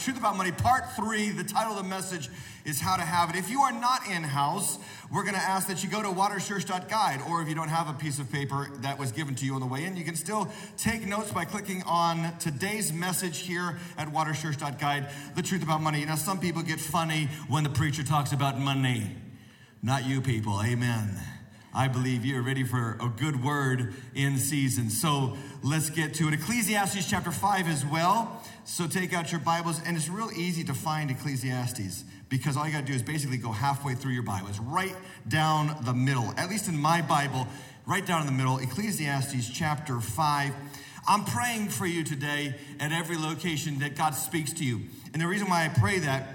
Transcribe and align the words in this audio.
Truth 0.00 0.16
About 0.16 0.34
Money, 0.34 0.50
Part 0.50 0.92
3. 0.96 1.28
The 1.28 1.44
title 1.44 1.76
of 1.76 1.82
the 1.82 1.88
message 1.88 2.30
is 2.64 2.80
How 2.80 2.96
to 2.96 3.02
Have 3.02 3.28
It. 3.28 3.36
If 3.36 3.50
you 3.50 3.60
are 3.60 3.72
not 3.72 4.00
in 4.08 4.22
house, 4.22 4.78
we're 5.12 5.24
going 5.24 5.34
to 5.34 5.40
ask 5.40 5.68
that 5.68 5.84
you 5.84 5.90
go 5.90 6.00
to 6.02 6.08
waterchurch.guide, 6.08 7.20
or 7.28 7.42
if 7.42 7.48
you 7.50 7.54
don't 7.54 7.68
have 7.68 7.90
a 7.90 7.92
piece 7.92 8.18
of 8.18 8.32
paper 8.32 8.70
that 8.76 8.98
was 8.98 9.12
given 9.12 9.34
to 9.34 9.44
you 9.44 9.54
on 9.54 9.60
the 9.60 9.66
way 9.66 9.84
in, 9.84 9.98
you 9.98 10.04
can 10.04 10.16
still 10.16 10.50
take 10.78 11.06
notes 11.06 11.30
by 11.32 11.44
clicking 11.44 11.82
on 11.82 12.34
today's 12.38 12.94
message 12.94 13.40
here 13.40 13.78
at 13.98 14.08
waterchurch.guide, 14.08 15.10
The 15.36 15.42
Truth 15.42 15.64
About 15.64 15.82
Money. 15.82 16.02
Now, 16.06 16.14
some 16.14 16.40
people 16.40 16.62
get 16.62 16.80
funny 16.80 17.28
when 17.48 17.62
the 17.62 17.70
preacher 17.70 18.02
talks 18.02 18.32
about 18.32 18.58
money. 18.58 19.16
Not 19.82 20.06
you 20.06 20.22
people, 20.22 20.62
amen. 20.64 21.20
I 21.72 21.86
believe 21.86 22.24
you're 22.24 22.42
ready 22.42 22.64
for 22.64 22.96
a 23.00 23.08
good 23.08 23.44
word 23.44 23.94
in 24.14 24.38
season. 24.38 24.90
So 24.90 25.36
let's 25.62 25.88
get 25.88 26.14
to 26.14 26.28
it. 26.28 26.34
Ecclesiastes 26.34 27.08
chapter 27.08 27.30
5 27.30 27.68
as 27.68 27.86
well. 27.86 28.42
So 28.64 28.88
take 28.88 29.12
out 29.12 29.30
your 29.30 29.40
Bibles, 29.40 29.80
and 29.86 29.96
it's 29.96 30.08
real 30.08 30.30
easy 30.34 30.64
to 30.64 30.74
find 30.74 31.10
Ecclesiastes 31.10 32.04
because 32.28 32.56
all 32.56 32.66
you 32.66 32.72
got 32.72 32.80
to 32.80 32.86
do 32.86 32.92
is 32.92 33.02
basically 33.02 33.36
go 33.36 33.52
halfway 33.52 33.94
through 33.94 34.12
your 34.12 34.22
Bible. 34.22 34.48
It's 34.48 34.58
right 34.58 34.94
down 35.28 35.76
the 35.82 35.94
middle, 35.94 36.32
at 36.36 36.48
least 36.48 36.68
in 36.68 36.76
my 36.78 37.02
Bible, 37.02 37.46
right 37.86 38.04
down 38.04 38.20
in 38.20 38.26
the 38.26 38.32
middle. 38.32 38.58
Ecclesiastes 38.58 39.50
chapter 39.50 40.00
5. 40.00 40.52
I'm 41.08 41.24
praying 41.24 41.68
for 41.68 41.86
you 41.86 42.04
today 42.04 42.54
at 42.78 42.92
every 42.92 43.16
location 43.16 43.78
that 43.78 43.96
God 43.96 44.14
speaks 44.14 44.52
to 44.54 44.64
you. 44.64 44.82
And 45.12 45.22
the 45.22 45.26
reason 45.26 45.48
why 45.48 45.64
I 45.64 45.68
pray 45.68 46.00
that 46.00 46.28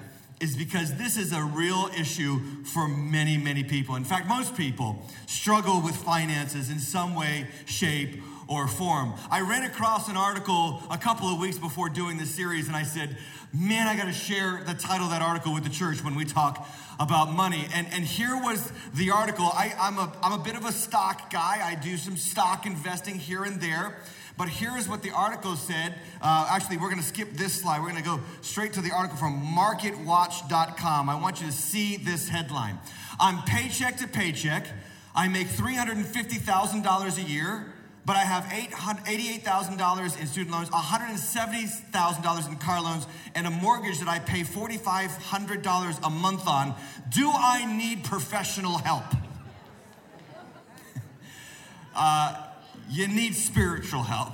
is 0.46 0.56
because 0.56 0.94
this 0.94 1.18
is 1.18 1.34
a 1.34 1.42
real 1.42 1.90
issue 1.98 2.40
for 2.64 2.88
many, 2.88 3.36
many 3.36 3.64
people. 3.64 3.96
In 3.96 4.04
fact, 4.04 4.28
most 4.28 4.56
people 4.56 5.02
struggle 5.26 5.82
with 5.82 5.96
finances 5.96 6.70
in 6.70 6.78
some 6.78 7.16
way, 7.16 7.48
shape, 7.66 8.22
or 8.48 8.68
form. 8.68 9.16
I 9.32 9.42
ran 9.42 9.64
across 9.64 10.08
an 10.08 10.16
article 10.16 10.84
a 10.92 11.00
couple 11.00 11.34
of 11.34 11.40
weeks 11.40 11.58
before 11.58 11.90
doing 11.90 12.20
this 12.20 12.30
series, 12.30 12.68
and 12.68 12.76
I 12.76 12.84
said, 12.84 13.18
Man, 13.54 13.88
I 13.88 13.96
got 13.96 14.06
to 14.06 14.14
share 14.14 14.62
the 14.68 14.74
title 14.74 15.06
of 15.06 15.12
that 15.14 15.22
article 15.22 15.54
with 15.54 15.64
the 15.64 15.70
church 15.70 16.04
when 16.04 16.14
we 16.14 16.26
talk 16.26 16.68
about 17.00 17.32
money. 17.32 17.66
And, 17.74 17.88
and 17.92 18.04
here 18.04 18.36
was 18.36 18.72
the 18.94 19.12
article. 19.12 19.46
I, 19.46 19.74
I'm, 19.80 19.98
a, 19.98 20.12
I'm 20.22 20.40
a 20.40 20.44
bit 20.44 20.56
of 20.56 20.66
a 20.66 20.74
stock 20.74 21.32
guy, 21.32 21.62
I 21.64 21.74
do 21.74 21.98
some 21.98 22.18
stock 22.18 22.68
investing 22.68 23.16
here 23.16 23.46
and 23.46 23.60
there. 23.60 23.96
But 24.38 24.50
here's 24.50 24.90
what 24.90 25.02
the 25.02 25.12
article 25.12 25.56
said. 25.56 25.96
Uh, 26.22 26.48
actually, 26.50 26.78
we're 26.78 26.90
going 26.90 27.02
to 27.02 27.08
skip 27.08 27.32
this 27.34 27.54
slide. 27.62 27.80
We're 27.80 27.92
going 27.92 28.04
to 28.04 28.10
go 28.10 28.20
straight 28.42 28.74
to 28.74 28.82
the 28.82 28.92
article 28.92 29.18
from 29.18 29.42
marketwatch.com. 29.42 31.10
I 31.10 31.16
want 31.16 31.40
you 31.40 31.48
to 31.48 31.54
see 31.54 31.96
this 31.98 32.28
headline. 32.28 32.78
I'm 33.20 33.42
paycheck 33.44 33.98
to 33.98 34.08
paycheck. 34.08 34.68
I 35.16 35.30
make 35.30 35.48
$350,000 35.48 37.18
a 37.18 37.22
year, 37.22 37.74
but 38.06 38.18
I 38.18 38.20
have 38.20 38.44
$88,000 38.44 40.20
in 40.20 40.28
student 40.28 40.52
loans, 40.52 40.70
$170,000 40.70 42.50
in 42.50 42.56
car 42.58 42.82
loans, 42.82 43.08
and 43.34 43.48
a 43.48 43.52
mortgage 43.52 44.00
that 44.00 44.10
I 44.10 44.20
pay 44.20 44.42
$4,500 44.42 46.00
a 46.04 46.10
month 46.10 46.46
on. 46.48 46.76
Do 47.10 47.32
I 47.32 47.66
need 47.78 48.04
professional 48.04 48.80
help? 48.80 49.06
uh, 51.96 52.45
you 52.90 53.08
need 53.08 53.36
spiritual 53.36 54.04
help. 54.04 54.34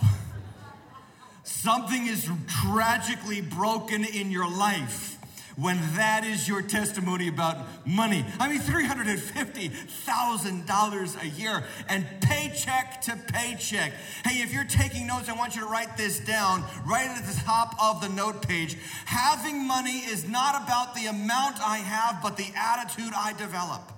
Something 1.44 2.08
is 2.08 2.28
tragically 2.48 3.42
broken 3.42 4.04
in 4.04 4.32
your 4.32 4.50
life 4.50 5.12
when 5.58 5.78
that 5.96 6.24
is 6.24 6.48
your 6.48 6.62
testimony 6.62 7.28
about 7.28 7.58
money. 7.86 8.24
I 8.40 8.48
mean, 8.48 8.62
$350,000 8.62 11.22
a 11.22 11.28
year 11.28 11.66
and 11.90 12.06
paycheck 12.22 13.02
to 13.02 13.18
paycheck. 13.34 13.92
Hey, 14.26 14.42
if 14.42 14.54
you're 14.54 14.64
taking 14.64 15.08
notes, 15.08 15.28
I 15.30 15.34
want 15.34 15.56
you 15.56 15.62
to 15.62 15.68
write 15.68 15.98
this 15.98 16.20
down 16.20 16.64
right 16.86 17.10
at 17.10 17.26
the 17.26 17.34
top 17.44 17.76
of 17.82 18.00
the 18.02 18.10
note 18.10 18.48
page. 18.48 18.78
Having 19.06 19.68
money 19.68 20.00
is 20.00 20.28
not 20.28 20.64
about 20.64 20.96
the 20.96 21.06
amount 21.08 21.60
I 21.62 21.78
have, 21.78 22.22
but 22.24 22.38
the 22.38 22.52
attitude 22.56 23.14
I 23.16 23.34
develop. 23.34 23.92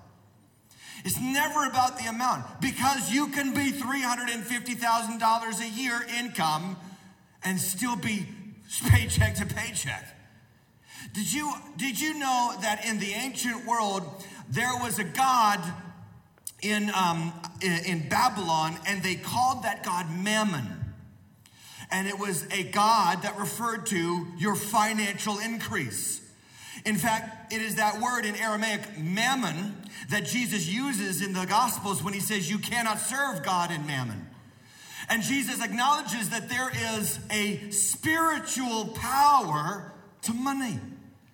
It's 1.03 1.19
never 1.19 1.65
about 1.65 1.97
the 1.97 2.05
amount 2.05 2.61
because 2.61 3.11
you 3.11 3.28
can 3.28 3.53
be 3.53 3.72
$350,000 3.72 5.59
a 5.59 5.69
year 5.69 6.05
income 6.17 6.78
and 7.44 7.59
still 7.59 7.97
be 7.97 8.28
paycheck 8.89 9.35
to 9.35 9.45
paycheck. 9.45 10.07
Did 11.13 11.31
you, 11.31 11.53
did 11.78 12.00
you 12.00 12.13
know 12.17 12.53
that 12.61 12.85
in 12.85 13.00
the 13.00 13.11
ancient 13.11 13.66
world, 13.66 14.03
there 14.50 14.72
was 14.81 14.97
a 15.00 15.03
god 15.03 15.59
in, 16.61 16.89
um, 16.95 17.33
in 17.61 18.07
Babylon, 18.07 18.78
and 18.88 19.03
they 19.03 19.16
called 19.16 19.63
that 19.63 19.83
god 19.83 20.07
Mammon? 20.09 20.79
And 21.91 22.07
it 22.07 22.17
was 22.17 22.47
a 22.51 22.63
god 22.63 23.23
that 23.23 23.38
referred 23.38 23.85
to 23.88 24.28
your 24.38 24.55
financial 24.55 25.38
increase. 25.39 26.22
In 26.85 26.95
fact, 26.95 27.53
it 27.53 27.61
is 27.61 27.75
that 27.75 28.01
word 28.01 28.25
in 28.25 28.35
Aramaic, 28.35 28.97
mammon, 28.97 29.75
that 30.09 30.25
Jesus 30.25 30.67
uses 30.67 31.21
in 31.21 31.33
the 31.33 31.45
Gospels 31.45 32.03
when 32.03 32.13
he 32.13 32.19
says, 32.19 32.49
You 32.49 32.57
cannot 32.57 32.99
serve 32.99 33.44
God 33.44 33.71
and 33.71 33.88
mammon. 33.88 34.27
And 35.09 35.22
Jesus 35.22 35.63
acknowledges 35.63 36.29
that 36.29 36.49
there 36.49 36.72
is 36.95 37.19
a 37.31 37.69
spiritual 37.72 38.88
power 38.95 39.93
to 40.23 40.33
money. 40.33 40.79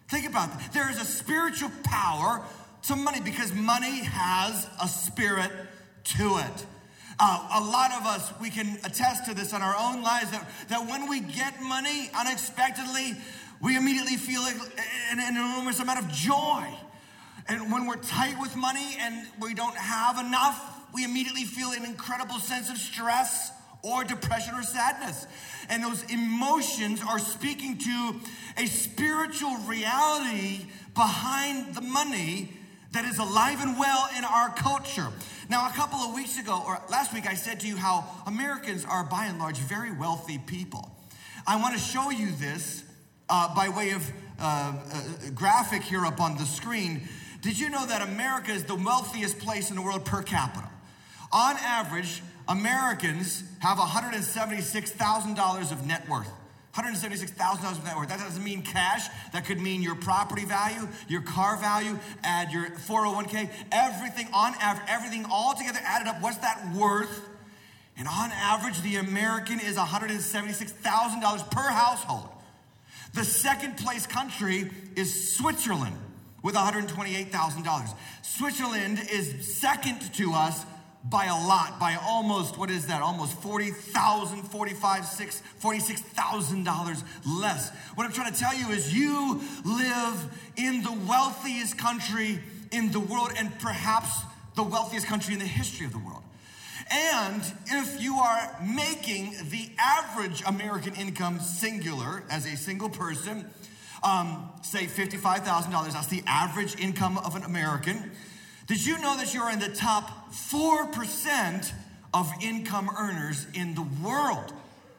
Think 0.07 0.27
about 0.27 0.51
that. 0.51 0.73
There 0.73 0.89
is 0.89 0.99
a 0.99 1.05
spiritual 1.05 1.71
power 1.83 2.43
to 2.83 2.95
money 2.95 3.21
because 3.21 3.53
money 3.53 4.03
has 4.03 4.67
a 4.81 4.87
spirit 4.87 5.51
to 6.03 6.37
it. 6.37 6.65
Uh, 7.19 7.61
a 7.61 7.63
lot 7.63 7.91
of 7.91 8.05
us, 8.05 8.31
we 8.39 8.49
can 8.49 8.77
attest 8.85 9.25
to 9.25 9.33
this 9.33 9.51
in 9.51 9.61
our 9.61 9.75
own 9.77 10.01
lives 10.01 10.31
that, 10.31 10.49
that 10.69 10.87
when 10.87 11.09
we 11.09 11.19
get 11.19 11.61
money 11.61 12.09
unexpectedly, 12.17 13.15
we 13.61 13.75
immediately 13.75 14.15
feel 14.15 14.41
an, 15.11 15.19
enormous 15.19 15.79
amount 15.79 15.99
of 15.99 16.11
joy. 16.11 16.65
And 17.47 17.71
when 17.71 17.87
we're 17.87 17.97
tight 17.97 18.39
with 18.39 18.55
money 18.55 18.95
and 18.99 19.27
we 19.41 19.53
don't 19.53 19.75
have 19.75 20.19
enough, 20.19 20.83
we 20.93 21.03
immediately 21.03 21.43
feel 21.43 21.71
an 21.71 21.83
incredible 21.83 22.39
sense 22.39 22.69
of 22.69 22.77
stress 22.77 23.51
or 23.81 24.03
depression 24.03 24.55
or 24.55 24.63
sadness. 24.63 25.27
And 25.69 25.83
those 25.83 26.03
emotions 26.11 27.01
are 27.07 27.19
speaking 27.19 27.77
to 27.79 28.15
a 28.57 28.65
spiritual 28.65 29.55
reality 29.67 30.65
behind 30.93 31.75
the 31.75 31.81
money 31.81 32.53
that 32.91 33.05
is 33.05 33.19
alive 33.19 33.61
and 33.61 33.77
well 33.77 34.09
in 34.17 34.23
our 34.25 34.49
culture. 34.49 35.07
Now, 35.49 35.67
a 35.67 35.71
couple 35.71 35.99
of 35.99 36.13
weeks 36.13 36.39
ago, 36.39 36.61
or 36.65 36.81
last 36.89 37.13
week, 37.13 37.27
I 37.27 37.35
said 37.35 37.59
to 37.61 37.67
you 37.67 37.75
how 37.75 38.05
Americans 38.25 38.85
are 38.85 39.03
by 39.03 39.25
and 39.25 39.37
large 39.37 39.57
very 39.57 39.91
wealthy 39.91 40.39
people. 40.39 40.89
I 41.45 41.55
want 41.57 41.73
to 41.75 41.79
show 41.79 42.09
you 42.09 42.31
this 42.31 42.83
uh, 43.29 43.53
by 43.55 43.69
way 43.69 43.91
of 43.91 44.11
uh, 44.39 44.73
uh, 44.91 45.01
graphic 45.35 45.83
here 45.83 46.05
up 46.05 46.19
on 46.19 46.37
the 46.37 46.45
screen. 46.45 47.07
Did 47.41 47.59
you 47.59 47.69
know 47.69 47.85
that 47.85 48.01
America 48.01 48.51
is 48.51 48.63
the 48.65 48.75
wealthiest 48.75 49.39
place 49.39 49.69
in 49.69 49.75
the 49.75 49.81
world 49.81 50.05
per 50.05 50.21
capita? 50.21 50.69
On 51.31 51.55
average, 51.57 52.21
Americans 52.47 53.43
have 53.59 53.77
$176,000 53.77 55.71
of 55.71 55.85
net 55.85 56.09
worth. 56.09 56.31
$176,000 56.75 57.71
of 57.71 57.83
net 57.83 57.95
worth. 57.97 58.09
That 58.09 58.19
doesn't 58.19 58.43
mean 58.43 58.61
cash. 58.61 59.07
That 59.33 59.45
could 59.45 59.59
mean 59.59 59.81
your 59.81 59.95
property 59.95 60.45
value, 60.45 60.87
your 61.07 61.21
car 61.21 61.57
value, 61.57 61.97
add 62.23 62.51
your 62.51 62.69
401k, 62.69 63.49
everything 63.71 64.27
on 64.33 64.53
average, 64.59 64.87
everything 64.87 65.25
all 65.29 65.53
together 65.55 65.79
added 65.83 66.07
up. 66.07 66.21
What's 66.21 66.37
that 66.37 66.73
worth? 66.75 67.27
And 67.97 68.07
on 68.07 68.31
average, 68.31 68.81
the 68.81 68.95
American 68.95 69.59
is 69.59 69.75
$176,000 69.75 71.51
per 71.51 71.69
household. 71.69 72.29
The 73.13 73.23
second 73.23 73.77
place 73.77 74.05
country 74.05 74.69
is 74.95 75.35
Switzerland 75.35 75.97
with 76.43 76.55
$128,000. 76.55 77.95
Switzerland 78.21 78.99
is 79.11 79.57
second 79.57 79.99
to 80.13 80.33
us 80.33 80.65
by 81.03 81.25
a 81.25 81.33
lot, 81.33 81.79
by 81.79 81.97
almost, 82.01 82.57
what 82.57 82.69
is 82.69 82.87
that? 82.87 83.01
Almost 83.01 83.41
$40,000, 83.41 84.49
$45, 84.49 84.73
$6, 84.75 85.41
$46,000 85.61 87.03
less. 87.41 87.69
What 87.95 88.05
I'm 88.05 88.11
trying 88.11 88.33
to 88.33 88.39
tell 88.39 88.53
you 88.55 88.69
is 88.69 88.93
you 88.93 89.41
live 89.63 90.39
in 90.57 90.83
the 90.83 90.91
wealthiest 91.07 91.77
country 91.77 92.39
in 92.71 92.91
the 92.91 92.99
world 92.99 93.31
and 93.37 93.57
perhaps 93.59 94.21
the 94.55 94.63
wealthiest 94.63 95.07
country 95.07 95.33
in 95.33 95.39
the 95.39 95.45
history 95.45 95.85
of 95.85 95.93
the 95.93 95.99
world. 95.99 96.23
And 96.91 97.41
if 97.67 98.01
you 98.01 98.15
are 98.15 98.55
making 98.65 99.35
the 99.49 99.69
average 99.79 100.43
American 100.47 100.95
income 100.95 101.39
singular 101.39 102.23
as 102.31 102.45
a 102.45 102.57
single 102.57 102.89
person, 102.89 103.45
um, 104.03 104.49
say 104.63 104.85
$55,000, 104.85 105.93
that's 105.93 106.07
the 106.07 106.23
average 106.25 106.79
income 106.79 107.17
of 107.19 107.35
an 107.35 107.43
American. 107.43 108.11
Did 108.65 108.85
you 108.85 108.97
know 108.99 109.17
that 109.17 109.33
you're 109.33 109.51
in 109.51 109.59
the 109.59 109.69
top 109.69 110.31
4% 110.33 111.71
of 112.13 112.31
income 112.41 112.89
earners 112.97 113.45
in 113.53 113.75
the 113.75 113.85
world? 114.03 114.53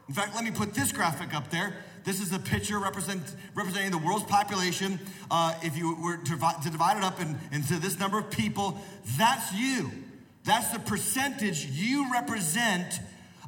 In 0.08 0.14
fact, 0.14 0.34
let 0.34 0.44
me 0.44 0.50
put 0.50 0.74
this 0.74 0.92
graphic 0.92 1.34
up 1.34 1.50
there. 1.50 1.76
This 2.04 2.20
is 2.20 2.32
a 2.32 2.38
picture 2.38 2.78
represent, 2.78 3.22
representing 3.54 3.90
the 3.90 3.98
world's 3.98 4.24
population. 4.24 4.98
Uh, 5.30 5.54
if 5.62 5.76
you 5.76 5.94
were 5.96 6.16
to, 6.16 6.36
to 6.62 6.70
divide 6.70 6.96
it 6.96 7.04
up 7.04 7.20
in, 7.20 7.38
into 7.52 7.78
this 7.78 7.98
number 7.98 8.18
of 8.18 8.30
people, 8.30 8.80
that's 9.16 9.52
you. 9.52 9.90
That's 10.50 10.70
the 10.70 10.80
percentage 10.80 11.64
you 11.66 12.10
represent 12.12 12.98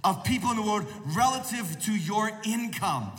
of 0.05 0.23
people 0.23 0.51
in 0.53 0.57
the 0.57 0.63
world 0.63 0.87
relative 1.17 1.77
to 1.81 1.93
your 1.93 2.31
income. 2.45 3.11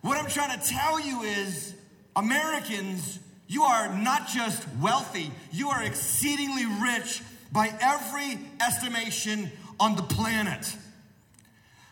What 0.00 0.18
I'm 0.18 0.28
trying 0.28 0.58
to 0.58 0.66
tell 0.68 0.98
you 0.98 1.22
is 1.22 1.72
Americans, 2.16 3.20
you 3.46 3.62
are 3.62 3.96
not 3.96 4.26
just 4.26 4.66
wealthy, 4.80 5.30
you 5.52 5.68
are 5.68 5.80
exceedingly 5.80 6.66
rich 6.82 7.22
by 7.52 7.72
every 7.80 8.36
estimation 8.60 9.52
on 9.78 9.94
the 9.94 10.02
planet. 10.02 10.76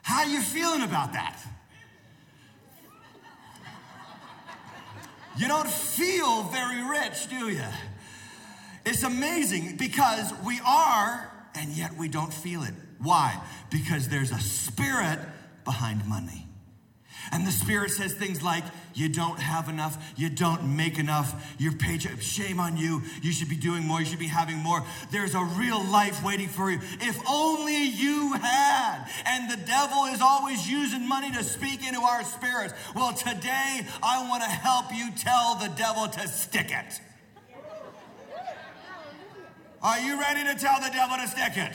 How 0.02 0.24
you 0.24 0.40
feeling 0.40 0.82
about 0.82 1.12
that? 1.12 1.38
You 5.36 5.46
don't 5.46 5.70
feel 5.70 6.42
very 6.42 6.82
rich, 6.82 7.30
do 7.30 7.48
you? 7.48 7.62
It's 8.88 9.02
amazing 9.02 9.76
because 9.76 10.32
we 10.46 10.60
are, 10.66 11.30
and 11.54 11.68
yet 11.72 11.94
we 11.98 12.08
don't 12.08 12.32
feel 12.32 12.62
it. 12.62 12.72
Why? 12.98 13.38
Because 13.70 14.08
there's 14.08 14.30
a 14.30 14.40
spirit 14.40 15.18
behind 15.62 16.06
money. 16.06 16.46
And 17.30 17.46
the 17.46 17.52
Spirit 17.52 17.90
says 17.90 18.14
things 18.14 18.42
like, 18.42 18.64
You 18.94 19.10
don't 19.10 19.38
have 19.38 19.68
enough, 19.68 20.14
you 20.16 20.30
don't 20.30 20.74
make 20.74 20.98
enough, 20.98 21.54
your 21.58 21.72
paycheck, 21.72 22.22
shame 22.22 22.58
on 22.58 22.78
you, 22.78 23.02
you 23.20 23.30
should 23.30 23.50
be 23.50 23.56
doing 23.56 23.84
more, 23.84 24.00
you 24.00 24.06
should 24.06 24.18
be 24.18 24.26
having 24.26 24.56
more. 24.56 24.82
There's 25.10 25.34
a 25.34 25.44
real 25.44 25.84
life 25.84 26.24
waiting 26.24 26.48
for 26.48 26.70
you. 26.70 26.78
If 27.02 27.20
only 27.28 27.84
you 27.84 28.32
had. 28.32 29.06
And 29.26 29.50
the 29.50 29.62
devil 29.66 30.06
is 30.06 30.22
always 30.22 30.66
using 30.66 31.06
money 31.06 31.30
to 31.32 31.44
speak 31.44 31.86
into 31.86 32.00
our 32.00 32.24
spirits. 32.24 32.72
Well, 32.94 33.12
today 33.12 33.86
I 34.02 34.26
want 34.30 34.44
to 34.44 34.48
help 34.48 34.94
you 34.94 35.10
tell 35.10 35.56
the 35.56 35.68
devil 35.76 36.08
to 36.08 36.26
stick 36.26 36.70
it. 36.70 37.00
Are 39.80 40.00
you 40.00 40.18
ready 40.18 40.42
to 40.42 40.58
tell 40.58 40.80
the 40.80 40.90
devil 40.90 41.16
to 41.16 41.28
stick 41.28 41.56
it? 41.56 41.72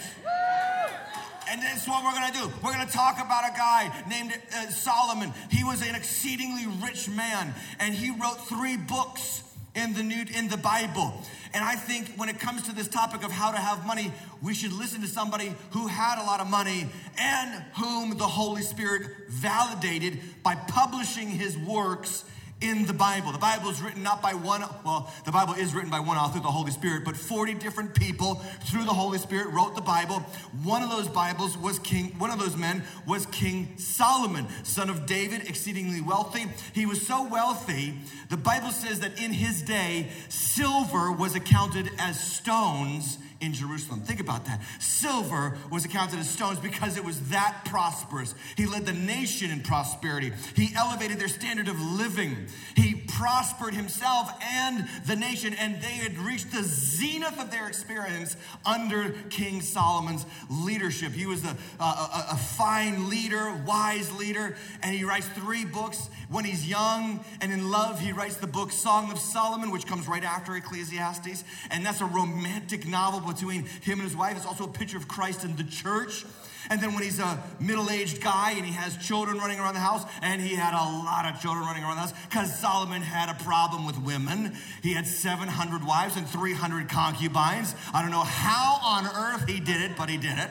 And 1.49 1.61
this 1.61 1.83
is 1.83 1.87
what 1.87 2.03
we're 2.03 2.11
going 2.11 2.33
to 2.33 2.37
do. 2.37 2.51
We're 2.61 2.73
going 2.73 2.85
to 2.85 2.91
talk 2.91 3.15
about 3.23 3.49
a 3.49 3.55
guy 3.55 3.93
named 4.09 4.33
uh, 4.33 4.67
Solomon. 4.67 5.31
He 5.49 5.63
was 5.63 5.87
an 5.87 5.95
exceedingly 5.95 6.65
rich 6.83 7.07
man, 7.07 7.53
and 7.79 7.93
he 7.93 8.11
wrote 8.11 8.45
three 8.47 8.75
books 8.75 9.43
in 9.75 9.93
the 9.93 10.03
new 10.03 10.25
in 10.35 10.49
the 10.49 10.57
Bible. 10.57 11.13
And 11.53 11.63
I 11.63 11.75
think 11.75 12.09
when 12.15 12.27
it 12.27 12.39
comes 12.39 12.63
to 12.63 12.75
this 12.75 12.87
topic 12.87 13.23
of 13.23 13.31
how 13.31 13.51
to 13.51 13.57
have 13.57 13.85
money, 13.85 14.11
we 14.41 14.53
should 14.53 14.73
listen 14.73 15.01
to 15.01 15.07
somebody 15.07 15.55
who 15.71 15.87
had 15.87 16.21
a 16.21 16.25
lot 16.25 16.41
of 16.41 16.49
money 16.49 16.89
and 17.17 17.63
whom 17.77 18.17
the 18.17 18.27
Holy 18.27 18.63
Spirit 18.63 19.29
validated 19.29 20.19
by 20.43 20.55
publishing 20.55 21.29
his 21.29 21.57
works 21.57 22.25
in 22.63 22.85
the 22.85 22.93
Bible. 22.93 23.33
The 23.33 23.37
Bible 23.37 23.69
is 23.69 23.81
written 23.81 24.01
not 24.03 24.21
by 24.21 24.33
one, 24.33 24.61
well, 24.85 25.11
the 25.25 25.31
Bible 25.31 25.53
is 25.53 25.75
written 25.75 25.89
by 25.89 25.99
one 25.99 26.17
author, 26.17 26.39
the 26.39 26.47
Holy 26.47 26.71
Spirit, 26.71 27.03
but 27.03 27.17
40 27.17 27.55
different 27.55 27.93
people 27.93 28.35
through 28.65 28.85
the 28.85 28.93
Holy 28.93 29.17
Spirit 29.17 29.47
wrote 29.53 29.75
the 29.75 29.81
Bible. 29.81 30.19
One 30.63 30.81
of 30.81 30.89
those 30.89 31.09
Bibles 31.09 31.57
was 31.57 31.77
King, 31.79 32.15
one 32.17 32.31
of 32.31 32.39
those 32.39 32.55
men 32.55 32.83
was 33.05 33.25
King 33.27 33.77
Solomon, 33.77 34.47
son 34.63 34.89
of 34.89 35.05
David, 35.05 35.49
exceedingly 35.49 35.99
wealthy. 35.99 36.45
He 36.73 36.85
was 36.85 37.05
so 37.05 37.27
wealthy, 37.27 37.95
the 38.29 38.37
Bible 38.37 38.71
says 38.71 39.01
that 39.01 39.21
in 39.21 39.33
his 39.33 39.61
day, 39.61 40.07
silver 40.29 41.11
was 41.11 41.35
accounted 41.35 41.89
as 41.99 42.17
stones 42.17 43.17
in 43.43 43.53
Jerusalem. 43.53 44.01
Think 44.01 44.21
about 44.21 44.45
that. 44.45 44.61
Silver 44.79 45.57
was 45.69 45.83
accounted 45.83 46.17
as 46.19 46.29
stones 46.29 46.59
because 46.59 46.97
it 46.97 47.03
was 47.03 47.19
that 47.29 47.63
prosperous. 47.65 48.33
He 48.55 48.65
led 48.65 48.85
the 48.85 48.93
nation 48.93 49.51
in 49.51 49.61
prosperity. 49.61 50.31
He 50.55 50.73
elevated 50.75 51.19
their 51.19 51.27
standard 51.27 51.67
of 51.67 51.79
living. 51.79 52.47
He 52.75 52.95
prospered 52.95 53.73
himself 53.73 54.31
and 54.41 54.87
the 55.05 55.15
nation, 55.15 55.53
and 55.55 55.81
they 55.81 55.95
had 55.95 56.17
reached 56.17 56.51
the 56.51 56.63
zenith 56.63 57.39
of 57.39 57.51
their 57.51 57.67
experience 57.67 58.37
under 58.65 59.11
King 59.29 59.61
Solomon's 59.61 60.25
leadership. 60.49 61.11
He 61.11 61.25
was 61.25 61.43
a, 61.43 61.55
a, 61.79 61.83
a, 61.83 62.27
a 62.31 62.37
fine 62.37 63.09
leader, 63.09 63.53
wise 63.67 64.11
leader, 64.13 64.55
and 64.81 64.95
he 64.95 65.03
writes 65.03 65.27
three 65.27 65.65
books. 65.65 66.09
When 66.29 66.45
he's 66.45 66.67
young 66.67 67.23
and 67.41 67.51
in 67.51 67.69
love, 67.69 67.99
he 67.99 68.13
writes 68.13 68.37
the 68.37 68.47
book 68.47 68.71
Song 68.71 69.11
of 69.11 69.19
Solomon, 69.19 69.69
which 69.69 69.85
comes 69.85 70.07
right 70.07 70.23
after 70.23 70.55
Ecclesiastes, 70.55 71.43
and 71.69 71.85
that's 71.85 72.01
a 72.01 72.05
romantic 72.05 72.87
novel 72.87 73.19
between 73.33 73.65
him 73.65 73.99
and 73.99 74.03
his 74.03 74.15
wife. 74.15 74.37
It's 74.37 74.45
also 74.45 74.65
a 74.65 74.71
picture 74.71 74.97
of 74.97 75.07
Christ 75.07 75.43
and 75.43 75.57
the 75.57 75.63
church. 75.63 76.25
And 76.69 76.81
then 76.81 76.93
when 76.93 77.03
he's 77.03 77.19
a 77.19 77.43
middle 77.59 77.89
aged 77.89 78.21
guy 78.21 78.51
and 78.51 78.65
he 78.65 78.71
has 78.73 78.95
children 78.97 79.37
running 79.37 79.59
around 79.59 79.73
the 79.73 79.81
house, 79.81 80.05
and 80.21 80.41
he 80.41 80.55
had 80.55 80.73
a 80.73 80.85
lot 81.03 81.25
of 81.25 81.41
children 81.41 81.65
running 81.65 81.83
around 81.83 81.95
the 81.95 82.01
house 82.01 82.13
because 82.29 82.57
Solomon 82.57 83.01
had 83.01 83.29
a 83.29 83.43
problem 83.43 83.85
with 83.85 83.97
women. 83.97 84.55
He 84.81 84.93
had 84.93 85.05
700 85.05 85.85
wives 85.85 86.15
and 86.15 86.27
300 86.27 86.87
concubines. 86.87 87.75
I 87.93 88.01
don't 88.01 88.11
know 88.11 88.23
how 88.23 88.79
on 88.81 89.05
earth 89.05 89.47
he 89.47 89.59
did 89.59 89.81
it, 89.81 89.97
but 89.97 90.09
he 90.09 90.17
did 90.17 90.37
it. 90.37 90.49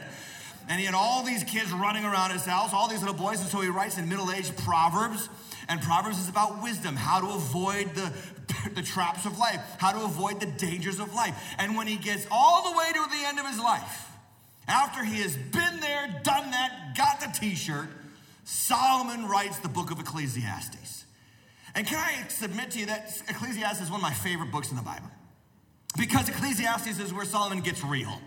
And 0.69 0.79
he 0.79 0.87
had 0.87 0.95
all 0.95 1.23
these 1.23 1.45
kids 1.45 1.73
running 1.73 2.05
around 2.05 2.31
his 2.31 2.45
house, 2.45 2.73
all 2.73 2.89
these 2.89 3.01
little 3.01 3.15
boys. 3.15 3.41
And 3.41 3.49
so 3.49 3.61
he 3.61 3.69
writes 3.69 3.99
in 3.99 4.09
middle 4.09 4.31
aged 4.31 4.57
Proverbs. 4.59 5.29
And 5.73 5.81
Proverbs 5.81 6.19
is 6.19 6.29
about 6.29 6.63
wisdom, 6.63 6.97
how 6.97 7.21
to 7.21 7.29
avoid 7.29 7.95
the, 7.95 8.13
the 8.75 8.83
traps 8.83 9.25
of 9.25 9.39
life, 9.39 9.59
how 9.79 9.93
to 9.93 10.05
avoid 10.05 10.39
the 10.39 10.45
dangers 10.45 11.01
of 11.01 11.15
life. 11.15 11.35
And 11.57 11.79
when 11.79 11.87
he 11.87 11.97
gets 11.97 12.27
all 12.31 12.71
the 12.71 12.77
way 12.77 12.93
to 12.93 13.09
the 13.09 13.27
end 13.27 13.39
of 13.39 13.47
his 13.47 13.59
life, 13.59 14.11
after 14.69 15.03
he 15.03 15.23
has 15.23 15.35
been 15.35 15.81
there, 15.81 16.21
done 16.25 16.51
that, 16.51 16.95
got 16.95 17.23
the 17.23 17.29
t 17.29 17.55
shirt, 17.55 17.89
Solomon 18.45 19.27
writes 19.27 19.61
the 19.61 19.69
book 19.71 19.91
of 19.91 19.99
Ecclesiastes. 19.99 21.07
And 21.75 21.87
can 21.87 21.97
I 21.99 22.29
submit 22.29 22.73
to 22.73 22.79
you 22.79 22.87
that 22.87 23.23
Ecclesiastes 23.27 23.81
is 23.81 23.91
one 23.91 24.01
of 24.01 24.03
my 24.03 24.13
favorite 24.13 24.53
books 24.53 24.69
in 24.69 24.77
the 24.77 24.83
Bible? 24.83 25.09
Because 25.97 26.29
Ecclesiastes 26.29 27.01
is 27.01 27.15
where 27.15 27.25
Solomon 27.25 27.61
gets 27.61 27.83
real. 27.83 28.21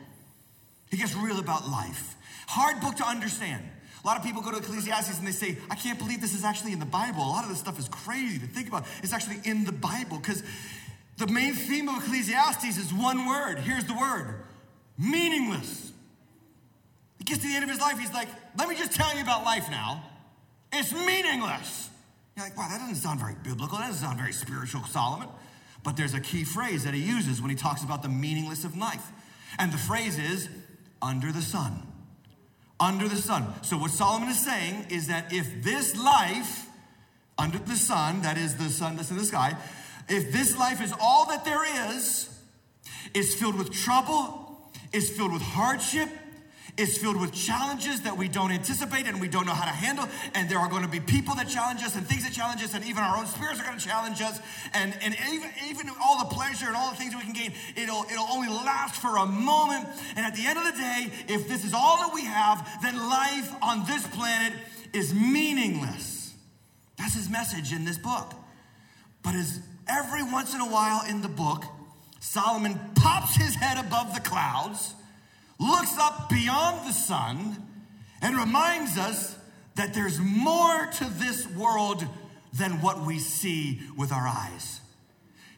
He 0.90 0.98
gets 0.98 1.16
real 1.16 1.38
about 1.38 1.70
life. 1.70 2.16
Hard 2.48 2.82
book 2.82 2.96
to 2.96 3.06
understand. 3.06 3.62
A 4.06 4.08
lot 4.08 4.18
of 4.18 4.24
people 4.24 4.44
go 4.44 4.52
to 4.52 4.58
Ecclesiastes 4.58 5.18
and 5.18 5.28
they 5.28 5.32
say, 5.32 5.58
I 5.68 5.74
can't 5.74 5.98
believe 5.98 6.22
this 6.22 6.36
is 6.36 6.44
actually 6.44 6.74
in 6.74 6.80
the 6.80 6.86
Bible. 6.86 7.24
A 7.24 7.26
lot 7.28 7.44
of 7.44 7.50
this 7.50 7.58
stuff 7.58 7.80
is 7.80 7.90
crazy 7.90 8.38
to 8.38 8.46
think 8.46 8.68
about. 8.68 8.86
It's 9.02 9.14
actually 9.14 9.38
in 9.46 9.66
the 9.66 9.72
Bible 9.72 10.20
because 10.20 10.44
the 11.18 11.26
main 11.26 11.56
theme 11.56 11.90
of 11.90 12.04
Ecclesiastes 12.04 12.78
is 12.78 12.94
one 12.94 13.26
word. 13.26 13.58
Here's 13.58 13.86
the 13.86 13.96
word 13.96 14.44
meaningless. 15.00 15.92
He 17.18 17.24
gets 17.24 17.42
to 17.42 17.48
the 17.48 17.56
end 17.56 17.64
of 17.64 17.70
his 17.72 17.80
life, 17.80 17.98
he's 17.98 18.14
like, 18.14 18.28
let 18.60 18.70
me 18.70 18.76
just 18.76 18.92
tell 18.92 19.14
you 19.16 19.24
about 19.24 19.44
life 19.44 19.72
now. 19.72 20.04
It's 20.72 20.94
meaningless. 20.94 21.90
You're 22.38 22.46
like, 22.46 22.56
wow, 22.56 22.68
that 22.70 22.80
doesn't 22.80 22.96
sound 22.98 23.20
very 23.20 23.36
biblical. 23.44 23.80
That 23.80 23.88
doesn't 23.88 24.06
sound 24.06 24.20
very 24.20 24.34
spiritual, 24.34 24.84
Solomon. 24.84 25.30
But 25.84 25.98
there's 25.98 26.14
a 26.14 26.20
key 26.20 26.44
phrase 26.44 26.84
that 26.84 26.94
he 26.94 27.02
uses 27.02 27.42
when 27.42 27.50
he 27.50 27.56
talks 27.56 27.84
about 27.84 28.04
the 28.04 28.10
meaningless 28.10 28.66
of 28.66 28.78
life. 28.78 29.12
And 29.58 29.74
the 29.74 29.78
phrase 29.80 30.20
is, 30.20 30.48
under 31.02 31.32
the 31.32 31.42
sun. 31.42 31.82
Under 32.80 33.08
the 33.08 33.16
sun. 33.16 33.54
So, 33.62 33.78
what 33.78 33.92
Solomon 33.92 34.30
is 34.30 34.44
saying 34.44 34.88
is 34.90 35.08
that 35.08 35.32
if 35.32 35.64
this 35.64 35.96
life, 35.96 36.68
under 37.38 37.58
the 37.58 37.76
sun, 37.76 38.22
that 38.24 38.38
is 38.38 38.56
the 38.56 38.70
sun 38.70 38.98
that's 38.98 39.12
in 39.12 39.18
the 39.18 39.24
sky, 39.24 39.56
if 40.10 40.32
this 40.32 40.58
life 40.58 40.82
is 40.82 40.94
all 41.00 41.26
that 41.28 41.46
there 41.46 41.64
is, 41.94 42.30
is 43.14 43.36
filled 43.36 43.58
with 43.58 43.72
trouble, 43.72 44.70
is 44.92 45.10
filled 45.10 45.34
with 45.34 45.42
hardship, 45.42 46.10
is 46.78 46.98
filled 46.98 47.20
with 47.20 47.34
challenges 47.34 48.02
that 48.02 48.18
we 48.18 48.28
don't 48.28 48.52
anticipate 48.52 49.08
and 49.08 49.22
we 49.22 49.28
don't 49.28 49.46
know 49.46 49.54
how 49.54 49.66
to 49.66 49.72
handle. 49.72 50.08
And 50.34 50.50
there 50.50 50.60
are 50.60 50.70
going 50.70 50.84
to 50.84 50.90
be 50.90 51.00
people 51.00 51.36
that 51.36 51.48
challenge 51.48 51.82
us 51.84 51.96
and 51.96 52.06
things 52.06 52.24
that 52.24 52.34
challenge 52.34 52.64
us, 52.64 52.74
and 52.74 52.84
even 52.86 53.04
our 53.04 53.18
own 53.18 53.28
spirits 53.28 53.62
are 53.62 53.64
going 53.64 53.78
to 53.78 53.86
challenge 53.86 54.22
us. 54.22 54.40
And, 54.74 54.94
and 55.02 55.16
even, 55.32 55.50
even 55.70 55.90
all 56.04 56.20
the 56.28 56.36
pleasure 56.36 56.68
and 56.68 56.76
all 56.76 56.92
the 56.92 56.98
things 56.98 57.16
we 57.16 57.22
can 57.22 57.34
gain, 57.34 57.54
it'll, 57.76 58.04
it'll 58.12 58.28
only 58.32 58.50
last 58.50 59.02
for 59.02 59.18
a 59.18 59.26
moment. 59.26 59.88
And 60.16 60.26
at 60.26 60.36
the 60.36 60.46
end 60.46 60.58
of 60.58 60.66
the 60.66 60.72
day, 60.72 61.12
if 61.34 61.48
this 61.48 61.64
is 61.64 61.74
all 61.74 61.98
that 61.98 62.14
we 62.14 62.26
have, 62.26 62.68
then 62.82 62.98
life 62.98 63.54
on 63.62 63.86
this 63.86 64.06
planet 64.08 64.54
is 64.94 65.14
meaningless. 65.14 66.34
That's 66.98 67.16
his 67.16 67.30
message 67.30 67.72
in 67.72 67.86
this 67.86 67.98
book. 67.98 68.34
But 69.24 69.36
as 69.36 69.60
every 69.88 70.24
once 70.24 70.54
in 70.54 70.62
a 70.62 70.70
while 70.70 71.04
in 71.10 71.22
the 71.22 71.28
book, 71.28 71.64
Solomon 72.20 72.80
pops 72.96 73.36
his 73.36 73.56
head 73.56 73.78
above 73.78 74.14
the 74.14 74.22
clouds 74.22 74.94
looks 75.60 75.98
up 75.98 76.30
beyond 76.30 76.88
the 76.88 76.94
sun 76.94 77.64
and 78.22 78.36
reminds 78.38 78.98
us 78.98 79.38
that 79.76 79.94
there's 79.94 80.20
more 80.20 80.88
to 80.88 81.06
this 81.20 81.48
world 81.48 82.06
than 82.54 82.82
what 82.82 83.06
we 83.06 83.20
see 83.20 83.82
with 83.98 84.12
our 84.12 84.28
eyes. 84.28 84.80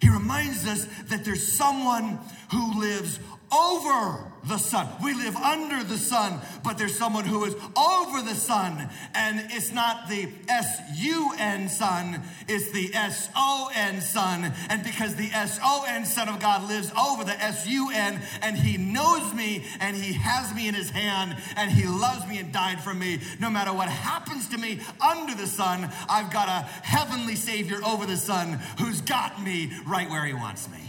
He 0.01 0.09
reminds 0.09 0.67
us 0.67 0.85
that 1.09 1.25
there's 1.25 1.51
someone 1.51 2.19
who 2.51 2.79
lives 2.79 3.19
over 3.51 4.31
the 4.47 4.57
sun. 4.57 4.87
We 5.03 5.13
live 5.13 5.35
under 5.35 5.83
the 5.83 5.97
sun, 5.97 6.39
but 6.63 6.77
there's 6.77 6.97
someone 6.97 7.25
who 7.25 7.43
is 7.45 7.55
over 7.77 8.21
the 8.21 8.35
sun. 8.35 8.89
And 9.13 9.45
it's 9.51 9.71
not 9.71 10.07
the 10.07 10.29
S 10.47 10.79
U 10.95 11.31
N 11.37 11.69
sun, 11.69 12.21
it's 12.47 12.71
the 12.71 12.93
S 12.93 13.29
O 13.35 13.69
N 13.75 14.01
sun. 14.01 14.53
And 14.69 14.83
because 14.83 15.15
the 15.15 15.29
S 15.33 15.59
O 15.63 15.85
N 15.87 16.05
Son 16.05 16.29
of 16.29 16.39
God 16.39 16.67
lives 16.67 16.91
over 16.97 17.23
the 17.23 17.39
S 17.41 17.67
U 17.67 17.89
N, 17.93 18.21
and 18.41 18.57
He 18.57 18.77
knows 18.77 19.33
me, 19.33 19.65
and 19.79 19.95
He 19.95 20.13
has 20.13 20.53
me 20.53 20.67
in 20.67 20.73
His 20.73 20.89
hand, 20.89 21.35
and 21.55 21.71
He 21.71 21.87
loves 21.87 22.27
me 22.27 22.39
and 22.39 22.51
died 22.51 22.81
for 22.81 22.93
me, 22.93 23.19
no 23.39 23.49
matter 23.49 23.73
what 23.73 23.89
happens 23.89 24.47
to 24.49 24.57
me 24.57 24.79
under 25.01 25.35
the 25.35 25.47
sun, 25.47 25.89
I've 26.09 26.31
got 26.31 26.47
a 26.47 26.67
heavenly 26.83 27.35
Savior 27.35 27.79
over 27.85 28.05
the 28.05 28.17
sun 28.17 28.59
who's 28.79 29.01
got 29.01 29.41
me 29.41 29.71
right 29.85 30.09
where 30.09 30.25
He 30.25 30.33
wants 30.33 30.69
me. 30.69 30.79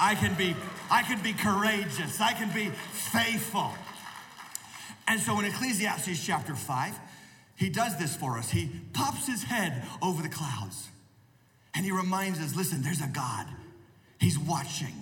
I 0.00 0.14
can 0.14 0.34
be 0.34 0.54
I 0.90 1.02
can 1.02 1.22
be 1.22 1.32
courageous. 1.32 2.20
I 2.20 2.32
can 2.32 2.50
be 2.50 2.70
faithful. 2.92 3.72
And 5.06 5.20
so 5.20 5.38
in 5.38 5.44
Ecclesiastes 5.46 6.24
chapter 6.24 6.54
5, 6.54 6.98
he 7.56 7.70
does 7.70 7.98
this 7.98 8.14
for 8.14 8.38
us. 8.38 8.50
He 8.50 8.70
pops 8.92 9.26
his 9.26 9.42
head 9.42 9.82
over 10.00 10.22
the 10.22 10.28
clouds 10.28 10.88
and 11.74 11.84
he 11.84 11.92
reminds 11.92 12.40
us 12.40 12.54
listen, 12.56 12.82
there's 12.82 13.00
a 13.00 13.08
God. 13.08 13.46
He's 14.20 14.38
watching. 14.38 14.94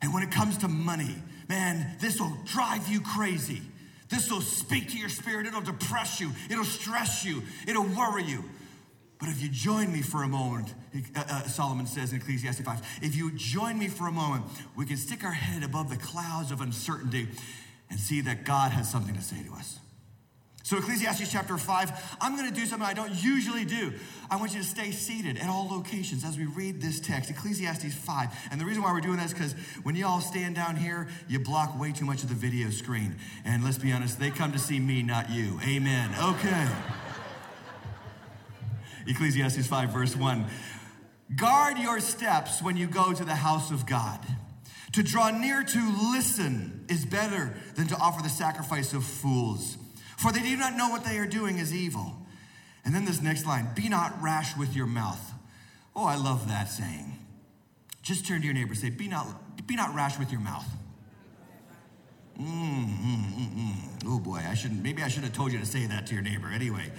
And 0.00 0.14
when 0.14 0.22
it 0.22 0.30
comes 0.30 0.58
to 0.58 0.68
money, 0.68 1.16
man, 1.48 1.96
this 2.00 2.20
will 2.20 2.36
drive 2.44 2.88
you 2.88 3.00
crazy. 3.00 3.60
This 4.08 4.30
will 4.30 4.40
speak 4.40 4.90
to 4.90 4.98
your 4.98 5.08
spirit. 5.08 5.46
It'll 5.46 5.60
depress 5.62 6.20
you. 6.20 6.32
It'll 6.50 6.64
stress 6.64 7.24
you. 7.24 7.42
It'll 7.66 7.86
worry 7.86 8.24
you. 8.24 8.44
But 9.22 9.30
if 9.30 9.40
you 9.40 9.48
join 9.48 9.92
me 9.92 10.02
for 10.02 10.24
a 10.24 10.28
moment, 10.28 10.74
uh, 11.14 11.22
uh, 11.28 11.42
Solomon 11.44 11.86
says 11.86 12.10
in 12.10 12.18
Ecclesiastes 12.18 12.60
5, 12.60 12.98
if 13.02 13.14
you 13.14 13.30
join 13.36 13.78
me 13.78 13.86
for 13.86 14.08
a 14.08 14.10
moment, 14.10 14.44
we 14.76 14.84
can 14.84 14.96
stick 14.96 15.22
our 15.22 15.30
head 15.30 15.62
above 15.62 15.90
the 15.90 15.96
clouds 15.96 16.50
of 16.50 16.60
uncertainty 16.60 17.28
and 17.88 18.00
see 18.00 18.20
that 18.22 18.44
God 18.44 18.72
has 18.72 18.90
something 18.90 19.14
to 19.14 19.22
say 19.22 19.40
to 19.44 19.52
us. 19.52 19.78
So, 20.64 20.76
Ecclesiastes 20.76 21.30
chapter 21.30 21.56
5, 21.56 22.16
I'm 22.20 22.36
going 22.36 22.52
to 22.52 22.54
do 22.54 22.66
something 22.66 22.84
I 22.84 22.94
don't 22.94 23.14
usually 23.22 23.64
do. 23.64 23.92
I 24.28 24.34
want 24.34 24.54
you 24.54 24.58
to 24.58 24.66
stay 24.66 24.90
seated 24.90 25.38
at 25.38 25.48
all 25.48 25.68
locations 25.70 26.24
as 26.24 26.36
we 26.36 26.46
read 26.46 26.82
this 26.82 26.98
text, 26.98 27.30
Ecclesiastes 27.30 27.94
5. 27.94 28.28
And 28.50 28.60
the 28.60 28.64
reason 28.64 28.82
why 28.82 28.92
we're 28.92 29.00
doing 29.02 29.18
that 29.18 29.26
is 29.26 29.34
because 29.34 29.52
when 29.84 29.94
you 29.94 30.04
all 30.04 30.20
stand 30.20 30.56
down 30.56 30.74
here, 30.74 31.06
you 31.28 31.38
block 31.38 31.78
way 31.78 31.92
too 31.92 32.06
much 32.06 32.24
of 32.24 32.28
the 32.28 32.34
video 32.34 32.70
screen. 32.70 33.14
And 33.44 33.62
let's 33.62 33.78
be 33.78 33.92
honest, 33.92 34.18
they 34.18 34.30
come 34.30 34.50
to 34.50 34.58
see 34.58 34.80
me, 34.80 35.04
not 35.04 35.30
you. 35.30 35.60
Amen. 35.64 36.10
Okay. 36.20 36.68
Ecclesiastes 39.06 39.66
5, 39.66 39.90
verse 39.90 40.16
1. 40.16 40.46
Guard 41.36 41.78
your 41.78 42.00
steps 42.00 42.62
when 42.62 42.76
you 42.76 42.86
go 42.86 43.12
to 43.12 43.24
the 43.24 43.34
house 43.34 43.70
of 43.70 43.86
God. 43.86 44.20
To 44.92 45.02
draw 45.02 45.30
near 45.30 45.62
to 45.62 46.12
listen 46.12 46.84
is 46.88 47.06
better 47.06 47.54
than 47.76 47.86
to 47.88 47.96
offer 47.96 48.22
the 48.22 48.28
sacrifice 48.28 48.92
of 48.92 49.04
fools 49.04 49.78
for 50.22 50.30
they 50.30 50.40
do 50.40 50.56
not 50.56 50.76
know 50.76 50.88
what 50.88 51.04
they 51.04 51.18
are 51.18 51.26
doing 51.26 51.58
is 51.58 51.74
evil. 51.74 52.16
And 52.84 52.94
then 52.94 53.04
this 53.04 53.20
next 53.20 53.44
line 53.44 53.68
be 53.74 53.88
not 53.88 54.22
rash 54.22 54.56
with 54.56 54.76
your 54.76 54.86
mouth. 54.86 55.32
Oh, 55.96 56.06
I 56.06 56.14
love 56.14 56.48
that 56.48 56.68
saying. 56.68 57.18
Just 58.02 58.24
turn 58.24 58.40
to 58.40 58.46
your 58.46 58.54
neighbor 58.54 58.74
say, 58.76 58.88
be 58.90 59.08
not, 59.08 59.66
be 59.66 59.74
not 59.74 59.92
rash 59.94 60.20
with 60.20 60.30
your 60.30 60.40
mouth. 60.40 60.66
Mm, 62.38 62.44
mm, 62.44 63.32
mm, 63.34 63.56
mm. 63.56 63.74
oh 64.06 64.18
boy, 64.20 64.40
I 64.48 64.54
shouldn't, 64.54 64.82
maybe 64.82 65.02
I 65.02 65.08
should 65.08 65.24
have 65.24 65.32
told 65.32 65.52
you 65.52 65.58
to 65.58 65.66
say 65.66 65.86
that 65.86 66.06
to 66.06 66.14
your 66.14 66.22
neighbor. 66.22 66.48
Anyway, 66.48 66.90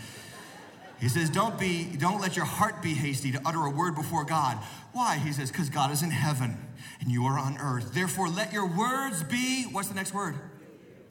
he 0.99 1.09
says, 1.09 1.29
don't 1.29 1.59
be, 1.59 1.85
don't 1.97 2.21
let 2.21 2.35
your 2.35 2.45
heart 2.45 2.81
be 2.81 2.93
hasty 2.93 3.31
to 3.31 3.41
utter 3.45 3.65
a 3.65 3.69
word 3.69 3.95
before 3.95 4.23
God. 4.23 4.57
Why? 4.93 5.17
He 5.17 5.33
says, 5.33 5.51
because 5.51 5.69
God 5.69 5.91
is 5.91 6.01
in 6.01 6.11
heaven 6.11 6.57
and 7.01 7.11
you 7.11 7.25
are 7.25 7.37
on 7.37 7.57
earth. 7.57 7.93
Therefore, 7.93 8.29
let 8.29 8.53
your 8.53 8.67
words 8.67 9.23
be, 9.23 9.63
what's 9.63 9.89
the 9.89 9.95
next 9.95 10.13
word? 10.13 10.35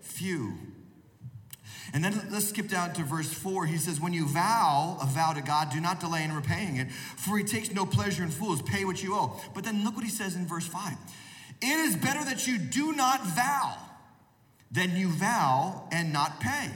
Few. 0.00 0.54
And 1.92 2.02
then 2.02 2.28
let's 2.30 2.48
skip 2.48 2.68
down 2.68 2.94
to 2.94 3.02
verse 3.02 3.32
4. 3.32 3.66
He 3.66 3.76
says, 3.76 4.00
When 4.00 4.14
you 4.14 4.26
vow 4.26 4.96
a 5.02 5.06
vow 5.06 5.34
to 5.34 5.42
God, 5.42 5.70
do 5.70 5.80
not 5.80 6.00
delay 6.00 6.24
in 6.24 6.32
repaying 6.32 6.76
it, 6.76 6.90
for 6.90 7.36
he 7.36 7.44
takes 7.44 7.70
no 7.70 7.84
pleasure 7.84 8.22
in 8.22 8.30
fools. 8.30 8.62
Pay 8.62 8.84
what 8.86 9.02
you 9.02 9.14
owe. 9.14 9.38
But 9.54 9.64
then 9.64 9.84
look 9.84 9.94
what 9.94 10.04
he 10.04 10.10
says 10.10 10.34
in 10.34 10.46
verse 10.46 10.66
5. 10.66 10.94
It 11.60 11.66
is 11.66 11.96
better 11.96 12.24
that 12.24 12.46
you 12.46 12.58
do 12.58 12.92
not 12.92 13.24
vow 13.26 13.76
than 14.70 14.96
you 14.96 15.08
vow 15.10 15.86
and 15.92 16.12
not 16.12 16.40
pay. 16.40 16.70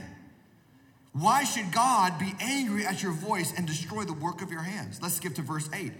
Why 1.19 1.45
should 1.45 1.71
God 1.71 2.19
be 2.19 2.33
angry 2.39 2.85
at 2.85 3.01
your 3.01 3.11
voice 3.11 3.53
and 3.57 3.65
destroy 3.65 4.03
the 4.03 4.13
work 4.13 4.41
of 4.41 4.51
your 4.51 4.61
hands? 4.61 5.01
Let's 5.01 5.15
skip 5.15 5.35
to 5.35 5.41
verse 5.41 5.67
8. 5.73 5.91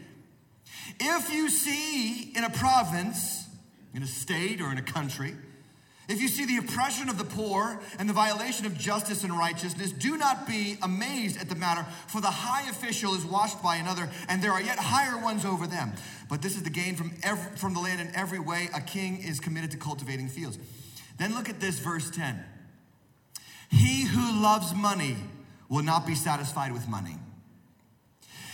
If 0.99 1.33
you 1.33 1.49
see 1.49 2.33
in 2.35 2.43
a 2.43 2.49
province, 2.49 3.47
in 3.93 4.03
a 4.03 4.07
state, 4.07 4.61
or 4.61 4.71
in 4.71 4.77
a 4.77 4.83
country, 4.83 5.33
if 6.07 6.21
you 6.21 6.27
see 6.27 6.45
the 6.45 6.57
oppression 6.57 7.09
of 7.09 7.17
the 7.17 7.25
poor 7.25 7.79
and 7.99 8.07
the 8.07 8.13
violation 8.13 8.65
of 8.65 8.77
justice 8.77 9.23
and 9.23 9.33
righteousness, 9.33 9.91
do 9.91 10.17
not 10.17 10.47
be 10.47 10.77
amazed 10.81 11.39
at 11.39 11.49
the 11.49 11.55
matter, 11.55 11.85
for 12.07 12.21
the 12.21 12.27
high 12.27 12.69
official 12.69 13.13
is 13.15 13.25
watched 13.25 13.61
by 13.61 13.77
another, 13.77 14.09
and 14.29 14.41
there 14.41 14.51
are 14.51 14.61
yet 14.61 14.77
higher 14.77 15.21
ones 15.21 15.45
over 15.45 15.67
them. 15.67 15.93
But 16.29 16.41
this 16.41 16.55
is 16.55 16.63
the 16.63 16.69
gain 16.69 16.95
from, 16.95 17.11
every, 17.23 17.57
from 17.57 17.73
the 17.73 17.79
land 17.79 18.01
in 18.01 18.15
every 18.15 18.39
way. 18.39 18.69
A 18.73 18.81
king 18.81 19.17
is 19.17 19.39
committed 19.39 19.71
to 19.71 19.77
cultivating 19.77 20.29
fields. 20.29 20.59
Then 21.17 21.33
look 21.33 21.49
at 21.49 21.59
this, 21.59 21.79
verse 21.79 22.09
10. 22.11 22.41
He 23.69 24.05
who 24.05 24.41
loves 24.41 24.73
money 24.73 25.17
will 25.69 25.83
not 25.83 26.05
be 26.07 26.15
satisfied 26.15 26.71
with 26.71 26.87
money. 26.87 27.15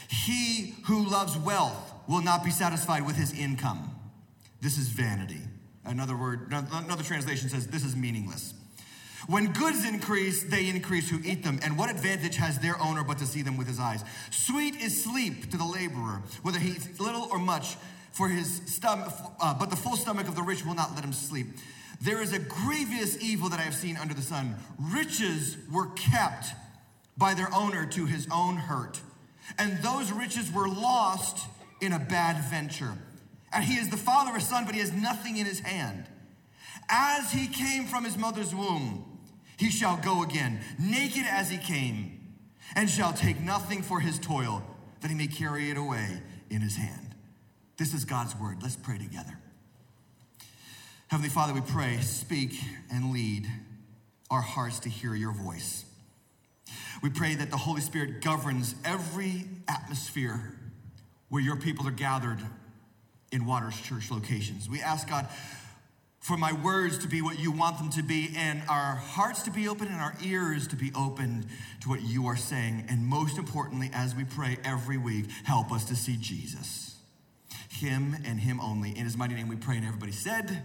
He 0.10 0.75
who 0.86 1.10
loves 1.10 1.38
wealth 1.38 1.93
will 2.08 2.22
not 2.22 2.43
be 2.43 2.51
satisfied 2.51 3.05
with 3.05 3.15
his 3.15 3.34
income. 3.34 3.96
This 4.62 4.77
is 4.77 4.88
vanity. 4.88 5.41
Another 5.86 6.15
word, 6.15 6.48
another 6.51 7.03
translation 7.03 7.50
says 7.50 7.67
this 7.67 7.84
is 7.84 7.96
meaningless. 7.96 8.53
When 9.27 9.53
goods 9.53 9.86
increase, 9.86 10.43
they 10.43 10.67
increase 10.67 11.10
who 11.10 11.20
eat 11.24 11.43
them. 11.43 11.60
And 11.63 11.77
what 11.77 11.89
advantage 11.89 12.36
has 12.38 12.60
their 12.60 12.79
owner 12.82 13.03
but 13.03 13.17
to 13.20 13.25
see 13.25 13.41
them 13.41 13.58
with 13.58 13.67
his 13.67 13.79
eyes? 13.79 14.03
Sweet 14.32 14.75
is 14.75 15.03
sleep 15.03 15.50
to 15.51 15.58
the 15.58 15.65
laborer, 15.65 16.22
whether 16.41 16.60
he 16.60 16.72
eats 16.72 17.00
little 17.00 17.27
or 17.32 17.39
much, 17.39 17.77
for 18.12 18.29
his 18.29 18.62
stomach, 18.65 19.12
uh, 19.41 19.53
but 19.53 19.70
the 19.70 19.75
full 19.75 19.96
stomach 19.96 20.27
of 20.27 20.36
the 20.36 20.41
rich 20.43 20.65
will 20.65 20.75
not 20.75 20.93
let 20.93 21.03
him 21.03 21.13
sleep. 21.13 21.48
There 22.03 22.22
is 22.22 22.33
a 22.33 22.39
grievous 22.39 23.17
evil 23.24 23.48
that 23.48 23.62
I 23.62 23.63
have 23.63 23.74
seen 23.74 23.95
under 23.95 24.13
the 24.13 24.22
sun. 24.22 24.57
Riches 24.77 25.55
were 25.72 25.88
kept 25.91 26.48
by 27.17 27.33
their 27.33 27.48
owner 27.55 27.86
to 27.86 28.05
his 28.05 28.27
own 28.29 28.57
hurt, 28.57 29.00
and 29.57 29.81
those 29.81 30.12
riches 30.12 30.51
were 30.51 30.67
lost 30.67 31.48
in 31.79 31.93
a 31.93 32.00
bad 32.00 32.43
venture. 32.50 32.98
And 33.53 33.63
he 33.63 33.75
is 33.75 33.88
the 33.88 33.95
father 33.95 34.31
of 34.31 34.36
a 34.36 34.41
son, 34.41 34.65
but 34.65 34.74
he 34.74 34.81
has 34.81 34.91
nothing 34.91 35.38
in 35.38 35.45
his 35.45 35.62
hand. 35.62 36.05
As 36.89 37.31
he 37.31 37.48
came 37.48 37.86
from 37.86 38.03
his 38.03 38.17
mother's 38.17 38.53
womb, 38.53 39.05
he 39.55 39.69
shall 39.69 39.95
go 39.95 40.24
again, 40.24 40.60
naked 40.77 41.24
as 41.25 41.50
he 41.50 41.57
came, 41.57 42.36
and 42.75 42.89
shall 42.89 43.13
take 43.13 43.39
nothing 43.39 43.81
for 43.81 44.01
his 44.01 44.19
toil, 44.19 44.62
that 45.00 45.10
he 45.10 45.15
may 45.15 45.27
carry 45.27 45.69
it 45.69 45.77
away 45.77 46.22
in 46.50 46.60
his 46.60 46.75
hand. 46.75 47.15
This 47.77 47.93
is 47.93 48.03
God's 48.03 48.36
word. 48.36 48.57
Let's 48.62 48.75
pray 48.75 48.98
together. 48.98 49.38
Heavenly 51.13 51.29
Father, 51.29 51.53
we 51.53 51.62
pray, 51.62 52.00
speak 52.00 52.60
and 52.91 53.13
lead 53.13 53.48
our 54.32 54.41
hearts 54.41 54.79
to 54.79 54.89
hear 54.89 55.13
your 55.13 55.32
voice. 55.32 55.86
We 57.03 57.12
pray 57.12 57.36
that 57.36 57.51
the 57.51 57.55
Holy 57.55 57.82
Spirit 57.82 58.24
governs 58.24 58.74
every 58.84 59.46
atmosphere 59.67 60.58
where 61.29 61.39
your 61.39 61.55
people 61.55 61.88
are 61.88 61.91
gathered 61.91 62.39
in 63.32 63.46
Waters 63.46 63.79
Church 63.79 64.10
locations. 64.10 64.67
We 64.67 64.82
ask 64.82 65.08
God 65.08 65.27
for 66.20 66.36
my 66.36 66.51
words 66.51 66.98
to 66.98 67.08
be 67.08 67.22
what 67.22 67.38
you 67.38 67.51
want 67.51 67.77
them 67.77 67.91
to 67.91 68.01
be, 68.01 68.34
and 68.36 68.63
our 68.67 68.96
hearts 68.96 69.43
to 69.43 69.51
be 69.51 69.67
open 69.67 69.89
and 69.89 70.01
our 70.01 70.15
ears 70.25 70.67
to 70.70 70.75
be 70.75 70.91
open 70.96 71.46
to 71.82 71.89
what 71.89 72.01
you 72.01 72.25
are 72.25 72.36
saying. 72.36 72.88
And 72.89 73.05
most 73.05 73.38
importantly, 73.38 73.91
as 73.93 74.15
we 74.15 74.24
pray 74.24 74.58
every 74.63 74.98
week, 74.98 75.25
help 75.43 75.72
us 75.72 75.86
to 75.86 75.96
see 75.96 76.17
Jesus, 76.17 76.96
Him 77.70 78.15
and 78.25 78.39
Him 78.39 78.60
only. 78.60 78.98
In 78.98 79.03
His 79.05 79.15
mighty 79.15 79.36
name 79.36 79.48
we 79.48 79.58
pray, 79.58 79.77
and 79.77 79.86
everybody 79.86 80.12
said, 80.12 80.63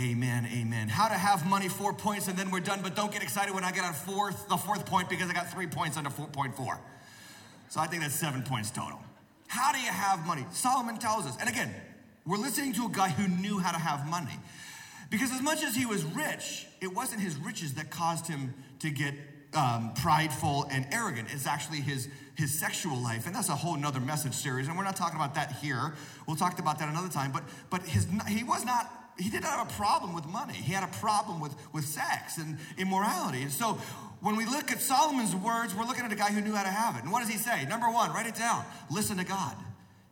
Amen, 0.00 0.48
amen. 0.50 0.88
How 0.88 1.08
to 1.08 1.14
have 1.14 1.46
money, 1.46 1.68
four 1.68 1.92
points, 1.92 2.26
and 2.28 2.38
then 2.38 2.50
we're 2.50 2.60
done. 2.60 2.80
But 2.82 2.96
don't 2.96 3.12
get 3.12 3.22
excited 3.22 3.54
when 3.54 3.64
I 3.64 3.70
get 3.70 3.84
on 3.84 3.92
fourth, 3.92 4.48
the 4.48 4.56
fourth 4.56 4.86
point 4.86 5.10
because 5.10 5.28
I 5.28 5.34
got 5.34 5.50
three 5.50 5.66
points 5.66 5.98
under 5.98 6.08
4.4. 6.08 6.78
So 7.68 7.80
I 7.80 7.86
think 7.86 8.00
that's 8.00 8.14
seven 8.14 8.42
points 8.42 8.70
total. 8.70 8.98
How 9.46 9.72
do 9.72 9.78
you 9.78 9.90
have 9.90 10.26
money? 10.26 10.46
Solomon 10.52 10.96
tells 10.96 11.26
us. 11.26 11.36
And 11.38 11.50
again, 11.50 11.74
we're 12.24 12.38
listening 12.38 12.72
to 12.74 12.86
a 12.86 12.88
guy 12.88 13.10
who 13.10 13.28
knew 13.28 13.58
how 13.58 13.72
to 13.72 13.78
have 13.78 14.08
money. 14.08 14.38
Because 15.10 15.32
as 15.32 15.42
much 15.42 15.62
as 15.62 15.76
he 15.76 15.84
was 15.84 16.02
rich, 16.04 16.66
it 16.80 16.94
wasn't 16.94 17.20
his 17.20 17.36
riches 17.36 17.74
that 17.74 17.90
caused 17.90 18.26
him 18.26 18.54
to 18.78 18.88
get 18.88 19.12
um, 19.52 19.92
prideful 20.00 20.66
and 20.70 20.86
arrogant. 20.92 21.28
It's 21.30 21.46
actually 21.46 21.80
his, 21.80 22.08
his 22.36 22.58
sexual 22.58 22.96
life. 22.96 23.26
And 23.26 23.34
that's 23.34 23.50
a 23.50 23.56
whole 23.56 23.76
nother 23.76 24.00
message 24.00 24.34
series. 24.34 24.66
And 24.68 24.78
we're 24.78 24.84
not 24.84 24.96
talking 24.96 25.16
about 25.16 25.34
that 25.34 25.52
here. 25.52 25.94
We'll 26.26 26.36
talk 26.36 26.58
about 26.58 26.78
that 26.78 26.88
another 26.88 27.10
time. 27.10 27.32
But, 27.32 27.42
but 27.68 27.82
his, 27.82 28.06
he 28.28 28.44
was 28.44 28.64
not 28.64 28.99
he 29.20 29.30
didn't 29.30 29.44
have 29.44 29.68
a 29.68 29.72
problem 29.74 30.14
with 30.14 30.26
money. 30.26 30.54
He 30.54 30.72
had 30.72 30.84
a 30.84 30.92
problem 30.98 31.40
with, 31.40 31.54
with 31.72 31.84
sex 31.84 32.38
and 32.38 32.58
immorality. 32.78 33.42
And 33.42 33.50
so 33.50 33.78
when 34.20 34.36
we 34.36 34.46
look 34.46 34.70
at 34.70 34.80
Solomon's 34.80 35.34
words, 35.34 35.74
we're 35.74 35.84
looking 35.84 36.04
at 36.04 36.12
a 36.12 36.16
guy 36.16 36.30
who 36.30 36.40
knew 36.40 36.54
how 36.54 36.62
to 36.62 36.70
have 36.70 36.96
it. 36.96 37.02
And 37.02 37.12
what 37.12 37.20
does 37.20 37.28
he 37.28 37.38
say? 37.38 37.64
Number 37.66 37.90
one, 37.90 38.12
write 38.12 38.26
it 38.26 38.34
down. 38.34 38.64
Listen 38.90 39.16
to 39.18 39.24
God. 39.24 39.56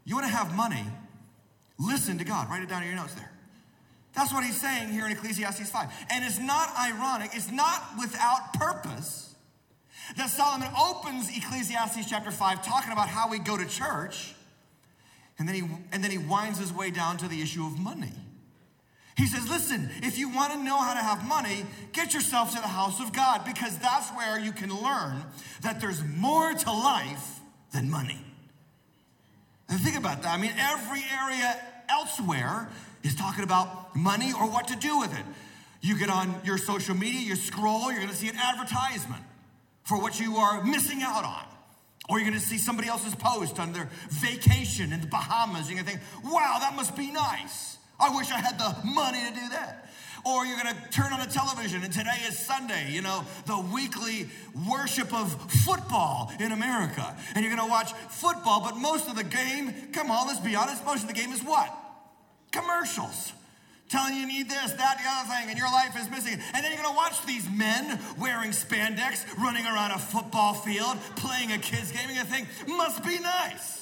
You 0.05 0.15
want 0.15 0.27
to 0.27 0.33
have 0.33 0.55
money? 0.55 0.85
Listen 1.79 2.19
to 2.19 2.25
God. 2.25 2.49
Write 2.49 2.62
it 2.62 2.69
down 2.69 2.83
in 2.83 2.88
your 2.88 2.97
notes 2.97 3.15
there. 3.15 3.31
That's 4.15 4.33
what 4.33 4.45
he's 4.45 4.61
saying 4.61 4.88
here 4.88 5.07
in 5.07 5.12
Ecclesiastes 5.12 5.71
5. 5.71 6.07
And 6.11 6.25
it's 6.25 6.38
not 6.38 6.75
ironic, 6.77 7.31
it's 7.35 7.53
not 7.53 7.83
without 7.99 8.53
purpose 8.55 9.29
that 10.17 10.31
Solomon 10.31 10.69
opens 10.79 11.29
Ecclesiastes 11.37 12.09
chapter 12.09 12.31
5 12.31 12.65
talking 12.65 12.93
about 12.93 13.09
how 13.09 13.29
we 13.29 13.38
go 13.38 13.57
to 13.57 13.67
church, 13.67 14.35
and 15.38 15.47
then 15.47 15.55
he, 15.55 15.62
and 15.93 16.03
then 16.03 16.11
he 16.11 16.19
winds 16.19 16.59
his 16.59 16.73
way 16.73 16.91
down 16.91 17.19
to 17.19 17.29
the 17.29 17.43
issue 17.43 17.65
of 17.65 17.79
money. 17.79 18.12
He 19.19 19.27
says, 19.27 19.49
Listen, 19.51 19.91
if 20.03 20.17
you 20.17 20.29
want 20.29 20.53
to 20.53 20.63
know 20.63 20.79
how 20.79 20.95
to 20.95 21.01
have 21.01 21.27
money, 21.27 21.67
get 21.93 22.15
yourself 22.15 22.55
to 22.55 22.63
the 22.63 22.69
house 22.69 23.01
of 23.01 23.13
God 23.13 23.45
because 23.45 23.77
that's 23.79 24.09
where 24.11 24.39
you 24.39 24.53
can 24.53 24.71
learn 24.71 25.25
that 25.63 25.81
there's 25.81 26.03
more 26.05 26.55
to 26.55 26.73
life 26.73 27.41
than 27.75 27.91
money. 27.91 28.25
And 29.69 29.81
think 29.81 29.99
about 29.99 30.23
that. 30.23 30.39
I 30.39 30.41
mean, 30.41 30.53
every 30.57 31.03
area 31.21 31.61
elsewhere 31.89 32.69
is 33.03 33.17
talking 33.17 33.43
about 33.43 33.97
money 33.97 34.33
or 34.33 34.49
what 34.49 34.69
to 34.69 34.77
do 34.77 35.01
with 35.01 35.13
it. 35.13 35.25
You 35.81 35.99
get 35.99 36.11
on 36.11 36.41
your 36.45 36.57
social 36.57 36.95
media, 36.95 37.21
you 37.21 37.35
scroll, 37.35 37.91
you're 37.91 38.01
going 38.01 38.09
to 38.09 38.17
see 38.17 38.29
an 38.29 38.37
advertisement 38.37 39.23
for 39.83 40.01
what 40.01 40.21
you 40.21 40.37
are 40.37 40.63
missing 40.63 41.03
out 41.03 41.25
on. 41.25 41.43
Or 42.09 42.19
you're 42.19 42.29
gonna 42.29 42.41
see 42.41 42.57
somebody 42.57 42.89
else's 42.89 43.15
post 43.15 43.61
on 43.61 43.75
their 43.75 43.91
vacation 44.09 44.95
in 44.95 45.03
the 45.03 45.07
Bahamas. 45.07 45.69
You're 45.69 45.83
gonna 45.83 45.91
think, 45.91 46.01
wow, 46.25 46.57
that 46.61 46.75
must 46.75 46.97
be 46.97 47.11
nice. 47.11 47.77
I 48.00 48.14
wish 48.14 48.31
I 48.31 48.38
had 48.38 48.59
the 48.59 48.76
money 48.85 49.21
to 49.21 49.35
do 49.35 49.49
that. 49.50 49.87
Or 50.25 50.45
you're 50.45 50.57
gonna 50.57 50.76
turn 50.90 51.12
on 51.12 51.21
the 51.21 51.33
television 51.33 51.83
and 51.83 51.93
today 51.93 52.19
is 52.26 52.38
Sunday, 52.38 52.90
you 52.90 53.02
know, 53.02 53.25
the 53.47 53.59
weekly 53.73 54.28
worship 54.69 55.14
of 55.14 55.33
football 55.64 56.33
in 56.40 56.52
America. 56.52 57.17
And 57.35 57.45
you're 57.45 57.55
gonna 57.55 57.69
watch 57.69 57.93
football, 57.93 58.61
but 58.61 58.76
most 58.76 59.09
of 59.09 59.17
the 59.17 59.25
game, 59.25 59.73
come 59.93 60.11
on, 60.11 60.26
let's 60.26 60.40
be 60.40 60.55
honest, 60.55 60.85
most 60.85 61.02
of 61.02 61.09
the 61.09 61.14
game 61.14 61.33
is 61.33 61.43
what? 61.43 61.75
Commercials 62.50 63.33
telling 63.88 64.17
you 64.17 64.26
need 64.26 64.49
this, 64.50 64.73
that, 64.73 64.99
the 64.99 65.09
other 65.09 65.33
thing, 65.33 65.49
and 65.49 65.59
your 65.59 65.71
life 65.71 65.97
is 65.99 66.11
missing. 66.11 66.35
And 66.55 66.64
then 66.64 66.73
you're 66.73 66.83
gonna 66.83 66.97
watch 66.97 67.25
these 67.25 67.49
men 67.50 67.99
wearing 68.19 68.50
spandex, 68.50 69.25
running 69.38 69.64
around 69.64 69.93
a 69.93 69.99
football 69.99 70.55
field, 70.55 70.99
playing 71.17 71.52
a 71.52 71.59
kids' 71.59 71.93
game, 71.93 72.09
and 72.09 72.17
you 72.17 72.25
think, 72.25 72.49
must 72.67 73.02
be 73.02 73.19
nice. 73.19 73.77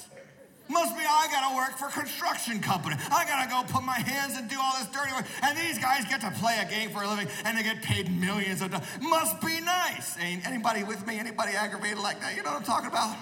Must 0.69 0.95
be 0.95 1.03
I 1.03 1.27
gotta 1.31 1.55
work 1.55 1.77
for 1.77 1.87
construction 1.87 2.59
company. 2.59 2.95
I 3.11 3.25
gotta 3.25 3.49
go 3.49 3.63
put 3.71 3.83
my 3.83 3.99
hands 3.99 4.37
and 4.37 4.49
do 4.49 4.57
all 4.61 4.73
this 4.77 4.87
dirty 4.87 5.13
work. 5.13 5.25
And 5.43 5.57
these 5.57 5.79
guys 5.79 6.05
get 6.05 6.21
to 6.21 6.31
play 6.31 6.57
a 6.61 6.69
game 6.69 6.89
for 6.89 7.03
a 7.03 7.07
living 7.07 7.27
and 7.45 7.57
they 7.57 7.63
get 7.63 7.81
paid 7.81 8.11
millions 8.11 8.61
of 8.61 8.71
dollars. 8.71 8.87
Must 9.01 9.41
be 9.41 9.59
nice. 9.61 10.17
Ain't 10.19 10.45
anybody 10.47 10.83
with 10.83 11.05
me? 11.07 11.19
Anybody 11.19 11.53
aggravated 11.53 11.99
like 11.99 12.19
that? 12.21 12.35
You 12.35 12.43
know 12.43 12.51
what 12.51 12.59
I'm 12.59 12.65
talking 12.65 12.89
about? 12.89 13.15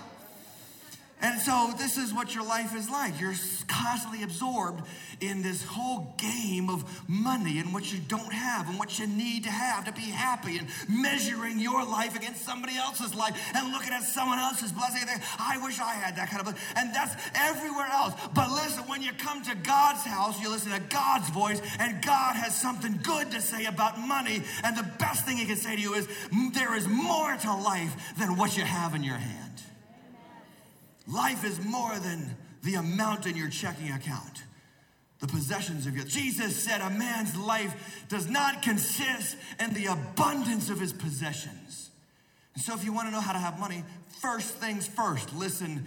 And 1.22 1.40
so, 1.40 1.74
this 1.78 1.98
is 1.98 2.14
what 2.14 2.36
your 2.36 2.46
life 2.46 2.76
is 2.76 2.90
like. 2.90 3.20
You're 3.22 3.34
constantly 3.68 4.24
absorbed 4.24 4.84
in 5.22 5.42
this 5.42 5.64
whole 5.64 6.14
game 6.18 6.70
of 6.70 6.84
money 7.08 7.60
and 7.60 7.74
what 7.74 7.92
you 7.92 8.00
don't 8.08 8.34
have 8.34 8.68
and 8.68 8.78
what 8.78 9.00
you 9.00 9.08
need 9.08 9.46
to 9.46 9.50
have 9.50 9.86
to 9.86 9.94
be 9.94 10.02
happy 10.02 10.58
and 10.58 10.68
measuring 10.90 11.58
your 11.58 11.86
life 11.86 12.18
against 12.18 12.44
somebody 12.44 12.76
else's 12.76 13.16
life 13.16 13.34
and 13.56 13.72
looking 13.72 13.94
at 13.94 14.04
someone 14.04 14.40
else's 14.40 14.74
blessing 14.74 15.02
and 15.02 15.10
thinking, 15.10 15.28
I 15.40 15.58
wish 15.64 15.80
I 15.80 15.94
had 15.94 16.18
that 16.18 16.30
kind 16.30 16.42
of 16.42 16.46
blessing. 16.46 16.62
And 16.76 16.94
that's 16.94 17.16
everywhere 17.34 17.88
else. 17.88 18.14
But 18.34 18.52
listen, 18.52 18.84
when 18.84 19.02
you 19.02 19.14
come 19.14 19.42
to 19.44 19.56
God's 19.56 20.02
house, 20.02 20.40
you 20.42 20.50
listen 20.50 20.74
to 20.74 20.82
God's 20.82 21.30
voice, 21.30 21.62
and 21.80 22.04
God 22.04 22.36
has 22.36 22.54
something 22.60 23.00
good 23.02 23.32
to 23.32 23.42
say 23.42 23.66
about 23.66 23.98
money. 24.00 24.44
And 24.64 24.76
the 24.76 24.90
best 25.00 25.26
thing 25.26 25.38
He 25.38 25.46
can 25.46 25.56
say 25.56 25.78
to 25.78 25.82
you 25.82 25.94
is, 25.94 26.08
There 26.54 26.76
is 26.76 26.88
more 26.88 27.36
to 27.38 27.56
life 27.56 28.14
than 28.18 28.36
what 28.36 28.58
you 28.58 28.64
have 28.64 28.96
in 28.96 29.04
your 29.04 29.16
hand. 29.16 29.45
Life 31.08 31.44
is 31.44 31.64
more 31.64 31.98
than 32.00 32.36
the 32.64 32.76
amount 32.76 33.28
in 33.28 33.36
your 33.36 33.50
checking 33.50 33.92
account, 33.92 34.44
the 35.20 35.28
possessions 35.28 35.86
of 35.86 35.96
your. 35.96 36.06
Jesus 36.06 36.56
said, 36.56 36.82
A 36.82 36.90
man's 36.90 37.36
life 37.38 38.06
does 38.10 38.28
not 38.28 38.62
consist 38.62 39.38
in 39.60 39.74
the 39.74 39.86
abundance 39.86 40.70
of 40.70 40.80
his 40.80 40.92
possessions. 40.92 41.92
And 42.56 42.64
so, 42.64 42.74
if 42.74 42.84
you 42.84 42.92
want 42.92 43.08
to 43.08 43.12
know 43.12 43.22
how 43.22 43.34
to 43.34 43.40
have 43.40 43.60
money, 43.60 43.84
first 44.22 44.56
things 44.56 44.88
first, 44.88 45.34
listen 45.36 45.86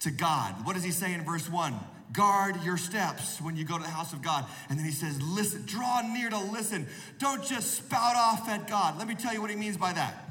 to 0.00 0.10
God. 0.10 0.54
What 0.64 0.74
does 0.74 0.84
he 0.84 0.92
say 0.92 1.12
in 1.12 1.24
verse 1.24 1.48
1? 1.48 1.74
Guard 2.12 2.62
your 2.62 2.76
steps 2.76 3.40
when 3.40 3.56
you 3.56 3.64
go 3.64 3.76
to 3.76 3.82
the 3.82 3.90
house 3.90 4.12
of 4.12 4.22
God. 4.22 4.44
And 4.68 4.78
then 4.78 4.86
he 4.86 4.92
says, 4.92 5.20
Listen, 5.20 5.64
draw 5.66 6.00
near 6.12 6.30
to 6.30 6.38
listen. 6.38 6.86
Don't 7.18 7.44
just 7.44 7.74
spout 7.74 8.16
off 8.16 8.48
at 8.48 8.68
God. 8.68 8.98
Let 8.98 9.08
me 9.08 9.14
tell 9.14 9.34
you 9.34 9.40
what 9.40 9.50
he 9.50 9.56
means 9.56 9.76
by 9.76 9.92
that. 9.92 10.30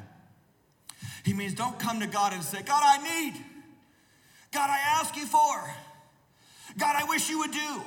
He 1.24 1.34
means 1.34 1.54
don't 1.54 1.78
come 1.78 2.00
to 2.00 2.08
God 2.08 2.34
and 2.34 2.44
say, 2.44 2.62
God, 2.64 2.82
I 2.84 3.22
need. 3.22 3.34
God, 4.54 4.70
I 4.70 4.80
ask 5.00 5.16
you 5.16 5.26
for. 5.26 5.74
God, 6.78 6.96
I 6.96 7.06
wish 7.06 7.30
you 7.30 7.40
would 7.40 7.52
do. 7.52 7.82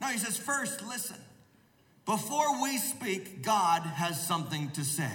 No, 0.00 0.08
he 0.08 0.18
says, 0.18 0.36
first, 0.36 0.82
listen. 0.86 1.16
Before 2.06 2.62
we 2.62 2.78
speak, 2.78 3.42
God 3.42 3.82
has 3.82 4.24
something 4.24 4.70
to 4.72 4.84
say. 4.84 5.10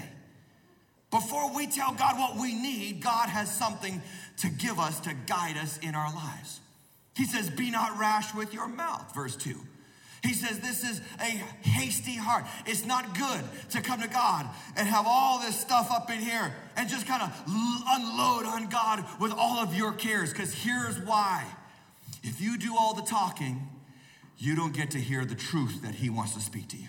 Before 1.12 1.56
we 1.56 1.68
tell 1.68 1.94
God 1.94 2.18
what 2.18 2.40
we 2.40 2.54
need, 2.54 3.02
God 3.02 3.30
has 3.30 3.50
something 3.52 4.02
to 4.38 4.50
give 4.50 4.80
us 4.80 5.00
to 5.02 5.14
guide 5.28 5.58
us 5.58 5.78
in 5.80 5.96
our 5.96 6.14
lives. 6.14 6.60
He 7.16 7.26
says, 7.26 7.50
Be 7.50 7.72
not 7.72 8.00
rash 8.00 8.34
with 8.34 8.54
your 8.54 8.68
mouth, 8.68 9.14
verse 9.14 9.36
2. 9.36 9.56
He 10.24 10.34
says, 10.34 10.60
This 10.60 10.84
is 10.84 11.02
a 11.20 11.30
hasty 11.68 12.16
heart. 12.16 12.46
It's 12.66 12.86
not 12.86 13.18
good 13.18 13.44
to 13.72 13.82
come 13.82 14.02
to 14.02 14.08
God 14.08 14.48
and 14.76 14.88
have 14.88 15.06
all 15.08 15.40
this 15.40 15.60
stuff 15.60 15.92
up 15.92 16.10
in 16.10 16.20
here 16.20 16.54
and 16.76 16.90
just 16.90 17.08
kind 17.08 17.22
of 17.22 17.32
unload 17.48 18.46
on 18.46 18.68
God 18.68 19.06
with 19.20 19.32
all 19.32 19.60
of 19.60 19.76
your 19.76 19.94
cares. 19.94 20.32
Because 20.32 20.54
here's 20.54 21.00
why 21.00 21.46
if 22.24 22.42
you 22.42 22.58
do 22.58 22.76
all 22.78 22.94
the 22.94 23.04
talking, 23.04 23.68
you 24.38 24.56
don't 24.56 24.74
get 24.74 24.92
to 24.92 25.00
hear 25.00 25.26
the 25.26 25.36
truth 25.36 25.82
that 25.84 25.96
He 25.96 26.10
wants 26.10 26.34
to 26.34 26.42
speak 26.42 26.68
to 26.70 26.78
you. 26.78 26.88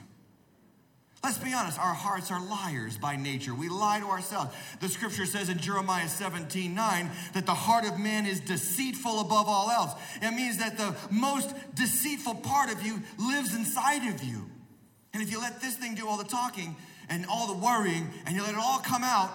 Let's 1.23 1.37
be 1.37 1.53
honest, 1.53 1.79
our 1.79 1.93
hearts 1.93 2.31
are 2.31 2.43
liars 2.43 2.97
by 2.97 3.17
nature. 3.17 3.55
We 3.55 3.69
lie 3.69 4.01
to 4.01 4.07
ourselves. 4.07 4.55
The 4.81 4.89
scripture 4.89 5.27
says 5.27 5.51
in 5.51 5.59
Jeremiah 5.59 6.09
17 6.09 6.75
9 6.75 7.11
that 7.35 7.45
the 7.45 7.55
heart 7.55 7.85
of 7.85 7.99
man 7.99 8.25
is 8.25 8.41
deceitful 8.41 9.21
above 9.21 9.47
all 9.47 9.71
else. 9.71 9.93
It 10.23 10.35
means 10.35 10.57
that 10.59 10.79
the 10.79 10.97
most 11.11 11.55
deceitful 11.75 12.37
part 12.37 12.73
of 12.73 12.83
you 12.83 13.03
lives 13.19 13.55
inside 13.55 14.09
of 14.09 14.25
you. 14.25 14.49
And 15.13 15.23
if 15.23 15.31
you 15.31 15.41
let 15.41 15.61
this 15.61 15.77
thing 15.77 15.95
do 15.95 16.09
all 16.09 16.17
the 16.17 16.25
talking 16.25 16.75
and 17.11 17.27
all 17.27 17.49
the 17.49 17.59
worrying 17.65 18.09
and 18.25 18.35
you 18.35 18.43
let 18.43 18.55
it 18.55 18.61
all 18.61 18.79
come 18.79 19.05
out, 19.05 19.31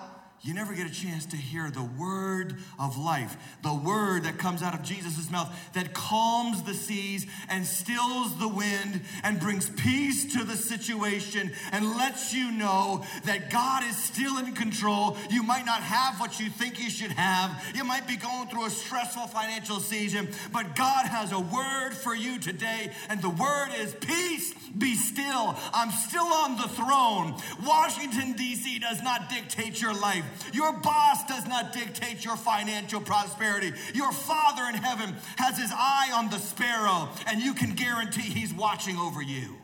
you 0.46 0.54
never 0.54 0.76
get 0.76 0.86
a 0.86 0.94
chance 0.94 1.26
to 1.26 1.38
hear 1.38 1.72
the 1.72 1.84
word 1.98 2.56
of 2.78 3.00
life, 3.00 3.36
the 3.64 3.74
word 3.74 4.26
that 4.26 4.38
comes 4.38 4.62
out 4.62 4.76
of 4.76 4.84
Jesus' 4.84 5.32
mouth 5.32 5.52
that 5.74 5.96
calms 5.96 6.62
the 6.62 6.76
seas 6.76 7.26
and 7.50 7.66
stills 7.66 8.38
the 8.38 8.48
wind 8.48 9.02
and 9.24 9.40
brings 9.40 9.72
peace 9.72 10.34
to 10.36 10.44
the 10.44 10.56
situation 10.56 11.52
and 11.72 11.98
lets 11.98 12.32
you 12.32 12.52
know 12.52 13.04
that 13.24 13.50
God 13.50 13.84
is 13.86 13.98
still 13.98 14.38
in 14.38 14.54
control. 14.54 15.18
You 15.32 15.42
might 15.42 15.66
not 15.66 15.82
have 15.82 16.20
what 16.20 16.40
you 16.40 16.52
think 16.52 16.80
you 16.80 16.92
should 16.92 17.14
have, 17.14 17.66
you 17.74 17.84
might 17.84 18.08
be 18.08 18.16
going 18.16 18.48
through 18.48 18.66
a 18.66 18.70
stressful 18.70 19.26
financial 19.28 19.80
season, 19.80 20.30
but 20.54 20.76
God 20.76 21.08
has 21.08 21.32
a 21.32 21.40
word 21.40 21.94
for 21.94 22.14
you 22.14 22.38
today, 22.38 22.92
and 23.10 23.20
the 23.20 23.32
word 23.32 23.70
is 23.80 23.96
peace, 23.96 24.54
be 24.78 24.94
still. 24.94 25.58
I'm 25.74 25.90
still 25.90 26.22
on 26.26 26.58
the 26.58 26.68
throne. 26.68 27.36
Washington, 27.66 28.34
D.C. 28.34 28.78
does 28.78 29.02
not 29.02 29.28
dictate 29.30 29.82
your 29.82 30.00
life. 30.00 30.24
Your 30.54 30.74
boss 30.74 31.26
does 31.26 31.46
not 31.48 31.74
dictate 31.74 32.24
your 32.24 32.36
financial 32.36 33.02
prosperity. 33.02 33.72
Your 33.94 34.12
Father 34.12 34.64
in 34.64 34.76
heaven 34.76 35.16
has 35.38 35.58
his 35.58 35.72
eye 35.74 36.12
on 36.14 36.30
the 36.30 36.40
sparrow, 36.40 37.10
and 37.28 37.42
you 37.42 37.54
can 37.54 37.76
guarantee 37.76 38.22
he's 38.22 38.54
watching 38.54 38.98
over 38.98 39.22
you. 39.22 39.56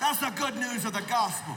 That's 0.00 0.18
the 0.18 0.30
good 0.30 0.56
news 0.56 0.84
of 0.84 0.92
the 0.92 1.02
gospel. 1.08 1.54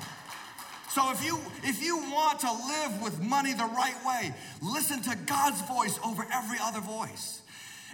So 0.89 1.11
if 1.11 1.25
you 1.25 1.39
if 1.63 1.83
you 1.83 1.97
want 1.97 2.39
to 2.39 2.51
live 2.51 3.01
with 3.01 3.19
money 3.19 3.53
the 3.53 3.65
right 3.65 3.95
way, 4.05 4.33
listen 4.61 5.01
to 5.01 5.17
God's 5.25 5.59
voice 5.61 5.99
over 6.05 6.25
every 6.31 6.57
other 6.61 6.79
voice. 6.79 7.41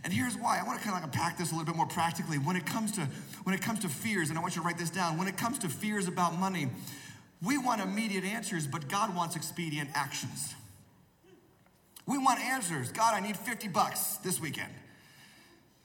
And 0.03 0.11
here's 0.11 0.35
why. 0.35 0.59
I 0.59 0.63
want 0.63 0.79
to 0.79 0.85
kind 0.85 0.95
of 0.97 1.03
like 1.03 1.13
unpack 1.13 1.37
this 1.37 1.51
a 1.51 1.55
little 1.55 1.65
bit 1.65 1.75
more 1.75 1.85
practically. 1.85 2.37
When 2.37 2.55
it 2.55 2.65
comes 2.65 2.91
to 2.93 3.01
when 3.43 3.55
it 3.55 3.61
comes 3.61 3.79
to 3.79 3.89
fears, 3.89 4.29
and 4.29 4.37
I 4.37 4.41
want 4.41 4.55
you 4.55 4.61
to 4.61 4.67
write 4.67 4.77
this 4.77 4.89
down. 4.89 5.17
When 5.17 5.27
it 5.27 5.37
comes 5.37 5.59
to 5.59 5.69
fears 5.69 6.07
about 6.07 6.37
money, 6.37 6.69
we 7.43 7.57
want 7.57 7.81
immediate 7.81 8.23
answers, 8.23 8.67
but 8.67 8.87
God 8.87 9.15
wants 9.15 9.35
expedient 9.35 9.89
actions. 9.95 10.53
We 12.05 12.17
want 12.17 12.39
answers. 12.39 12.91
God, 12.91 13.13
I 13.13 13.19
need 13.19 13.37
50 13.37 13.67
bucks 13.69 14.17
this 14.17 14.39
weekend. 14.39 14.71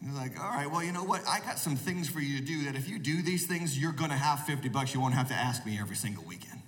And 0.00 0.10
you're 0.10 0.20
like, 0.20 0.38
all 0.38 0.50
right, 0.50 0.70
well, 0.70 0.82
you 0.82 0.92
know 0.92 1.04
what? 1.04 1.26
I 1.26 1.40
got 1.40 1.58
some 1.58 1.76
things 1.76 2.08
for 2.08 2.20
you 2.20 2.38
to 2.38 2.44
do 2.44 2.64
that 2.64 2.76
if 2.76 2.88
you 2.88 2.98
do 2.98 3.22
these 3.22 3.46
things, 3.46 3.78
you're 3.78 3.92
going 3.92 4.10
to 4.10 4.16
have 4.16 4.40
50 4.44 4.68
bucks. 4.68 4.92
You 4.92 5.00
won't 5.00 5.14
have 5.14 5.28
to 5.28 5.34
ask 5.34 5.64
me 5.64 5.78
every 5.80 5.96
single 5.96 6.24
weekend. 6.24 6.60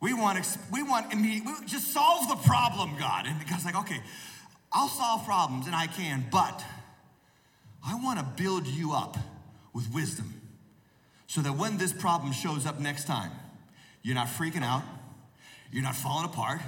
We 0.00 0.14
want, 0.14 0.44
we 0.72 0.82
want 0.82 1.12
immediate, 1.12 1.44
we 1.46 1.66
just 1.66 1.92
solve 1.92 2.28
the 2.28 2.36
problem, 2.36 2.96
God. 2.98 3.26
And 3.26 3.48
God's 3.48 3.64
like, 3.64 3.76
okay, 3.76 4.00
I'll 4.72 4.88
solve 4.88 5.24
problems 5.24 5.66
and 5.66 5.74
I 5.74 5.86
can, 5.86 6.24
but 6.30 6.64
I 7.86 7.94
want 7.96 8.18
to 8.18 8.42
build 8.42 8.66
you 8.66 8.92
up 8.92 9.16
with 9.72 9.92
wisdom 9.92 10.41
so 11.32 11.40
that 11.40 11.56
when 11.56 11.78
this 11.78 11.94
problem 11.94 12.30
shows 12.30 12.66
up 12.66 12.78
next 12.78 13.06
time, 13.06 13.32
you're 14.02 14.14
not 14.14 14.26
freaking 14.26 14.62
out, 14.62 14.82
you're 15.72 15.82
not 15.82 15.96
falling 15.96 16.26
apart, 16.26 16.60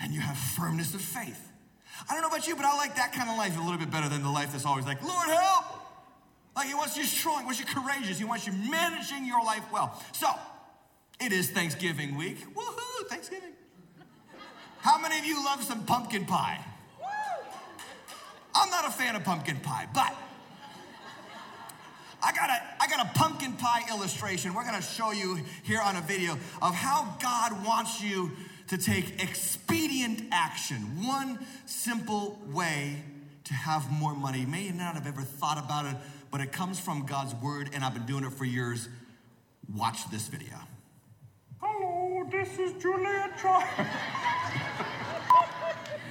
and 0.00 0.14
you 0.14 0.20
have 0.20 0.38
firmness 0.38 0.94
of 0.94 1.02
faith. 1.02 1.52
I 2.08 2.14
don't 2.14 2.22
know 2.22 2.28
about 2.28 2.48
you, 2.48 2.56
but 2.56 2.64
I 2.64 2.74
like 2.78 2.96
that 2.96 3.12
kind 3.12 3.28
of 3.28 3.36
life 3.36 3.54
a 3.58 3.60
little 3.60 3.76
bit 3.76 3.90
better 3.90 4.08
than 4.08 4.22
the 4.22 4.30
life 4.30 4.52
that's 4.52 4.64
always 4.64 4.86
like, 4.86 5.02
Lord, 5.02 5.28
help! 5.28 5.66
Like, 6.56 6.68
He 6.68 6.74
wants 6.74 6.96
you 6.96 7.04
strong, 7.04 7.40
He 7.40 7.44
wants 7.44 7.60
you 7.60 7.66
courageous, 7.66 8.18
He 8.18 8.24
wants 8.24 8.46
you 8.46 8.54
managing 8.54 9.26
your 9.26 9.44
life 9.44 9.64
well. 9.70 10.02
So, 10.12 10.28
it 11.20 11.32
is 11.32 11.50
Thanksgiving 11.50 12.16
week. 12.16 12.38
Woohoo, 12.54 13.06
Thanksgiving. 13.08 13.52
How 14.78 14.96
many 14.96 15.18
of 15.18 15.26
you 15.26 15.44
love 15.44 15.62
some 15.62 15.84
pumpkin 15.84 16.24
pie? 16.24 16.58
I'm 18.54 18.70
not 18.70 18.88
a 18.88 18.90
fan 18.90 19.14
of 19.14 19.24
pumpkin 19.24 19.58
pie, 19.58 19.88
but 19.92 20.16
I 22.24 22.32
got 22.32 22.48
a, 22.48 22.62
I 22.80 22.86
got 22.88 23.06
a 23.06 23.18
pumpkin 23.18 23.52
pie 23.52 23.82
illustration. 23.90 24.54
We're 24.54 24.64
going 24.64 24.80
to 24.80 24.82
show 24.82 25.12
you 25.12 25.40
here 25.62 25.80
on 25.80 25.96
a 25.96 26.00
video 26.00 26.38
of 26.62 26.74
how 26.74 27.16
God 27.20 27.64
wants 27.64 28.02
you 28.02 28.32
to 28.68 28.78
take 28.78 29.22
expedient 29.22 30.22
action. 30.32 30.78
One 31.06 31.38
simple 31.66 32.38
way 32.50 33.02
to 33.44 33.52
have 33.52 33.90
more 33.90 34.14
money. 34.14 34.40
You 34.40 34.46
may 34.46 34.70
not 34.70 34.94
have 34.94 35.06
ever 35.06 35.20
thought 35.20 35.58
about 35.58 35.84
it, 35.84 35.96
but 36.30 36.40
it 36.40 36.50
comes 36.50 36.80
from 36.80 37.04
God's 37.04 37.34
word, 37.34 37.68
and 37.74 37.84
I've 37.84 37.92
been 37.92 38.06
doing 38.06 38.24
it 38.24 38.32
for 38.32 38.46
years. 38.46 38.88
Watch 39.74 40.10
this 40.10 40.28
video. 40.28 40.56
Hello, 41.60 42.26
this 42.30 42.58
is 42.58 42.72
Julia 42.82 43.30
Child. 43.40 43.64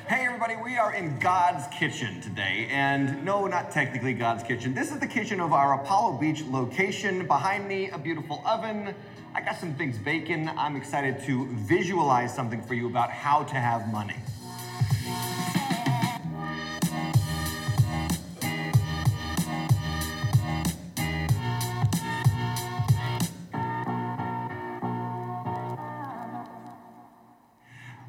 Hey, 0.05 0.25
everybody, 0.25 0.57
we 0.57 0.75
are 0.75 0.93
in 0.93 1.17
God's 1.19 1.65
kitchen 1.67 2.19
today. 2.19 2.67
And 2.69 3.23
no, 3.23 3.47
not 3.47 3.71
technically 3.71 4.13
God's 4.13 4.43
kitchen. 4.43 4.73
This 4.73 4.91
is 4.91 4.99
the 4.99 5.07
kitchen 5.07 5.39
of 5.39 5.53
our 5.53 5.81
Apollo 5.81 6.17
Beach 6.17 6.43
location. 6.43 7.25
Behind 7.25 7.65
me, 7.69 7.89
a 7.89 7.97
beautiful 7.97 8.43
oven. 8.45 8.93
I 9.33 9.39
got 9.39 9.57
some 9.57 9.75
things 9.75 9.97
baking. 9.97 10.49
I'm 10.57 10.75
excited 10.75 11.21
to 11.21 11.47
visualize 11.51 12.35
something 12.35 12.61
for 12.61 12.73
you 12.73 12.87
about 12.87 13.11
how 13.11 13.43
to 13.43 13.55
have 13.55 13.93
money. 13.93 14.17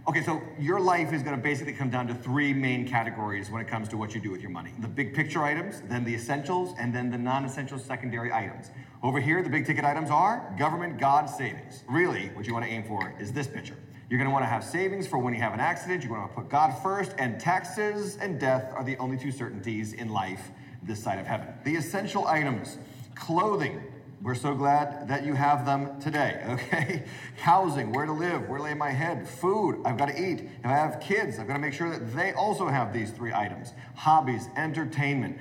Okay, 0.06 0.22
so 0.22 0.42
your 0.58 0.80
life 0.80 1.14
is 1.14 1.22
going 1.22 1.34
to 1.34 1.42
basically 1.42 1.72
come 1.72 1.88
down 1.88 2.06
to 2.08 2.14
three 2.14 2.52
main 2.52 2.86
categories 2.86 3.50
when 3.50 3.62
it 3.62 3.68
comes 3.68 3.88
to 3.88 3.96
what 3.96 4.14
you 4.14 4.20
do 4.20 4.30
with 4.30 4.42
your 4.42 4.50
money 4.50 4.70
the 4.80 4.88
big 4.88 5.14
picture 5.14 5.42
items, 5.42 5.80
then 5.88 6.04
the 6.04 6.14
essentials, 6.14 6.74
and 6.78 6.94
then 6.94 7.10
the 7.10 7.16
non 7.16 7.46
essential 7.46 7.78
secondary 7.78 8.30
items. 8.30 8.70
Over 9.02 9.18
here, 9.18 9.42
the 9.42 9.48
big 9.48 9.64
ticket 9.64 9.82
items 9.82 10.10
are 10.10 10.54
government, 10.58 10.98
God, 10.98 11.24
savings. 11.30 11.84
Really, 11.88 12.26
what 12.34 12.46
you 12.46 12.52
want 12.52 12.66
to 12.66 12.70
aim 12.70 12.84
for 12.84 13.14
is 13.18 13.32
this 13.32 13.46
picture. 13.46 13.78
You're 14.10 14.18
going 14.18 14.28
to 14.28 14.32
want 14.32 14.42
to 14.44 14.48
have 14.48 14.62
savings 14.62 15.06
for 15.06 15.16
when 15.16 15.32
you 15.32 15.40
have 15.40 15.54
an 15.54 15.60
accident. 15.60 16.04
You 16.04 16.10
want 16.10 16.30
to 16.30 16.34
put 16.34 16.50
God 16.50 16.72
first, 16.82 17.14
and 17.18 17.40
taxes 17.40 18.18
and 18.18 18.38
death 18.38 18.74
are 18.74 18.84
the 18.84 18.98
only 18.98 19.16
two 19.16 19.32
certainties 19.32 19.94
in 19.94 20.10
life 20.10 20.50
this 20.82 21.02
side 21.02 21.18
of 21.18 21.26
heaven. 21.26 21.48
The 21.64 21.76
essential 21.76 22.26
items 22.26 22.76
clothing, 23.14 23.82
we're 24.24 24.34
so 24.34 24.54
glad 24.54 25.06
that 25.08 25.26
you 25.26 25.34
have 25.34 25.66
them 25.66 26.00
today, 26.00 26.42
okay? 26.48 27.04
Housing, 27.36 27.92
where 27.92 28.06
to 28.06 28.12
live, 28.12 28.48
where 28.48 28.56
to 28.56 28.64
lay 28.64 28.72
my 28.72 28.88
head, 28.88 29.28
food, 29.28 29.82
I've 29.84 29.98
got 29.98 30.08
to 30.08 30.18
eat. 30.18 30.48
If 30.60 30.64
I 30.64 30.70
have 30.70 30.98
kids, 30.98 31.38
I've 31.38 31.46
got 31.46 31.52
to 31.52 31.58
make 31.58 31.74
sure 31.74 31.90
that 31.90 32.16
they 32.16 32.32
also 32.32 32.66
have 32.66 32.92
these 32.92 33.10
three 33.10 33.34
items 33.34 33.74
hobbies, 33.94 34.48
entertainment, 34.56 35.38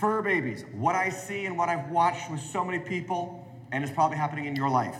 fur 0.00 0.22
babies. 0.22 0.64
What 0.72 0.94
I 0.94 1.10
see 1.10 1.44
and 1.44 1.58
what 1.58 1.68
I've 1.68 1.90
watched 1.90 2.30
with 2.30 2.40
so 2.40 2.64
many 2.64 2.78
people, 2.78 3.46
and 3.70 3.84
it's 3.84 3.92
probably 3.92 4.16
happening 4.16 4.46
in 4.46 4.56
your 4.56 4.70
life, 4.70 4.96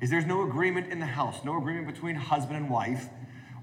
is 0.00 0.08
there's 0.08 0.26
no 0.26 0.42
agreement 0.42 0.92
in 0.92 1.00
the 1.00 1.06
house, 1.06 1.44
no 1.44 1.58
agreement 1.58 1.92
between 1.92 2.14
husband 2.14 2.56
and 2.56 2.70
wife, 2.70 3.08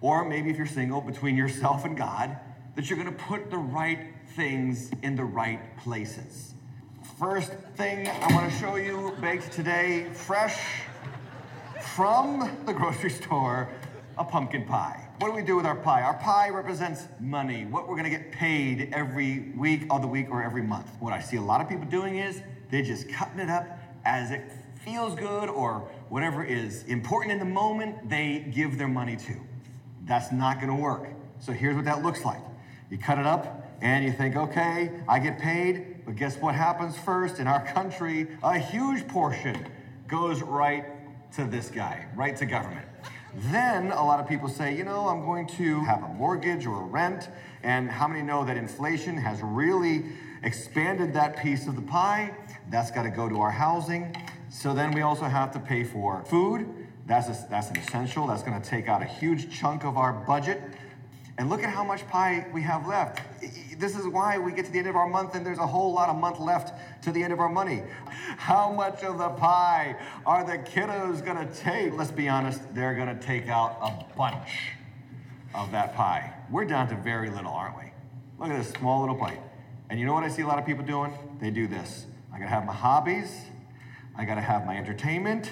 or 0.01 0.25
maybe 0.25 0.49
if 0.49 0.57
you're 0.57 0.65
single, 0.65 0.99
between 0.99 1.37
yourself 1.37 1.85
and 1.85 1.95
God, 1.95 2.37
that 2.75 2.89
you're 2.89 2.99
going 3.01 3.15
to 3.15 3.23
put 3.23 3.49
the 3.49 3.57
right 3.57 4.13
things 4.35 4.91
in 5.01 5.15
the 5.15 5.23
right 5.23 5.77
places. 5.77 6.54
First 7.19 7.53
thing 7.77 8.09
I 8.09 8.33
want 8.33 8.51
to 8.51 8.59
show 8.59 8.75
you 8.75 9.15
baked 9.21 9.49
today, 9.53 10.07
fresh 10.11 10.59
from 11.79 12.57
the 12.65 12.73
grocery 12.73 13.09
store, 13.09 13.69
a 14.17 14.25
pumpkin 14.25 14.65
pie. 14.65 15.07
What 15.19 15.29
do 15.29 15.33
we 15.33 15.41
do 15.41 15.55
with 15.55 15.65
our 15.65 15.77
pie? 15.77 16.01
Our 16.01 16.15
pie 16.15 16.49
represents 16.49 17.07
money, 17.21 17.67
what 17.67 17.87
we're 17.87 17.95
going 17.95 18.03
to 18.03 18.09
get 18.09 18.33
paid 18.33 18.89
every 18.93 19.53
week, 19.55 19.87
of 19.89 20.01
the 20.01 20.09
week, 20.09 20.27
or 20.29 20.43
every 20.43 20.61
month. 20.61 20.89
What 20.99 21.13
I 21.13 21.21
see 21.21 21.37
a 21.37 21.41
lot 21.41 21.61
of 21.61 21.69
people 21.69 21.85
doing 21.85 22.17
is 22.17 22.41
they're 22.69 22.83
just 22.83 23.07
cutting 23.07 23.39
it 23.39 23.49
up 23.49 23.65
as 24.03 24.31
it 24.31 24.51
feels 24.83 25.15
good 25.15 25.47
or 25.47 25.89
whatever 26.09 26.43
is 26.43 26.83
important 26.83 27.31
in 27.31 27.39
the 27.39 27.45
moment, 27.45 28.09
they 28.09 28.39
give 28.53 28.77
their 28.77 28.89
money 28.89 29.15
to. 29.15 29.39
That's 30.03 30.33
not 30.33 30.59
going 30.59 30.67
to 30.67 30.81
work. 30.81 31.07
So 31.39 31.53
here's 31.53 31.77
what 31.77 31.85
that 31.85 32.03
looks 32.03 32.25
like. 32.25 32.41
You 32.89 32.97
cut 32.97 33.19
it 33.19 33.25
up 33.25 33.71
and 33.81 34.03
you 34.03 34.11
think, 34.11 34.35
okay, 34.35 34.91
I 35.07 35.19
get 35.19 35.39
paid, 35.39 35.94
but 36.05 36.15
guess 36.15 36.37
what 36.37 36.55
happens 36.55 36.97
first 36.97 37.39
in 37.39 37.47
our 37.47 37.65
country? 37.65 38.27
A 38.43 38.59
huge 38.59 39.07
portion 39.07 39.67
goes 40.07 40.41
right 40.41 40.85
to 41.33 41.45
this 41.45 41.69
guy, 41.69 42.05
right 42.15 42.35
to 42.37 42.45
government. 42.45 42.87
Then 43.35 43.91
a 43.91 44.05
lot 44.05 44.19
of 44.19 44.29
people 44.29 44.47
say, 44.47 44.75
you 44.75 44.83
know, 44.83 45.07
I'm 45.07 45.25
going 45.25 45.47
to 45.57 45.83
have 45.83 46.03
a 46.03 46.07
mortgage 46.07 46.65
or 46.65 46.81
a 46.81 46.85
rent. 46.85 47.29
And 47.63 47.89
how 47.89 48.07
many 48.07 48.21
know 48.21 48.45
that 48.45 48.55
inflation 48.55 49.17
has 49.17 49.41
really 49.41 50.05
expanded 50.43 51.13
that 51.13 51.37
piece 51.41 51.67
of 51.67 51.75
the 51.75 51.81
pie? 51.81 52.33
That's 52.69 52.91
got 52.91 53.03
to 53.03 53.09
go 53.09 53.27
to 53.27 53.41
our 53.41 53.51
housing. 53.51 54.15
So 54.49 54.73
then 54.73 54.91
we 54.91 55.01
also 55.01 55.25
have 55.25 55.51
to 55.53 55.59
pay 55.59 55.83
for 55.83 56.23
food. 56.25 56.87
That's, 57.07 57.27
a, 57.27 57.47
that's 57.49 57.69
an 57.71 57.77
essential. 57.77 58.27
That's 58.27 58.43
going 58.43 58.59
to 58.59 58.67
take 58.67 58.87
out 58.87 59.01
a 59.01 59.05
huge 59.05 59.51
chunk 59.51 59.83
of 59.83 59.97
our 59.97 60.13
budget. 60.13 60.61
And 61.37 61.49
look 61.49 61.63
at 61.63 61.69
how 61.69 61.83
much 61.83 62.07
pie 62.07 62.47
we 62.53 62.61
have 62.61 62.87
left. 62.87 63.19
This 63.77 63.97
is 63.97 64.07
why 64.07 64.37
we 64.37 64.51
get 64.51 64.65
to 64.65 64.71
the 64.71 64.79
end 64.79 64.87
of 64.87 64.95
our 64.95 65.07
month 65.07 65.35
and 65.35 65.45
there's 65.45 65.57
a 65.57 65.67
whole 65.67 65.93
lot 65.93 66.09
of 66.09 66.17
month 66.17 66.39
left 66.39 66.73
to 67.03 67.11
the 67.11 67.23
end 67.23 67.33
of 67.33 67.39
our 67.39 67.49
money. 67.49 67.83
How 68.37 68.71
much 68.71 69.03
of 69.03 69.17
the 69.17 69.29
pie 69.29 69.95
are 70.25 70.43
the 70.43 70.57
kiddos 70.57 71.23
gonna 71.23 71.49
take? 71.53 71.93
Let's 71.93 72.11
be 72.11 72.29
honest, 72.29 72.61
they're 72.73 72.95
gonna 72.95 73.19
take 73.19 73.47
out 73.47 73.77
a 73.81 74.15
bunch 74.17 74.71
of 75.53 75.71
that 75.71 75.95
pie. 75.95 76.33
We're 76.49 76.65
down 76.65 76.87
to 76.89 76.95
very 76.95 77.29
little, 77.29 77.51
aren't 77.51 77.77
we? 77.77 77.91
Look 78.39 78.49
at 78.49 78.57
this 78.57 78.71
small 78.73 79.01
little 79.01 79.15
bite. 79.15 79.39
And 79.89 79.99
you 79.99 80.05
know 80.05 80.13
what 80.13 80.23
I 80.23 80.29
see 80.29 80.41
a 80.41 80.47
lot 80.47 80.59
of 80.59 80.65
people 80.65 80.83
doing? 80.83 81.13
They 81.39 81.51
do 81.51 81.67
this. 81.67 82.05
I 82.33 82.39
gotta 82.39 82.49
have 82.49 82.65
my 82.65 82.73
hobbies, 82.73 83.31
I 84.17 84.25
gotta 84.25 84.41
have 84.41 84.65
my 84.65 84.77
entertainment, 84.77 85.51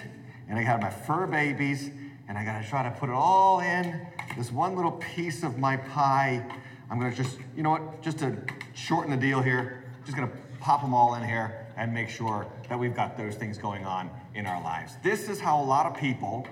and 0.49 0.57
I 0.57 0.63
gotta 0.63 0.71
have 0.71 0.81
my 0.81 0.89
fur 0.89 1.27
babies, 1.27 1.91
and 2.27 2.37
I 2.37 2.43
gotta 2.43 2.67
try 2.67 2.83
to 2.83 2.91
put 2.91 3.09
it 3.09 3.15
all 3.15 3.59
in 3.59 4.07
this 4.37 4.51
one 4.51 4.75
little 4.75 4.91
piece 4.93 5.43
of 5.43 5.57
my 5.57 5.77
pie. 5.77 6.45
I'm 6.93 6.99
gonna 6.99 7.15
just, 7.15 7.39
you 7.57 7.63
know 7.63 7.71
what, 7.71 8.03
just 8.03 8.19
to 8.19 8.37
shorten 8.75 9.09
the 9.09 9.17
deal 9.17 9.41
here, 9.41 9.83
just 10.05 10.15
gonna 10.15 10.31
pop 10.59 10.83
them 10.83 10.93
all 10.93 11.15
in 11.15 11.27
here 11.27 11.65
and 11.75 11.91
make 11.91 12.07
sure 12.07 12.45
that 12.69 12.77
we've 12.77 12.93
got 12.95 13.17
those 13.17 13.33
things 13.33 13.57
going 13.57 13.83
on 13.83 14.11
in 14.35 14.45
our 14.45 14.61
lives. 14.61 14.93
This 15.01 15.27
is 15.27 15.39
how 15.39 15.59
a 15.59 15.65
lot 15.65 15.87
of 15.87 15.97
people 15.97 16.47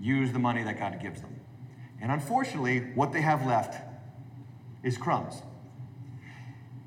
use 0.00 0.32
the 0.32 0.38
money 0.38 0.62
that 0.62 0.78
God 0.78 0.98
gives 1.02 1.20
them. 1.20 1.38
And 2.00 2.10
unfortunately, 2.10 2.78
what 2.94 3.12
they 3.12 3.20
have 3.20 3.44
left 3.44 3.78
is 4.82 4.96
crumbs. 4.96 5.42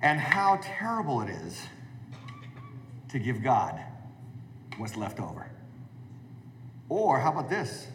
And 0.01 0.19
how 0.19 0.59
terrible 0.63 1.21
it 1.21 1.29
is 1.29 1.61
to 3.09 3.19
give 3.19 3.43
God 3.43 3.79
what's 4.77 4.97
left 4.97 5.19
over. 5.19 5.51
Or 6.89 7.19
how 7.19 7.31
about 7.31 7.51
this? 7.51 7.85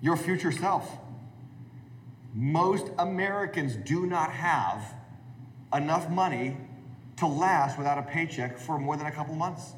Your 0.00 0.16
future 0.16 0.50
self. 0.50 0.98
Most 2.32 2.90
Americans 2.98 3.76
do 3.76 4.06
not 4.06 4.30
have 4.30 4.94
enough 5.74 6.08
money 6.08 6.56
to 7.16 7.26
last 7.26 7.76
without 7.76 7.98
a 7.98 8.02
paycheck 8.02 8.56
for 8.56 8.78
more 8.78 8.96
than 8.96 9.06
a 9.06 9.12
couple 9.12 9.34
months. 9.34 9.72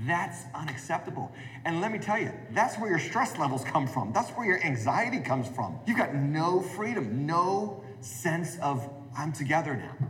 That's 0.00 0.42
unacceptable. 0.54 1.30
And 1.64 1.80
let 1.80 1.92
me 1.92 1.98
tell 1.98 2.18
you, 2.18 2.32
that's 2.50 2.76
where 2.78 2.90
your 2.90 2.98
stress 2.98 3.38
levels 3.38 3.64
come 3.64 3.86
from. 3.86 4.12
That's 4.12 4.30
where 4.30 4.44
your 4.44 4.62
anxiety 4.64 5.20
comes 5.20 5.46
from. 5.46 5.78
You've 5.86 5.96
got 5.96 6.14
no 6.14 6.60
freedom, 6.60 7.26
no 7.26 7.84
sense 8.00 8.58
of, 8.58 8.88
I'm 9.16 9.32
together 9.32 9.76
now. 9.76 10.08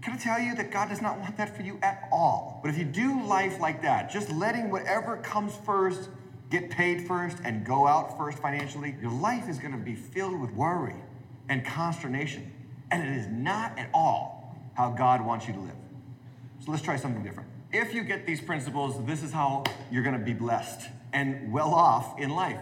Can 0.00 0.14
I 0.14 0.16
tell 0.16 0.40
you 0.40 0.54
that 0.54 0.70
God 0.70 0.88
does 0.88 1.02
not 1.02 1.20
want 1.20 1.36
that 1.36 1.54
for 1.54 1.62
you 1.62 1.78
at 1.82 2.08
all? 2.10 2.60
But 2.62 2.70
if 2.70 2.78
you 2.78 2.84
do 2.84 3.22
life 3.24 3.60
like 3.60 3.82
that, 3.82 4.10
just 4.10 4.30
letting 4.30 4.70
whatever 4.70 5.18
comes 5.18 5.54
first 5.66 6.08
get 6.48 6.70
paid 6.70 7.06
first 7.06 7.36
and 7.44 7.64
go 7.64 7.86
out 7.86 8.16
first 8.16 8.38
financially, 8.38 8.96
your 9.02 9.12
life 9.12 9.48
is 9.50 9.58
going 9.58 9.72
to 9.72 9.78
be 9.78 9.94
filled 9.94 10.40
with 10.40 10.50
worry 10.52 10.96
and 11.50 11.64
consternation. 11.66 12.50
And 12.90 13.02
it 13.02 13.14
is 13.14 13.26
not 13.26 13.78
at 13.78 13.90
all 13.92 14.56
how 14.74 14.90
God 14.90 15.20
wants 15.20 15.46
you 15.46 15.52
to 15.52 15.60
live. 15.60 15.74
So 16.64 16.70
let's 16.70 16.82
try 16.82 16.96
something 16.96 17.22
different. 17.22 17.50
If 17.72 17.92
you 17.92 18.02
get 18.02 18.26
these 18.26 18.40
principles, 18.40 19.04
this 19.04 19.22
is 19.22 19.32
how 19.32 19.64
you're 19.90 20.02
going 20.02 20.18
to 20.18 20.24
be 20.24 20.32
blessed 20.32 20.88
and 21.12 21.52
well 21.52 21.74
off 21.74 22.18
in 22.18 22.30
life, 22.30 22.60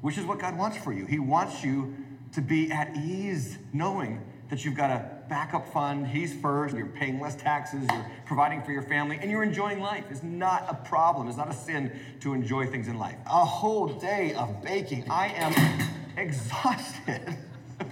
which 0.00 0.18
is 0.18 0.24
what 0.24 0.38
God 0.38 0.58
wants 0.58 0.76
for 0.76 0.92
you. 0.92 1.06
He 1.06 1.18
wants 1.18 1.64
you 1.64 1.96
to 2.32 2.40
be 2.40 2.70
at 2.70 2.94
ease 2.96 3.58
knowing 3.72 4.22
that 4.50 4.64
you've 4.64 4.76
got 4.76 4.90
a 4.90 5.10
backup 5.28 5.72
fund, 5.72 6.06
He's 6.06 6.34
first, 6.34 6.76
you're 6.76 6.86
paying 6.86 7.18
less 7.18 7.34
taxes, 7.34 7.86
you're 7.90 8.06
providing 8.26 8.62
for 8.62 8.72
your 8.72 8.82
family, 8.82 9.18
and 9.20 9.30
you're 9.30 9.42
enjoying 9.42 9.80
life. 9.80 10.04
It's 10.10 10.22
not 10.22 10.66
a 10.68 10.74
problem, 10.74 11.28
it's 11.28 11.36
not 11.36 11.50
a 11.50 11.54
sin 11.54 11.98
to 12.20 12.34
enjoy 12.34 12.66
things 12.66 12.88
in 12.88 12.98
life. 12.98 13.16
A 13.26 13.44
whole 13.44 13.88
day 13.88 14.34
of 14.34 14.62
baking. 14.62 15.10
I 15.10 15.28
am 15.28 15.88
exhausted. 16.16 17.38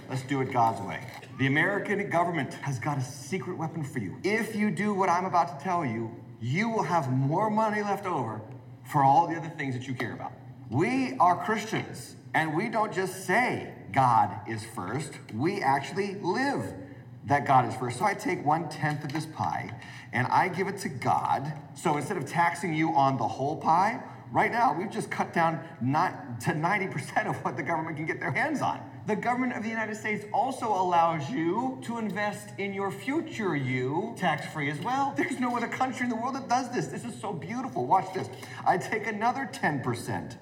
Let's 0.09 0.23
do 0.23 0.41
it 0.41 0.51
God's 0.51 0.81
way. 0.81 0.99
The 1.39 1.47
American 1.47 2.09
government 2.09 2.53
has 2.55 2.79
got 2.79 2.97
a 2.97 3.01
secret 3.01 3.57
weapon 3.57 3.83
for 3.83 3.99
you. 3.99 4.17
If 4.23 4.55
you 4.55 4.69
do 4.69 4.93
what 4.93 5.09
I'm 5.09 5.25
about 5.25 5.57
to 5.57 5.63
tell 5.63 5.85
you, 5.85 6.11
you 6.41 6.69
will 6.69 6.83
have 6.83 7.11
more 7.11 7.49
money 7.49 7.81
left 7.81 8.05
over 8.05 8.41
for 8.91 9.03
all 9.03 9.27
the 9.27 9.35
other 9.35 9.51
things 9.57 9.75
that 9.75 9.87
you 9.87 9.93
care 9.93 10.13
about. 10.13 10.33
We 10.69 11.15
are 11.19 11.43
Christians, 11.43 12.15
and 12.33 12.55
we 12.55 12.69
don't 12.69 12.93
just 12.93 13.25
say 13.25 13.73
God 13.93 14.41
is 14.47 14.65
first, 14.65 15.13
we 15.33 15.61
actually 15.61 16.15
live 16.15 16.73
that 17.25 17.45
God 17.45 17.67
is 17.69 17.75
first. 17.75 17.99
So 17.99 18.05
I 18.05 18.13
take 18.13 18.45
one 18.45 18.67
tenth 18.67 19.03
of 19.03 19.13
this 19.13 19.25
pie 19.25 19.71
and 20.11 20.27
I 20.27 20.49
give 20.49 20.67
it 20.67 20.77
to 20.79 20.89
God. 20.89 21.53
So 21.75 21.95
instead 21.97 22.17
of 22.17 22.25
taxing 22.25 22.73
you 22.73 22.93
on 22.93 23.17
the 23.17 23.27
whole 23.27 23.55
pie, 23.55 24.01
right 24.31 24.51
now 24.51 24.75
we've 24.77 24.91
just 24.91 25.09
cut 25.09 25.31
down 25.31 25.63
not 25.79 26.41
to 26.41 26.51
90% 26.51 27.27
of 27.27 27.35
what 27.45 27.55
the 27.55 27.63
government 27.63 27.95
can 27.95 28.05
get 28.05 28.19
their 28.19 28.31
hands 28.31 28.61
on. 28.61 28.81
The 29.05 29.17
government 29.17 29.51
of 29.51 29.63
the 29.63 29.69
United 29.69 29.97
States 29.97 30.23
also 30.31 30.67
allows 30.67 31.29
you 31.29 31.77
to 31.83 31.97
invest 31.97 32.57
in 32.57 32.73
your 32.73 32.89
future 32.89 33.53
you 33.53 34.15
tax 34.17 34.45
free 34.53 34.71
as 34.71 34.79
well. 34.79 35.13
There's 35.17 35.39
no 35.41 35.57
other 35.57 35.67
country 35.67 36.05
in 36.05 36.09
the 36.09 36.15
world 36.15 36.35
that 36.35 36.47
does 36.47 36.69
this. 36.71 36.87
This 36.87 37.03
is 37.03 37.19
so 37.19 37.33
beautiful. 37.33 37.85
Watch 37.85 38.13
this. 38.13 38.29
I 38.65 38.77
take 38.77 39.07
another 39.07 39.49
10% 39.51 40.37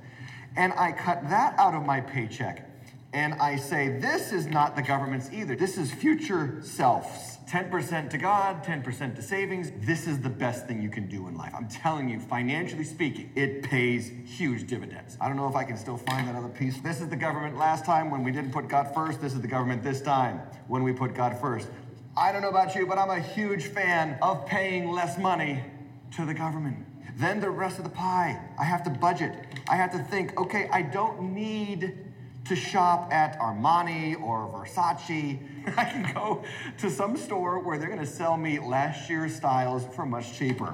and 0.57 0.73
I 0.73 0.91
cut 0.91 1.27
that 1.29 1.57
out 1.57 1.73
of 1.73 1.85
my 1.87 2.01
paycheck. 2.01 2.69
And 3.13 3.33
I 3.35 3.55
say, 3.55 3.99
this 3.99 4.31
is 4.31 4.45
not 4.45 4.75
the 4.75 4.83
government's 4.83 5.31
either. 5.33 5.55
This 5.55 5.77
is 5.77 5.91
future 5.91 6.59
self's. 6.61 7.30
10% 7.51 8.09
to 8.09 8.17
God, 8.17 8.63
10% 8.63 9.13
to 9.17 9.21
savings. 9.21 9.73
This 9.85 10.07
is 10.07 10.21
the 10.21 10.29
best 10.29 10.67
thing 10.67 10.81
you 10.81 10.89
can 10.89 11.07
do 11.07 11.27
in 11.27 11.35
life. 11.35 11.51
I'm 11.53 11.67
telling 11.67 12.07
you, 12.07 12.17
financially 12.17 12.85
speaking, 12.85 13.29
it 13.35 13.61
pays 13.61 14.09
huge 14.25 14.67
dividends. 14.67 15.17
I 15.19 15.27
don't 15.27 15.35
know 15.35 15.49
if 15.49 15.55
I 15.57 15.65
can 15.65 15.75
still 15.75 15.97
find 15.97 16.29
that 16.29 16.35
other 16.35 16.47
piece. 16.47 16.79
This 16.79 17.01
is 17.01 17.09
the 17.09 17.17
government 17.17 17.57
last 17.57 17.83
time 17.83 18.09
when 18.09 18.23
we 18.23 18.31
didn't 18.31 18.51
put 18.51 18.69
God 18.69 18.93
first. 18.93 19.19
This 19.19 19.33
is 19.33 19.41
the 19.41 19.49
government 19.49 19.83
this 19.83 19.99
time 19.99 20.39
when 20.69 20.81
we 20.81 20.93
put 20.93 21.13
God 21.13 21.37
first. 21.41 21.67
I 22.15 22.31
don't 22.31 22.41
know 22.41 22.47
about 22.47 22.73
you, 22.73 22.87
but 22.87 22.97
I'm 22.97 23.09
a 23.09 23.19
huge 23.19 23.65
fan 23.65 24.17
of 24.21 24.45
paying 24.45 24.89
less 24.89 25.17
money 25.17 25.61
to 26.15 26.25
the 26.25 26.33
government. 26.33 26.85
Then 27.17 27.41
the 27.41 27.49
rest 27.49 27.79
of 27.79 27.83
the 27.83 27.89
pie, 27.89 28.39
I 28.57 28.63
have 28.63 28.81
to 28.83 28.89
budget. 28.89 29.35
I 29.67 29.75
have 29.75 29.91
to 29.91 29.99
think, 29.99 30.39
okay, 30.39 30.69
I 30.71 30.83
don't 30.83 31.33
need 31.33 31.97
to 32.51 32.55
shop 32.57 33.13
at 33.13 33.39
Armani 33.39 34.21
or 34.21 34.51
Versace. 34.53 35.39
I 35.77 35.85
can 35.85 36.13
go 36.13 36.43
to 36.79 36.89
some 36.89 37.15
store 37.15 37.59
where 37.59 37.77
they're 37.77 37.87
going 37.87 38.01
to 38.01 38.05
sell 38.05 38.35
me 38.35 38.59
last 38.59 39.09
year's 39.09 39.33
styles 39.33 39.85
for 39.95 40.05
much 40.05 40.37
cheaper. 40.37 40.73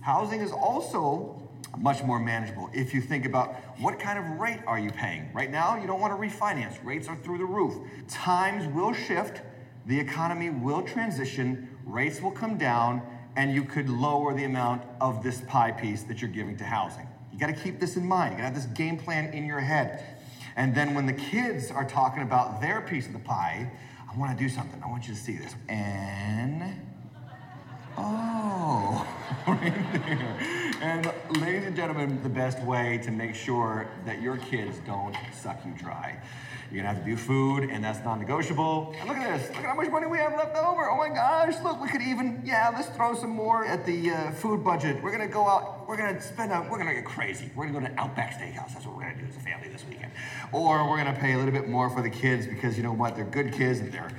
Housing 0.00 0.40
is 0.40 0.52
also 0.52 1.42
much 1.78 2.04
more 2.04 2.20
manageable 2.20 2.70
if 2.72 2.94
you 2.94 3.00
think 3.00 3.26
about 3.26 3.56
what 3.80 3.98
kind 3.98 4.20
of 4.20 4.38
rate 4.38 4.60
are 4.68 4.78
you 4.78 4.90
paying. 4.90 5.28
Right 5.32 5.50
now, 5.50 5.76
you 5.76 5.88
don't 5.88 5.98
want 5.98 6.12
to 6.12 6.28
refinance. 6.28 6.78
Rates 6.84 7.08
are 7.08 7.16
through 7.16 7.38
the 7.38 7.44
roof. 7.44 7.74
Times 8.06 8.72
will 8.72 8.92
shift, 8.92 9.42
the 9.86 9.98
economy 9.98 10.50
will 10.50 10.82
transition, 10.82 11.68
rates 11.84 12.22
will 12.22 12.30
come 12.30 12.56
down, 12.56 13.02
and 13.34 13.52
you 13.52 13.64
could 13.64 13.88
lower 13.88 14.32
the 14.32 14.44
amount 14.44 14.84
of 15.00 15.24
this 15.24 15.40
pie 15.48 15.72
piece 15.72 16.04
that 16.04 16.22
you're 16.22 16.30
giving 16.30 16.56
to 16.58 16.64
housing. 16.64 17.08
You 17.32 17.40
got 17.40 17.48
to 17.48 17.52
keep 17.52 17.80
this 17.80 17.96
in 17.96 18.06
mind. 18.06 18.32
You 18.32 18.38
got 18.38 18.48
to 18.48 18.54
have 18.54 18.54
this 18.54 18.66
game 18.76 18.96
plan 18.96 19.34
in 19.34 19.44
your 19.44 19.60
head. 19.60 20.15
And 20.56 20.74
then 20.74 20.94
when 20.94 21.06
the 21.06 21.12
kids 21.12 21.70
are 21.70 21.84
talking 21.84 22.22
about 22.22 22.60
their 22.60 22.80
piece 22.80 23.06
of 23.06 23.12
the 23.12 23.18
pie, 23.18 23.70
I 24.10 24.18
want 24.18 24.36
to 24.36 24.42
do 24.42 24.48
something. 24.48 24.82
I 24.82 24.88
want 24.88 25.06
you 25.06 25.14
to 25.14 25.20
see 25.20 25.36
this. 25.36 25.54
And 25.68 26.74
oh, 27.98 29.06
right 29.46 29.92
there. 29.92 30.36
And 30.80 31.12
ladies 31.40 31.66
and 31.66 31.76
gentlemen, 31.76 32.22
the 32.22 32.28
best 32.28 32.58
way 32.60 32.98
to 33.04 33.10
make 33.10 33.34
sure 33.34 33.88
that 34.06 34.22
your 34.22 34.38
kids 34.38 34.78
don't 34.86 35.14
suck 35.32 35.64
you 35.64 35.72
dry 35.72 36.18
you're 36.70 36.82
gonna 36.82 36.94
have 36.94 37.04
to 37.04 37.08
do 37.08 37.16
food, 37.16 37.70
and 37.70 37.82
that's 37.82 38.04
non-negotiable. 38.04 38.94
And 38.98 39.08
look 39.08 39.18
at 39.18 39.38
this. 39.38 39.48
Look 39.50 39.58
at 39.58 39.66
how 39.66 39.74
much 39.74 39.88
money 39.88 40.06
we 40.06 40.18
have 40.18 40.32
left 40.32 40.56
over. 40.56 40.90
Oh 40.90 40.96
my 40.96 41.08
gosh, 41.08 41.54
look, 41.62 41.80
we 41.80 41.88
could 41.88 42.02
even, 42.02 42.42
yeah, 42.44 42.72
let's 42.74 42.88
throw 42.88 43.14
some 43.14 43.30
more 43.30 43.64
at 43.64 43.86
the 43.86 44.10
uh, 44.10 44.30
food 44.32 44.64
budget. 44.64 45.02
We're 45.02 45.12
gonna 45.12 45.28
go 45.28 45.46
out, 45.46 45.88
we're 45.88 45.96
gonna 45.96 46.20
spend 46.20 46.52
out, 46.52 46.68
we're 46.68 46.78
gonna 46.78 46.94
get 46.94 47.04
crazy. 47.04 47.50
We're 47.54 47.66
gonna 47.66 47.80
go 47.80 47.86
to 47.86 48.00
Outback 48.00 48.34
Steakhouse. 48.34 48.72
That's 48.72 48.86
what 48.86 48.96
we're 48.96 49.02
gonna 49.02 49.20
do 49.20 49.26
as 49.26 49.36
a 49.36 49.40
family 49.40 49.68
this 49.68 49.84
weekend. 49.88 50.10
Or 50.52 50.88
we're 50.90 50.98
gonna 50.98 51.18
pay 51.18 51.34
a 51.34 51.38
little 51.38 51.52
bit 51.52 51.68
more 51.68 51.88
for 51.88 52.02
the 52.02 52.10
kids 52.10 52.46
because 52.46 52.76
you 52.76 52.82
know 52.82 52.92
what? 52.92 53.14
They're 53.14 53.24
good 53.24 53.52
kids 53.52 53.78
and 53.78 53.92
they're 53.92 54.10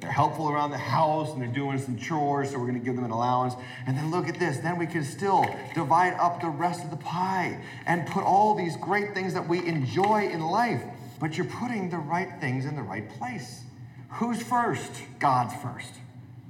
they're 0.00 0.12
helpful 0.12 0.50
around 0.50 0.70
the 0.70 0.78
house 0.78 1.32
and 1.32 1.40
they're 1.40 1.48
doing 1.48 1.78
some 1.78 1.96
chores, 1.96 2.50
so 2.50 2.58
we're 2.58 2.66
going 2.66 2.78
to 2.78 2.84
give 2.84 2.96
them 2.96 3.04
an 3.04 3.10
allowance. 3.10 3.54
And 3.86 3.96
then 3.96 4.10
look 4.10 4.28
at 4.28 4.38
this. 4.38 4.58
Then 4.58 4.78
we 4.78 4.86
can 4.86 5.02
still 5.02 5.46
divide 5.74 6.12
up 6.14 6.40
the 6.40 6.48
rest 6.48 6.84
of 6.84 6.90
the 6.90 6.98
pie 6.98 7.58
and 7.86 8.06
put 8.06 8.22
all 8.22 8.54
these 8.54 8.76
great 8.76 9.14
things 9.14 9.32
that 9.32 9.48
we 9.48 9.66
enjoy 9.66 10.28
in 10.28 10.40
life 10.40 10.82
but 11.18 11.36
you're 11.36 11.46
putting 11.46 11.88
the 11.88 11.98
right 11.98 12.40
things 12.40 12.64
in 12.64 12.76
the 12.76 12.82
right 12.82 13.08
place. 13.18 13.62
Who's 14.10 14.42
first? 14.42 14.90
God's 15.18 15.54
first. 15.62 15.94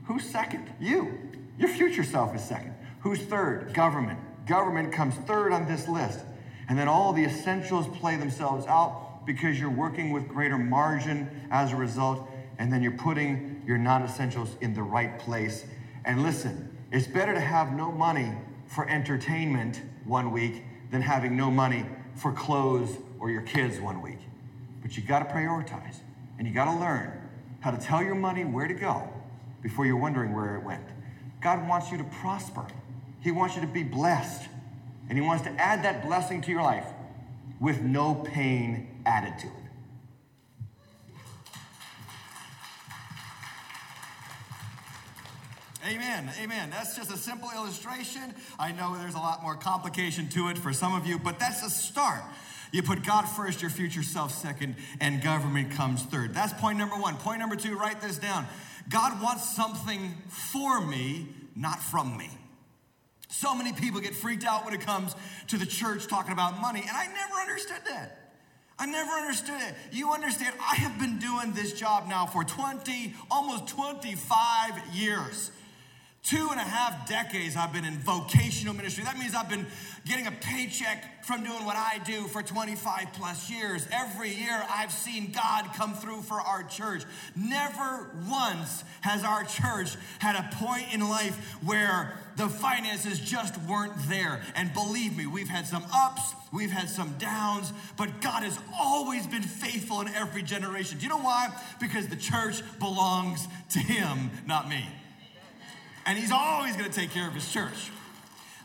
Who's 0.07 0.25
second? 0.25 0.71
You. 0.81 1.19
Your 1.59 1.69
future 1.69 2.05
self 2.05 2.35
is 2.35 2.43
second. 2.43 2.75
Who's 3.01 3.21
third? 3.21 3.73
Government. 3.75 4.19
Government 4.47 4.93
comes 4.93 5.15
third 5.27 5.53
on 5.53 5.67
this 5.67 5.89
list. 5.89 6.21
And 6.69 6.79
then 6.79 6.89
all 6.89 7.13
the 7.13 7.25
essentials 7.25 7.87
play 7.99 8.17
themselves 8.17 8.67
out 8.67 9.25
because 9.27 9.59
you're 9.59 9.71
working 9.71 10.11
with 10.11 10.29
greater 10.29 10.59
margin 10.59 11.29
as 11.51 11.73
a 11.73 11.77
result. 11.77 12.29
And 12.59 12.73
then 12.73 12.83
you're 12.83 12.93
putting 12.93 13.63
your 13.67 13.79
non 13.79 14.03
essentials 14.03 14.57
in 14.61 14.75
the 14.75 14.83
right 14.83 15.19
place. 15.19 15.65
And 16.05 16.23
listen, 16.23 16.77
it's 16.93 17.07
better 17.07 17.35
to 17.35 17.41
have 17.41 17.73
no 17.73 17.91
money 17.91 18.33
for 18.67 18.89
entertainment 18.89 19.83
one 20.05 20.31
week 20.31 20.63
than 20.91 21.03
having 21.03 21.37
no 21.37 21.51
money 21.51 21.85
for 22.15 22.33
clothes 22.33 22.97
or 23.19 23.31
your 23.31 23.43
kids 23.43 23.81
one 23.81 24.01
week. 24.01 24.19
But 24.87 24.97
you 24.97 25.03
got 25.03 25.29
to 25.29 25.35
prioritize 25.35 25.97
and 26.39 26.47
you 26.47 26.55
got 26.55 26.67
to 26.67 26.79
learn 26.79 27.11
how 27.59 27.73
to 27.73 27.77
tell 27.77 28.05
your 28.05 28.15
money 28.15 28.45
where 28.45 28.69
to 28.69 28.75
go 28.75 29.09
before 29.61 29.85
you're 29.85 29.97
wondering 29.97 30.33
where 30.33 30.55
it 30.55 30.63
went. 30.63 30.85
God 31.43 31.69
wants 31.69 31.91
you 31.91 31.99
to 31.99 32.05
prosper, 32.05 32.65
He 33.21 33.33
wants 33.33 33.57
you 33.57 33.63
to 33.63 33.67
be 33.67 33.83
blessed, 33.83 34.49
and 35.09 35.19
He 35.19 35.25
wants 35.25 35.43
to 35.43 35.51
add 35.51 35.83
that 35.83 36.07
blessing 36.07 36.41
to 36.43 36.53
your 36.53 36.63
life 36.63 36.87
with 37.59 37.83
no 37.83 38.15
pain 38.15 39.03
added 39.05 39.37
to 39.41 39.49
it. 39.49 39.53
Amen. 45.85 46.31
Amen. 46.41 46.71
That's 46.71 46.95
just 46.95 47.11
a 47.11 47.17
simple 47.17 47.51
illustration. 47.57 48.35
I 48.57 48.71
know 48.71 48.97
there's 48.97 49.15
a 49.15 49.19
lot 49.19 49.43
more 49.43 49.57
complication 49.57 50.29
to 50.29 50.47
it 50.47 50.59
for 50.59 50.73
some 50.73 50.95
of 50.95 51.09
you, 51.09 51.19
but 51.19 51.41
that's 51.41 51.65
a 51.65 51.71
start. 51.71 52.23
You 52.77 52.83
put 52.83 53.03
God 53.03 53.23
first, 53.23 53.63
your 53.63 53.71
future 53.71 54.03
self 54.03 54.31
second, 54.31 54.77
and 55.01 55.23
government 55.23 55.71
comes 55.71 56.03
third. 56.03 56.35
That's 56.35 56.53
point 56.53 56.77
number 56.77 56.95
one. 56.95 57.17
Point 57.17 57.39
number 57.39 57.57
two, 57.57 57.75
write 57.75 58.03
this 58.03 58.19
down. 58.19 58.47
God 58.91 59.23
wants 59.23 59.57
something 59.57 60.15
for 60.29 60.83
me, 60.83 61.27
not 61.57 61.81
from 61.81 62.19
me. 62.19 62.29
So 63.29 63.55
many 63.55 63.73
people 63.73 64.03
get 64.03 64.15
freaked 64.15 64.45
out 64.45 64.67
when 64.67 64.75
it 64.75 64.83
comes 64.83 65.17
to 65.47 65.57
the 65.57 65.65
church 65.65 66.07
talking 66.07 66.33
about 66.33 66.61
money, 66.61 66.81
and 66.81 66.95
I 66.95 67.07
never 67.07 67.41
understood 67.41 67.81
that. 67.89 68.35
I 68.79 68.85
never 68.85 69.11
understood 69.11 69.59
it. 69.59 69.75
You 69.91 70.13
understand, 70.13 70.55
I 70.61 70.75
have 70.75 70.99
been 71.01 71.19
doing 71.19 71.55
this 71.55 71.73
job 71.73 72.07
now 72.09 72.27
for 72.27 72.45
20, 72.45 73.15
almost 73.31 73.69
25 73.69 74.95
years. 74.95 75.51
Two 76.27 76.49
and 76.51 76.59
a 76.59 76.65
half 76.65 77.09
decades 77.09 77.55
I've 77.55 77.73
been 77.73 77.85
in 77.85 77.99
vocational 77.99 78.75
ministry. 78.75 79.05
That 79.05 79.17
means 79.17 79.33
I've 79.33 79.49
been 79.49 79.65
getting 80.05 80.27
a 80.27 80.33
paycheck 80.33 81.25
from 81.25 81.45
doing 81.45 81.65
what 81.65 81.77
I 81.77 82.01
do 82.05 82.27
for 82.27 82.43
25 82.43 83.13
plus 83.13 83.49
years. 83.49 83.87
Every 83.93 84.31
year 84.31 84.61
I've 84.69 84.91
seen 84.91 85.31
God 85.31 85.71
come 85.77 85.95
through 85.95 86.23
for 86.23 86.41
our 86.41 86.65
church. 86.65 87.05
Never 87.37 88.11
once 88.29 88.83
has 89.03 89.23
our 89.23 89.45
church 89.45 89.95
had 90.19 90.35
a 90.35 90.49
point 90.57 90.93
in 90.93 91.09
life 91.09 91.37
where 91.65 92.19
the 92.35 92.49
finances 92.49 93.21
just 93.21 93.57
weren't 93.59 93.95
there. 94.09 94.43
And 94.57 94.75
believe 94.75 95.17
me, 95.17 95.29
we've 95.29 95.49
had 95.49 95.65
some 95.65 95.85
ups, 95.95 96.35
we've 96.53 96.73
had 96.73 96.91
some 96.91 97.15
downs, 97.19 97.73
but 97.97 98.21
God 98.21 98.43
has 98.43 98.59
always 98.77 99.29
been 99.29 99.43
faithful 99.43 100.01
in 100.01 100.09
every 100.09 100.43
generation. 100.43 100.99
Do 100.99 101.05
you 101.05 101.09
know 101.09 101.19
why? 101.19 101.57
Because 101.79 102.09
the 102.09 102.17
church 102.17 102.63
belongs 102.81 103.47
to 103.71 103.79
Him, 103.79 104.33
not 104.45 104.69
me 104.69 104.89
and 106.07 106.17
he's 106.17 106.31
always 106.31 106.77
going 106.77 106.89
to 106.89 106.95
take 106.95 107.11
care 107.11 107.27
of 107.27 107.35
his 107.35 107.53
church. 107.53 107.91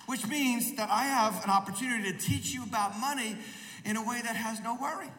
Which 0.06 0.28
means 0.28 0.76
that 0.76 0.90
I 0.90 1.04
have 1.06 1.44
an 1.44 1.50
opportunity 1.50 2.12
to 2.12 2.18
teach 2.18 2.54
you 2.54 2.64
about 2.64 3.00
money 3.00 3.36
in 3.84 3.98
a 3.98 4.02
way 4.02 4.22
that 4.22 4.36
has 4.36 4.62
no 4.62 4.78
worry. 4.80 5.10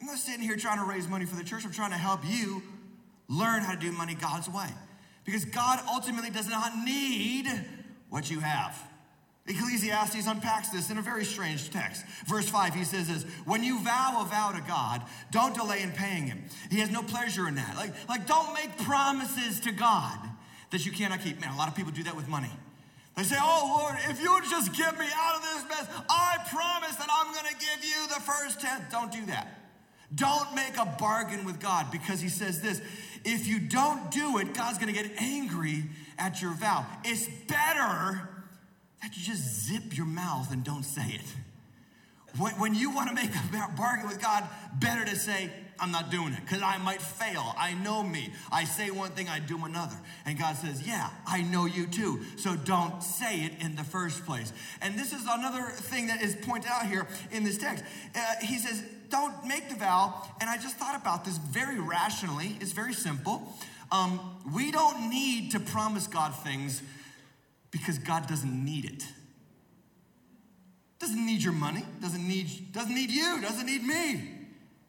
I'm 0.00 0.06
not 0.06 0.18
sitting 0.18 0.42
here 0.42 0.56
trying 0.56 0.78
to 0.78 0.84
raise 0.84 1.08
money 1.08 1.24
for 1.24 1.36
the 1.36 1.44
church. 1.44 1.64
I'm 1.64 1.72
trying 1.72 1.90
to 1.90 1.96
help 1.96 2.20
you 2.24 2.62
learn 3.28 3.62
how 3.62 3.72
to 3.72 3.80
do 3.80 3.90
money 3.92 4.14
God's 4.14 4.48
way. 4.48 4.68
Because 5.24 5.44
God 5.44 5.80
ultimately 5.88 6.30
does 6.30 6.48
not 6.48 6.72
need 6.84 7.48
what 8.10 8.30
you 8.30 8.40
have. 8.40 8.80
Ecclesiastes 9.48 10.26
unpacks 10.26 10.70
this 10.70 10.90
in 10.90 10.98
a 10.98 11.02
very 11.02 11.24
strange 11.24 11.70
text. 11.70 12.04
Verse 12.26 12.48
5, 12.48 12.74
he 12.74 12.84
says 12.84 13.08
this 13.08 13.22
When 13.44 13.64
you 13.64 13.80
vow 13.80 14.18
a 14.20 14.24
vow 14.24 14.52
to 14.52 14.62
God, 14.68 15.02
don't 15.30 15.54
delay 15.54 15.82
in 15.82 15.92
paying 15.92 16.26
him. 16.26 16.44
He 16.70 16.80
has 16.80 16.90
no 16.90 17.02
pleasure 17.02 17.48
in 17.48 17.54
that. 17.54 17.76
Like, 17.76 17.92
like 18.08 18.26
don't 18.26 18.52
make 18.54 18.76
promises 18.78 19.60
to 19.60 19.72
God 19.72 20.18
that 20.70 20.84
you 20.84 20.92
cannot 20.92 21.20
keep. 21.20 21.40
Man, 21.40 21.52
a 21.52 21.56
lot 21.56 21.68
of 21.68 21.74
people 21.74 21.92
do 21.92 22.02
that 22.04 22.16
with 22.16 22.28
money. 22.28 22.50
They 23.16 23.22
say, 23.22 23.36
Oh 23.40 23.78
Lord, 23.80 23.96
if 24.10 24.20
you 24.20 24.40
just 24.50 24.74
get 24.74 24.98
me 24.98 25.06
out 25.14 25.36
of 25.36 25.42
this 25.42 25.64
mess, 25.68 25.88
I 26.10 26.36
promise 26.52 26.96
that 26.96 27.08
I'm 27.10 27.32
going 27.32 27.46
to 27.46 27.54
give 27.54 27.84
you 27.84 28.08
the 28.08 28.20
first 28.20 28.60
tenth. 28.60 28.84
Don't 28.90 29.10
do 29.10 29.24
that. 29.26 29.48
Don't 30.14 30.54
make 30.54 30.76
a 30.78 30.84
bargain 30.98 31.44
with 31.44 31.58
God 31.58 31.90
because 31.90 32.20
He 32.20 32.28
says 32.28 32.60
this 32.60 32.80
if 33.24 33.46
you 33.48 33.58
don't 33.58 34.10
do 34.10 34.38
it, 34.38 34.54
God's 34.54 34.78
going 34.78 34.94
to 34.94 35.02
get 35.02 35.10
angry 35.18 35.84
at 36.18 36.40
your 36.40 36.52
vow. 36.52 36.86
It's 37.04 37.26
better 37.48 38.28
that 39.02 39.16
you 39.16 39.22
just 39.22 39.66
zip 39.66 39.96
your 39.96 40.06
mouth 40.06 40.52
and 40.52 40.62
don't 40.62 40.84
say 40.84 41.06
it. 41.20 41.34
When 42.58 42.74
you 42.74 42.90
want 42.90 43.08
to 43.08 43.14
make 43.14 43.30
a 43.34 43.72
bargain 43.76 44.06
with 44.06 44.20
God, 44.20 44.46
better 44.74 45.04
to 45.06 45.16
say, 45.16 45.50
I'm 45.78 45.90
not 45.90 46.10
doing 46.10 46.32
it 46.32 46.40
because 46.40 46.62
I 46.62 46.78
might 46.78 47.02
fail. 47.02 47.54
I 47.58 47.74
know 47.74 48.02
me. 48.02 48.32
I 48.50 48.64
say 48.64 48.90
one 48.90 49.10
thing, 49.10 49.28
I 49.28 49.38
do 49.38 49.64
another. 49.64 49.96
And 50.24 50.38
God 50.38 50.56
says, 50.56 50.86
Yeah, 50.86 51.10
I 51.26 51.42
know 51.42 51.66
you 51.66 51.86
too. 51.86 52.22
So 52.36 52.56
don't 52.56 53.02
say 53.02 53.40
it 53.40 53.52
in 53.60 53.76
the 53.76 53.84
first 53.84 54.24
place. 54.24 54.52
And 54.80 54.98
this 54.98 55.12
is 55.12 55.22
another 55.28 55.70
thing 55.70 56.06
that 56.08 56.22
is 56.22 56.36
pointed 56.36 56.70
out 56.70 56.86
here 56.86 57.06
in 57.30 57.44
this 57.44 57.58
text. 57.58 57.84
Uh, 58.14 58.20
he 58.42 58.58
says, 58.58 58.82
Don't 59.10 59.46
make 59.46 59.68
the 59.68 59.76
vow. 59.76 60.22
And 60.40 60.48
I 60.48 60.56
just 60.56 60.76
thought 60.76 61.00
about 61.00 61.24
this 61.24 61.38
very 61.38 61.78
rationally. 61.78 62.56
It's 62.60 62.72
very 62.72 62.94
simple. 62.94 63.52
Um, 63.92 64.38
we 64.54 64.70
don't 64.70 65.10
need 65.10 65.52
to 65.52 65.60
promise 65.60 66.06
God 66.06 66.34
things 66.34 66.82
because 67.70 67.98
God 67.98 68.26
doesn't 68.26 68.64
need 68.64 68.84
it. 68.84 69.04
Doesn't 70.98 71.24
need 71.24 71.42
your 71.42 71.52
money, 71.52 71.84
doesn't 72.00 72.26
need, 72.26 72.72
doesn't 72.72 72.94
need 72.94 73.10
you, 73.10 73.40
doesn't 73.42 73.66
need 73.66 73.82
me. 73.82 74.35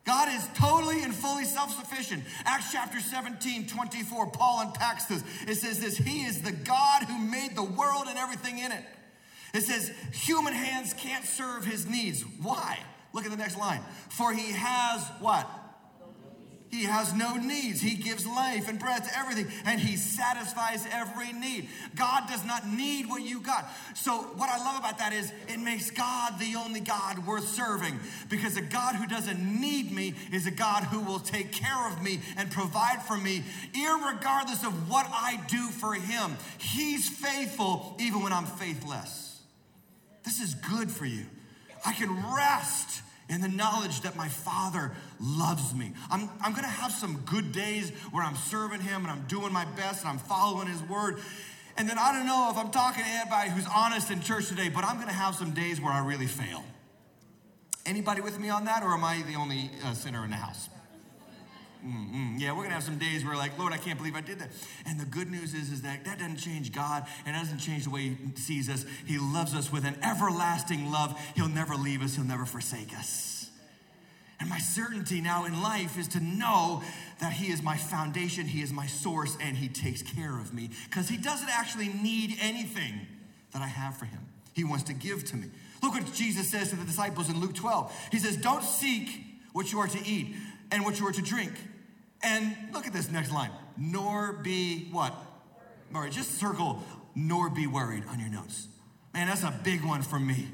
God 0.08 0.30
is 0.30 0.48
totally 0.56 1.04
and 1.04 1.13
fully 1.13 1.43
self 1.43 1.78
sufficient. 1.78 2.24
Acts 2.46 2.72
chapter 2.72 3.00
17, 3.00 3.67
24, 3.67 4.28
Paul 4.32 4.62
unpacks 4.62 5.06
this. 5.06 5.24
It 5.46 5.56
says 5.56 5.80
this 5.80 5.98
He 5.98 6.24
is 6.24 6.41
the 6.41 6.54
God 6.54 7.04
who 7.04 7.20
made 7.20 7.56
the 7.56 7.63
world 7.63 8.06
and 8.08 8.17
everything 8.17 8.58
in 8.58 8.72
it. 8.72 8.84
It 9.54 9.63
says, 9.63 9.91
human 10.12 10.54
hands 10.54 10.93
can't 10.93 11.26
serve 11.26 11.65
his 11.65 11.88
needs. 11.88 12.24
Why? 12.41 12.80
Look 13.13 13.26
at 13.26 13.32
the 13.32 13.38
next 13.38 13.58
line. 13.58 13.82
For 14.10 14.34
he 14.34 14.52
has 14.52 15.02
what? 15.20 15.50
He 16.69 16.84
has 16.84 17.13
no 17.13 17.36
needs. 17.36 17.80
He 17.82 17.95
gives 17.95 18.27
life 18.27 18.67
and 18.67 18.77
breath 18.77 19.10
to 19.10 19.17
everything, 19.17 19.47
and 19.65 19.80
He 19.80 19.95
satisfies 19.95 20.86
every 20.91 21.32
need. 21.32 21.69
God 21.95 22.27
does 22.27 22.45
not 22.45 22.67
need 22.67 23.08
what 23.08 23.21
you 23.21 23.39
got. 23.39 23.69
So, 23.93 24.17
what 24.36 24.49
I 24.49 24.58
love 24.58 24.80
about 24.80 24.97
that 24.97 25.13
is 25.13 25.32
it 25.47 25.60
makes 25.60 25.91
God 25.91 26.38
the 26.39 26.56
only 26.56 26.82
God 26.82 27.25
worth 27.25 27.47
serving 27.47 27.99
because 28.30 28.58
a 28.58 28.62
God 28.62 28.95
who 28.95 29.08
doesn't 29.08 29.39
need 29.39 29.91
me 29.91 30.13
is 30.32 30.45
a 30.45 30.51
God 30.51 30.84
who 30.84 30.99
will 30.99 31.19
take 31.19 31.51
care 31.51 31.88
of 31.88 32.01
me 32.01 32.19
and 32.36 32.51
provide 32.51 33.01
for 33.01 33.17
me, 33.17 33.43
regardless 34.08 34.63
of 34.63 34.89
what 34.89 35.08
I 35.10 35.39
do 35.47 35.69
for 35.69 35.93
Him. 35.93 36.38
He's 36.58 37.08
faithful 37.10 37.95
even 37.99 38.23
when 38.23 38.34
I'm 38.34 38.45
faithless. 38.45 39.41
This 40.23 40.41
is 40.41 40.56
good 40.56 40.91
for 40.91 41.06
you. 41.06 41.25
I 41.86 41.93
can 41.93 42.10
rest 42.36 43.01
in 43.29 43.41
the 43.41 43.47
knowledge 43.47 44.01
that 44.01 44.15
my 44.15 44.29
Father 44.29 44.91
loves 45.19 45.73
me. 45.73 45.93
I'm, 46.09 46.29
I'm 46.41 46.53
gonna 46.53 46.67
have 46.67 46.91
some 46.91 47.21
good 47.25 47.51
days 47.51 47.91
where 48.11 48.23
I'm 48.23 48.35
serving 48.35 48.81
Him 48.81 49.01
and 49.01 49.07
I'm 49.07 49.25
doing 49.27 49.51
my 49.51 49.65
best 49.75 50.01
and 50.01 50.09
I'm 50.09 50.17
following 50.17 50.67
His 50.67 50.81
word. 50.83 51.19
And 51.77 51.87
then 51.87 51.99
I 51.99 52.11
don't 52.11 52.25
know 52.25 52.49
if 52.51 52.57
I'm 52.57 52.71
talking 52.71 53.03
to 53.03 53.09
anybody 53.09 53.51
who's 53.51 53.67
honest 53.73 54.09
in 54.09 54.21
church 54.21 54.47
today, 54.47 54.69
but 54.69 54.83
I'm 54.83 54.97
gonna 54.99 55.11
have 55.11 55.35
some 55.35 55.51
days 55.51 55.81
where 55.81 55.91
I 55.91 56.05
really 56.05 56.27
fail. 56.27 56.63
Anybody 57.85 58.21
with 58.21 58.39
me 58.39 58.49
on 58.49 58.65
that, 58.65 58.83
or 58.83 58.91
am 58.93 59.03
I 59.03 59.21
the 59.21 59.35
only 59.35 59.71
uh, 59.83 59.93
sinner 59.93 60.23
in 60.25 60.31
the 60.31 60.35
house? 60.35 60.69
Mm-mm. 61.88 62.38
Yeah, 62.38 62.52
we're 62.52 62.63
gonna 62.63 62.73
have 62.73 62.84
some 62.84 62.97
days 62.97 63.23
where 63.23 63.36
like, 63.38 63.58
Lord, 63.58 63.71
I 63.71 63.78
can't 63.78 63.97
believe 63.97 64.15
I 64.15 64.21
did 64.21 64.39
that. 64.39 64.50
And 64.86 65.00
the 65.00 65.06
good 65.06 65.32
news 65.32 65.54
is, 65.54 65.71
is 65.71 65.82
that 65.84 66.04
that 66.04 66.19
doesn't 66.19 66.38
change 66.38 66.73
God, 66.73 67.06
and 67.26 67.34
that 67.34 67.39
doesn't 67.39 67.60
change 67.60 67.86
the 67.86 67.89
way 67.89 68.10
He 68.10 68.17
sees 68.36 68.69
us. 68.69 68.86
He 69.06 69.17
loves 69.17 69.56
us 69.56 69.71
with 69.71 69.86
an 69.86 69.95
everlasting 70.04 70.91
love. 70.91 71.17
He'll 71.36 71.47
never 71.47 71.76
leave 71.76 72.02
us. 72.02 72.15
He'll 72.15 72.26
never 72.26 72.45
forsake 72.45 72.97
us. 72.97 73.50
And 74.39 74.50
my 74.50 74.60
certainty 74.60 75.21
now 75.21 75.45
in 75.45 75.62
life 75.62 75.97
is 75.97 76.10
to 76.10 76.19
know 76.19 76.84
that 77.19 77.34
He 77.34 77.52
is 77.52 77.63
my 77.63 77.78
foundation, 77.78 78.47
He 78.47 78.62
is 78.62 78.73
my 78.73 78.86
source, 78.86 79.38
and 79.39 79.56
He 79.56 79.69
takes 79.69 80.02
care 80.02 80.38
of 80.38 80.54
me 80.54 80.69
because 80.86 81.08
He 81.08 81.17
doesn't 81.17 81.50
actually 81.50 81.88
need 81.88 82.36
anything 82.41 83.08
that 83.54 83.62
I 83.62 83.67
have 83.67 83.95
for 83.95 84.06
Him. 84.06 84.19
He 84.54 84.65
wants 84.65 84.84
to 84.86 84.93
give 84.93 85.23
to 85.26 85.38
me. 85.38 85.47
Look 85.82 85.93
what 85.93 86.12
Jesus 86.13 86.50
says 86.50 86.71
to 86.71 86.76
the 86.76 86.86
disciples 86.86 87.30
in 87.30 87.39
Luke 87.39 87.54
12. 87.54 88.10
He 88.12 88.19
says, 88.19 88.36
Don't 88.36 88.63
seek 88.63 89.10
what 89.54 89.71
you 89.71 89.80
are 89.80 89.88
to 89.88 90.06
eat 90.06 90.36
and 90.71 90.84
what 90.84 91.00
you 91.00 91.08
are 91.08 91.12
to 91.12 91.21
drink. 91.21 91.54
And 92.23 92.56
look 92.73 92.88
at 92.88 92.93
this 92.93 93.12
next 93.12 93.32
line. 93.32 93.51
Nor 93.77 94.34
be 94.34 94.89
what? 94.91 95.13
Worried. 95.93 96.12
Just 96.12 96.39
circle 96.39 96.84
nor 97.15 97.49
be 97.49 97.65
worried 97.65 98.03
on 98.10 98.19
your 98.19 98.30
notes. 98.30 98.67
Man, 99.13 99.27
that's 99.27 99.43
a 99.43 99.53
big 99.63 99.84
one 99.84 100.03
for 100.03 100.19
me. 100.19 100.47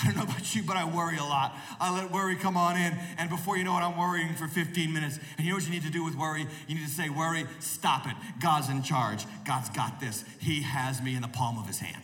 I 0.00 0.06
don't 0.06 0.16
know 0.16 0.22
about 0.24 0.54
you, 0.54 0.62
but 0.62 0.76
I 0.76 0.84
worry 0.84 1.16
a 1.16 1.24
lot. 1.24 1.56
I 1.80 1.92
let 1.92 2.12
worry 2.12 2.36
come 2.36 2.56
on 2.56 2.76
in, 2.76 2.96
and 3.16 3.30
before 3.30 3.56
you 3.56 3.64
know 3.64 3.76
it, 3.78 3.80
I'm 3.80 3.96
worrying 3.96 4.34
for 4.34 4.46
15 4.46 4.92
minutes. 4.92 5.18
And 5.36 5.46
you 5.46 5.52
know 5.52 5.56
what 5.56 5.64
you 5.64 5.70
need 5.70 5.84
to 5.84 5.90
do 5.90 6.04
with 6.04 6.14
worry? 6.14 6.46
You 6.68 6.74
need 6.74 6.84
to 6.84 6.90
say, 6.90 7.08
Worry, 7.08 7.46
stop 7.60 8.06
it. 8.06 8.14
God's 8.40 8.68
in 8.68 8.82
charge. 8.82 9.24
God's 9.44 9.70
got 9.70 9.98
this. 9.98 10.24
He 10.38 10.62
has 10.62 11.00
me 11.00 11.16
in 11.16 11.22
the 11.22 11.28
palm 11.28 11.58
of 11.58 11.66
his 11.66 11.78
hand. 11.78 12.02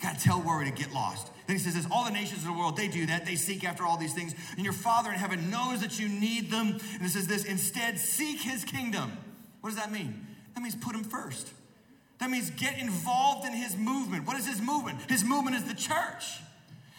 Gotta 0.00 0.20
tell 0.20 0.40
worry 0.40 0.70
to 0.70 0.70
get 0.70 0.92
lost. 0.92 1.30
Then 1.46 1.56
he 1.56 1.62
says 1.62 1.74
this 1.74 1.86
all 1.90 2.04
the 2.04 2.10
nations 2.10 2.40
of 2.42 2.46
the 2.46 2.52
world, 2.52 2.76
they 2.76 2.88
do 2.88 3.06
that. 3.06 3.26
They 3.26 3.34
seek 3.34 3.64
after 3.64 3.84
all 3.84 3.96
these 3.96 4.14
things. 4.14 4.34
And 4.56 4.64
your 4.64 4.72
Father 4.72 5.10
in 5.10 5.16
heaven 5.16 5.50
knows 5.50 5.80
that 5.80 5.98
you 5.98 6.08
need 6.08 6.50
them. 6.50 6.78
And 6.94 7.02
it 7.02 7.10
says 7.10 7.26
this 7.26 7.44
instead, 7.44 7.98
seek 7.98 8.40
his 8.40 8.64
kingdom. 8.64 9.12
What 9.60 9.70
does 9.70 9.78
that 9.78 9.90
mean? 9.90 10.26
That 10.54 10.60
means 10.60 10.76
put 10.76 10.94
him 10.94 11.04
first. 11.04 11.50
That 12.20 12.30
means 12.30 12.50
get 12.50 12.78
involved 12.78 13.46
in 13.46 13.52
his 13.52 13.76
movement. 13.76 14.26
What 14.26 14.36
is 14.36 14.46
his 14.46 14.60
movement? 14.60 14.98
His 15.08 15.24
movement 15.24 15.56
is 15.56 15.64
the 15.64 15.74
church. 15.74 16.40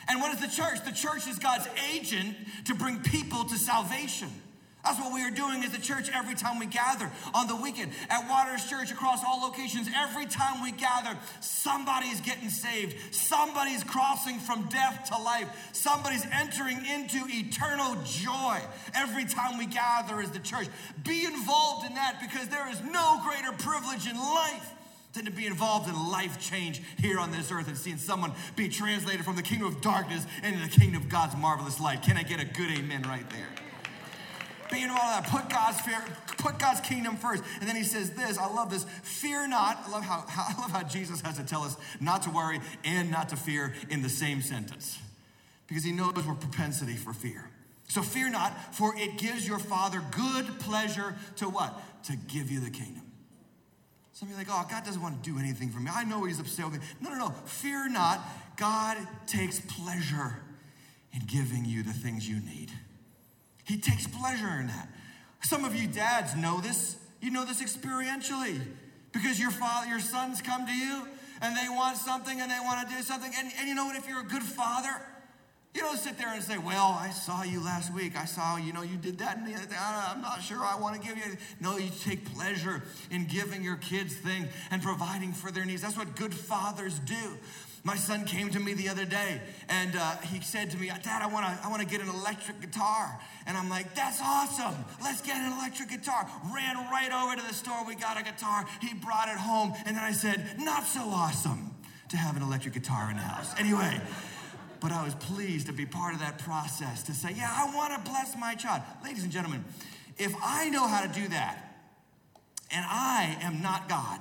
And 0.08 0.20
what 0.22 0.34
is 0.34 0.42
the 0.42 0.48
church? 0.48 0.84
The 0.84 0.92
church 0.92 1.28
is 1.28 1.38
God's 1.38 1.68
agent 1.94 2.36
to 2.66 2.76
bring 2.76 3.00
people 3.02 3.44
to 3.46 3.58
salvation. 3.58 4.30
That's 4.90 5.02
what 5.02 5.14
we 5.14 5.22
are 5.22 5.30
doing 5.30 5.64
as 5.64 5.76
a 5.76 5.80
church 5.80 6.10
every 6.16 6.34
time 6.34 6.58
we 6.58 6.66
gather 6.66 7.12
on 7.36 7.46
the 7.46 7.56
weekend 7.56 7.92
at 8.10 8.28
Waters 8.28 8.68
Church 8.68 8.92
across 8.92 9.24
all 9.24 9.40
locations. 9.40 9.88
Every 9.96 10.26
time 10.26 10.64
we 10.64 10.72
gather, 10.72 11.16
somebody's 11.42 12.20
getting 12.22 12.50
saved. 12.50 13.14
Somebody's 13.14 13.84
crossing 13.84 14.40
from 14.40 14.68
death 14.70 15.12
to 15.12 15.22
life. 15.22 15.48
Somebody's 15.74 16.26
entering 16.34 16.84
into 16.88 17.20
eternal 17.28 17.98
joy 18.04 18.58
every 18.96 19.26
time 19.26 19.60
we 19.60 19.68
gather 19.68 20.22
as 20.22 20.32
the 20.32 20.40
church. 20.40 20.66
Be 21.04 21.24
involved 21.24 21.86
in 21.86 21.94
that 21.94 22.20
because 22.20 22.48
there 22.48 22.68
is 22.72 22.82
no 22.82 23.22
greater 23.24 23.52
privilege 23.52 24.08
in 24.08 24.18
life 24.18 24.74
than 25.14 25.26
to 25.26 25.32
be 25.32 25.46
involved 25.46 25.88
in 25.88 26.10
life 26.10 26.40
change 26.42 26.82
here 26.98 27.20
on 27.20 27.32
this 27.32 27.52
earth 27.52 27.68
and 27.68 27.78
seeing 27.78 27.98
someone 27.98 28.32
be 28.56 28.68
translated 28.68 29.24
from 29.24 29.36
the 29.36 29.44
kingdom 29.44 29.68
of 29.68 29.82
darkness 29.82 30.26
into 30.44 30.58
the 30.58 30.80
kingdom 30.80 31.00
of 31.00 31.10
God's 31.10 31.38
marvelous 31.38 31.80
light. 31.80 32.02
Can 32.02 32.18
I 32.18 32.24
get 32.24 32.40
a 32.40 32.46
good 32.46 32.72
amen 32.72 33.04
right 33.04 33.30
there? 33.30 33.59
Be 34.72 34.82
involved 34.84 35.04
in 35.04 35.24
that. 35.24 35.28
Put 35.28 35.50
God's 35.50 35.82
fear, 35.82 36.04
put 36.38 36.60
God's 36.60 36.82
kingdom 36.82 37.16
first. 37.16 37.44
And 37.60 37.68
then 37.68 37.76
he 37.76 37.84
says 37.84 38.12
this, 38.12 38.38
I 38.38 38.48
love 38.48 38.70
this. 38.70 38.86
Fear 39.04 39.48
not. 39.48 39.84
I 39.86 39.92
love 39.92 40.04
how, 40.04 40.26
I 40.30 40.60
love 40.62 40.72
how 40.72 40.84
Jesus 40.84 41.22
has 41.22 41.38
to 41.38 41.44
tell 41.44 41.64
us 41.64 41.76
not 42.00 42.24
to 42.24 42.30
worry 42.30 42.60
and 42.84 43.10
not 43.12 43.30
to 43.30 43.36
fear 43.36 43.74
in 43.90 44.02
the 44.02 44.10
same 44.10 44.42
sentence. 44.42 45.00
Because 45.68 45.84
he 45.84 45.92
knows 45.92 46.14
we're 46.16 46.34
propensity 46.36 46.96
for 46.96 47.14
fear. 47.14 47.50
So 47.88 48.04
fear 48.04 48.30
not, 48.30 48.76
for 48.76 48.96
it 48.96 49.18
gives 49.18 49.48
your 49.48 49.60
father 49.60 50.02
good 50.12 50.60
pleasure 50.60 51.16
to 51.38 51.50
what? 51.50 51.80
To 52.04 52.16
give 52.16 52.52
you 52.52 52.60
the 52.60 52.70
kingdom. 52.70 53.04
Some 54.14 54.28
of 54.28 54.32
you 54.32 54.36
are 54.36 54.44
like, 54.44 54.48
oh, 54.52 54.68
God 54.70 54.84
doesn't 54.86 55.02
want 55.02 55.24
to 55.24 55.30
do 55.30 55.40
anything 55.40 55.70
for 55.70 55.80
me. 55.80 55.90
I 55.94 56.04
know 56.04 56.24
he's 56.26 56.40
upset 56.40 56.66
with 56.66 56.82
me. 56.82 56.86
No, 57.02 57.10
no, 57.10 57.18
no. 57.18 57.30
Fear 57.46 57.90
not. 57.90 58.20
God 58.58 58.98
takes 59.26 59.60
pleasure 59.62 60.40
in 61.14 61.22
giving 61.26 61.66
you 61.66 61.84
the 61.84 61.94
things 61.94 62.28
you 62.28 62.40
need. 62.42 62.72
He 63.70 63.78
takes 63.78 64.08
pleasure 64.08 64.50
in 64.60 64.66
that. 64.66 64.90
Some 65.44 65.64
of 65.64 65.76
you 65.76 65.88
dads 65.88 66.36
know 66.36 66.60
this. 66.60 66.98
You 67.22 67.30
know 67.30 67.46
this 67.46 67.62
experientially 67.62 68.60
because 69.12 69.40
your 69.40 69.52
father, 69.52 69.88
your 69.88 70.00
sons 70.00 70.42
come 70.42 70.66
to 70.66 70.74
you 70.74 71.08
and 71.40 71.56
they 71.56 71.70
want 71.70 71.98
something 71.98 72.42
and 72.42 72.50
they 72.50 72.58
want 72.64 72.90
to 72.90 72.96
do 72.96 73.04
something. 73.04 73.32
And, 73.38 73.52
and 73.60 73.68
you 73.68 73.76
know 73.76 73.86
what? 73.86 73.96
If 73.96 74.08
you're 74.08 74.22
a 74.22 74.28
good 74.28 74.42
father, 74.42 74.90
you 75.76 75.82
don't 75.82 76.00
sit 76.00 76.18
there 76.18 76.34
and 76.34 76.42
say, 76.42 76.58
Well, 76.58 76.98
I 77.00 77.12
saw 77.12 77.44
you 77.44 77.64
last 77.64 77.94
week. 77.94 78.18
I 78.18 78.26
saw, 78.26 78.58
you 78.58 78.74
know, 78.74 78.82
you 78.82 78.98
did 78.98 79.20
that 79.20 79.38
and. 79.38 79.48
I'm 79.48 80.22
not 80.22 80.42
sure 80.42 80.58
I 80.64 80.76
want 80.76 81.00
to 81.00 81.08
give 81.08 81.16
you. 81.18 81.38
No, 81.60 81.78
you 81.78 81.92
take 82.04 82.26
pleasure 82.34 82.82
in 83.12 83.28
giving 83.28 83.64
your 83.64 83.76
kids 83.76 84.16
things 84.16 84.48
and 84.72 84.82
providing 84.82 85.32
for 85.32 85.52
their 85.52 85.66
needs. 85.66 85.84
That's 85.84 85.96
what 85.96 86.16
good 86.16 86.34
fathers 86.34 86.98
do. 86.98 87.38
My 87.84 87.96
son 87.96 88.26
came 88.26 88.50
to 88.50 88.60
me 88.60 88.74
the 88.74 88.90
other 88.90 89.06
day 89.06 89.42
and 89.70 89.96
uh, 89.96 90.18
he 90.18 90.42
said 90.42 90.70
to 90.72 90.78
me, 90.78 90.88
Dad, 90.88 91.22
I 91.22 91.28
want 91.28 91.46
to 91.46 91.66
I 91.66 91.70
wanna 91.70 91.86
get 91.86 92.02
an 92.02 92.10
electric 92.10 92.60
guitar. 92.62 93.20
And 93.46 93.58
I'm 93.58 93.70
like, 93.70 93.96
That's 93.96 94.20
awesome. 94.22 94.76
Let's 95.02 95.22
get 95.22 95.38
an 95.38 95.54
electric 95.54 95.90
guitar. 95.90 96.28
Ran 96.54 96.76
right 96.92 97.12
over 97.12 97.36
to 97.36 97.48
the 97.48 97.54
store. 97.54 97.86
We 97.88 97.96
got 97.96 98.20
a 98.20 98.24
guitar. 98.24 98.66
He 98.82 98.94
brought 98.94 99.30
it 99.30 99.38
home. 99.38 99.74
And 99.86 99.96
then 99.96 100.04
I 100.04 100.12
said, 100.12 100.56
Not 100.60 100.84
so 100.84 101.02
awesome 101.02 101.74
to 102.10 102.18
have 102.18 102.36
an 102.36 102.44
electric 102.44 102.74
guitar 102.74 103.10
in 103.10 103.16
the 103.16 103.24
house. 103.24 103.54
Anyway, 103.58 104.02
but 104.82 104.92
I 104.92 105.04
was 105.04 105.16
pleased 105.16 105.68
to 105.68 105.74
be 105.74 105.86
part 105.86 106.14
of 106.14 106.20
that 106.20 106.40
process 106.40 107.04
to 107.04 107.14
say, 107.14 107.34
Yeah, 107.36 107.50
I 107.52 107.74
want 107.76 107.94
to 107.94 108.10
bless 108.10 108.36
my 108.38 108.56
child. 108.56 108.82
Ladies 109.04 109.24
and 109.24 109.32
gentlemen, 109.32 109.64
if 110.18 110.36
I 110.44 110.70
know 110.70 110.88
how 110.88 111.02
to 111.02 111.08
do 111.08 111.28
that 111.30 111.86
and 112.72 112.86
I 112.88 113.38
am 113.42 113.62
not 113.62 113.88
God, 113.88 114.20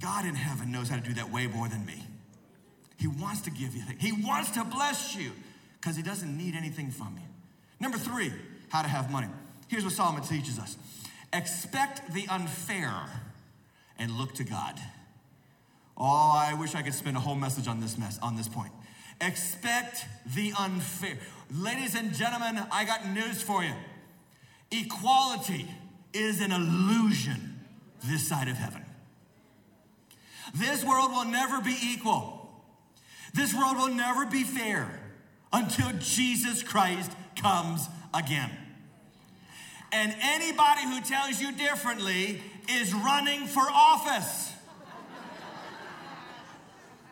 God 0.00 0.24
in 0.24 0.34
heaven 0.34 0.70
knows 0.70 0.88
how 0.88 0.96
to 0.96 1.02
do 1.02 1.14
that 1.14 1.32
way 1.32 1.48
more 1.48 1.68
than 1.68 1.84
me. 1.84 2.07
He 2.98 3.06
wants 3.06 3.42
to 3.42 3.50
give 3.50 3.74
you 3.74 3.82
things. 3.82 4.02
He 4.02 4.12
wants 4.12 4.50
to 4.50 4.64
bless 4.64 5.14
you 5.16 5.30
because 5.80 5.96
he 5.96 6.02
doesn't 6.02 6.36
need 6.36 6.54
anything 6.54 6.90
from 6.90 7.16
you. 7.16 7.28
Number 7.80 7.96
three, 7.96 8.32
how 8.70 8.82
to 8.82 8.88
have 8.88 9.10
money. 9.10 9.28
Here's 9.68 9.84
what 9.84 9.92
Solomon 9.92 10.22
teaches 10.22 10.58
us 10.58 10.76
expect 11.32 12.12
the 12.12 12.26
unfair 12.28 13.04
and 13.98 14.12
look 14.12 14.34
to 14.34 14.44
God. 14.44 14.78
Oh, 15.96 16.32
I 16.36 16.54
wish 16.54 16.74
I 16.74 16.82
could 16.82 16.94
spend 16.94 17.16
a 17.16 17.20
whole 17.20 17.34
message 17.34 17.68
on 17.68 17.80
this 17.80 17.98
mess 17.98 18.18
on 18.20 18.36
this 18.36 18.48
point. 18.48 18.72
Expect 19.20 20.04
the 20.34 20.52
unfair. 20.58 21.18
Ladies 21.52 21.94
and 21.94 22.14
gentlemen, 22.14 22.64
I 22.70 22.84
got 22.84 23.08
news 23.08 23.42
for 23.42 23.64
you. 23.64 23.74
Equality 24.70 25.66
is 26.12 26.40
an 26.40 26.52
illusion 26.52 27.60
this 28.04 28.28
side 28.28 28.48
of 28.48 28.56
heaven. 28.56 28.84
This 30.54 30.84
world 30.84 31.10
will 31.10 31.24
never 31.24 31.60
be 31.60 31.76
equal. 31.82 32.37
This 33.34 33.54
world 33.54 33.76
will 33.76 33.94
never 33.94 34.26
be 34.26 34.42
fair 34.42 35.00
until 35.52 35.90
Jesus 35.98 36.62
Christ 36.62 37.12
comes 37.36 37.86
again. 38.12 38.50
And 39.92 40.14
anybody 40.20 40.82
who 40.82 41.00
tells 41.00 41.40
you 41.40 41.52
differently 41.52 42.42
is 42.68 42.92
running 42.92 43.46
for 43.46 43.62
office. 43.62 44.52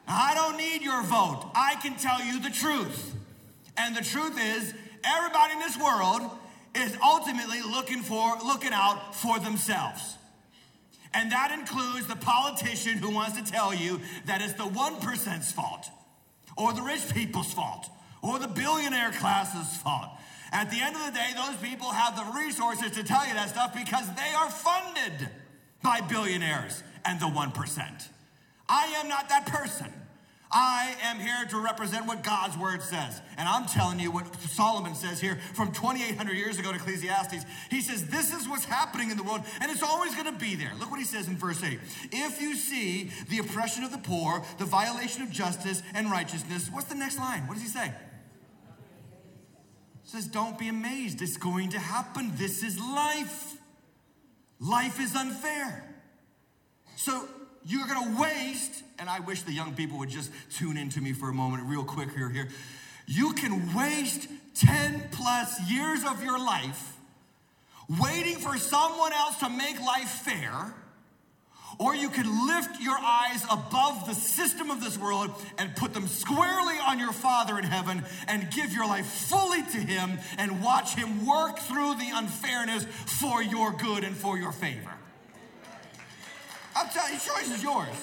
I 0.08 0.34
don't 0.34 0.56
need 0.56 0.82
your 0.82 1.02
vote. 1.02 1.50
I 1.54 1.76
can 1.82 1.96
tell 1.96 2.22
you 2.24 2.40
the 2.40 2.50
truth. 2.50 3.14
And 3.76 3.96
the 3.96 4.02
truth 4.02 4.38
is, 4.38 4.74
everybody 5.04 5.54
in 5.54 5.58
this 5.58 5.76
world 5.78 6.22
is 6.74 6.96
ultimately 7.02 7.62
looking 7.62 8.02
for 8.02 8.36
looking 8.44 8.72
out 8.72 9.14
for 9.14 9.38
themselves. 9.38 10.16
And 11.14 11.32
that 11.32 11.50
includes 11.50 12.06
the 12.06 12.16
politician 12.16 12.98
who 12.98 13.10
wants 13.10 13.40
to 13.40 13.44
tell 13.50 13.74
you 13.74 14.00
that 14.26 14.42
it's 14.42 14.52
the 14.52 14.64
1%'s 14.64 15.50
fault, 15.52 15.88
or 16.56 16.72
the 16.72 16.82
rich 16.82 17.12
people's 17.14 17.52
fault, 17.52 17.88
or 18.22 18.38
the 18.38 18.48
billionaire 18.48 19.12
class's 19.12 19.76
fault. 19.78 20.08
At 20.52 20.70
the 20.70 20.80
end 20.80 20.96
of 20.96 21.04
the 21.04 21.12
day, 21.12 21.30
those 21.34 21.56
people 21.56 21.90
have 21.90 22.16
the 22.16 22.38
resources 22.38 22.92
to 22.92 23.04
tell 23.04 23.26
you 23.26 23.34
that 23.34 23.48
stuff 23.48 23.74
because 23.74 24.06
they 24.14 24.32
are 24.36 24.50
funded 24.50 25.28
by 25.82 26.00
billionaires 26.00 26.82
and 27.04 27.20
the 27.20 27.26
1%. 27.26 28.08
I 28.68 28.86
am 28.98 29.08
not 29.08 29.28
that 29.28 29.46
person. 29.46 29.92
I 30.50 30.94
am 31.02 31.18
here 31.18 31.44
to 31.50 31.58
represent 31.58 32.06
what 32.06 32.22
God's 32.22 32.56
word 32.56 32.82
says. 32.82 33.20
And 33.36 33.48
I'm 33.48 33.66
telling 33.66 33.98
you 33.98 34.10
what 34.10 34.32
Solomon 34.42 34.94
says 34.94 35.20
here 35.20 35.38
from 35.54 35.72
2,800 35.72 36.32
years 36.34 36.58
ago 36.58 36.70
to 36.70 36.76
Ecclesiastes. 36.76 37.44
He 37.70 37.80
says, 37.80 38.06
This 38.06 38.32
is 38.32 38.48
what's 38.48 38.64
happening 38.64 39.10
in 39.10 39.16
the 39.16 39.24
world, 39.24 39.42
and 39.60 39.70
it's 39.70 39.82
always 39.82 40.14
going 40.14 40.32
to 40.32 40.38
be 40.38 40.54
there. 40.54 40.72
Look 40.78 40.90
what 40.90 41.00
he 41.00 41.04
says 41.04 41.26
in 41.26 41.36
verse 41.36 41.62
8. 41.62 41.78
If 42.12 42.40
you 42.40 42.54
see 42.54 43.10
the 43.28 43.38
oppression 43.38 43.82
of 43.82 43.90
the 43.90 43.98
poor, 43.98 44.42
the 44.58 44.64
violation 44.64 45.22
of 45.22 45.30
justice 45.30 45.82
and 45.94 46.10
righteousness, 46.10 46.70
what's 46.72 46.86
the 46.86 46.94
next 46.94 47.18
line? 47.18 47.46
What 47.48 47.54
does 47.54 47.62
he 47.62 47.68
say? 47.68 47.92
He 50.04 50.10
says, 50.10 50.28
Don't 50.28 50.58
be 50.58 50.68
amazed. 50.68 51.22
It's 51.22 51.36
going 51.36 51.70
to 51.70 51.78
happen. 51.78 52.32
This 52.36 52.62
is 52.62 52.78
life. 52.78 53.56
Life 54.60 55.00
is 55.00 55.14
unfair. 55.16 55.82
So 56.96 57.28
you're 57.66 57.86
to 57.86 58.20
waste, 58.20 58.82
and 58.98 59.10
I 59.10 59.20
wish 59.20 59.42
the 59.42 59.52
young 59.52 59.74
people 59.74 59.98
would 59.98 60.08
just 60.08 60.30
tune 60.50 60.76
into 60.76 61.00
me 61.00 61.12
for 61.12 61.28
a 61.28 61.34
moment, 61.34 61.64
real 61.64 61.84
quick 61.84 62.12
here. 62.12 62.28
Here, 62.28 62.48
you 63.06 63.32
can 63.32 63.74
waste 63.74 64.28
10 64.54 65.08
plus 65.10 65.60
years 65.68 66.04
of 66.04 66.22
your 66.22 66.38
life 66.38 66.96
waiting 68.00 68.36
for 68.36 68.56
someone 68.56 69.12
else 69.12 69.38
to 69.38 69.48
make 69.48 69.80
life 69.80 70.08
fair, 70.08 70.74
or 71.78 71.94
you 71.94 72.08
can 72.08 72.46
lift 72.46 72.80
your 72.80 72.96
eyes 72.98 73.44
above 73.50 74.06
the 74.06 74.14
system 74.14 74.70
of 74.70 74.82
this 74.82 74.96
world 74.96 75.30
and 75.58 75.74
put 75.76 75.92
them 75.92 76.06
squarely 76.06 76.76
on 76.86 76.98
your 76.98 77.12
Father 77.12 77.58
in 77.58 77.64
heaven 77.64 78.02
and 78.28 78.50
give 78.50 78.72
your 78.72 78.86
life 78.86 79.06
fully 79.06 79.62
to 79.62 79.78
Him 79.78 80.18
and 80.38 80.62
watch 80.62 80.94
Him 80.94 81.26
work 81.26 81.58
through 81.58 81.96
the 81.96 82.10
unfairness 82.14 82.84
for 83.20 83.42
your 83.42 83.72
good 83.72 84.04
and 84.04 84.16
for 84.16 84.38
your 84.38 84.52
favor. 84.52 84.92
I'm 86.76 86.88
telling 86.90 87.14
you, 87.14 87.18
the 87.18 87.24
choice 87.24 87.50
is 87.50 87.62
yours. 87.62 87.96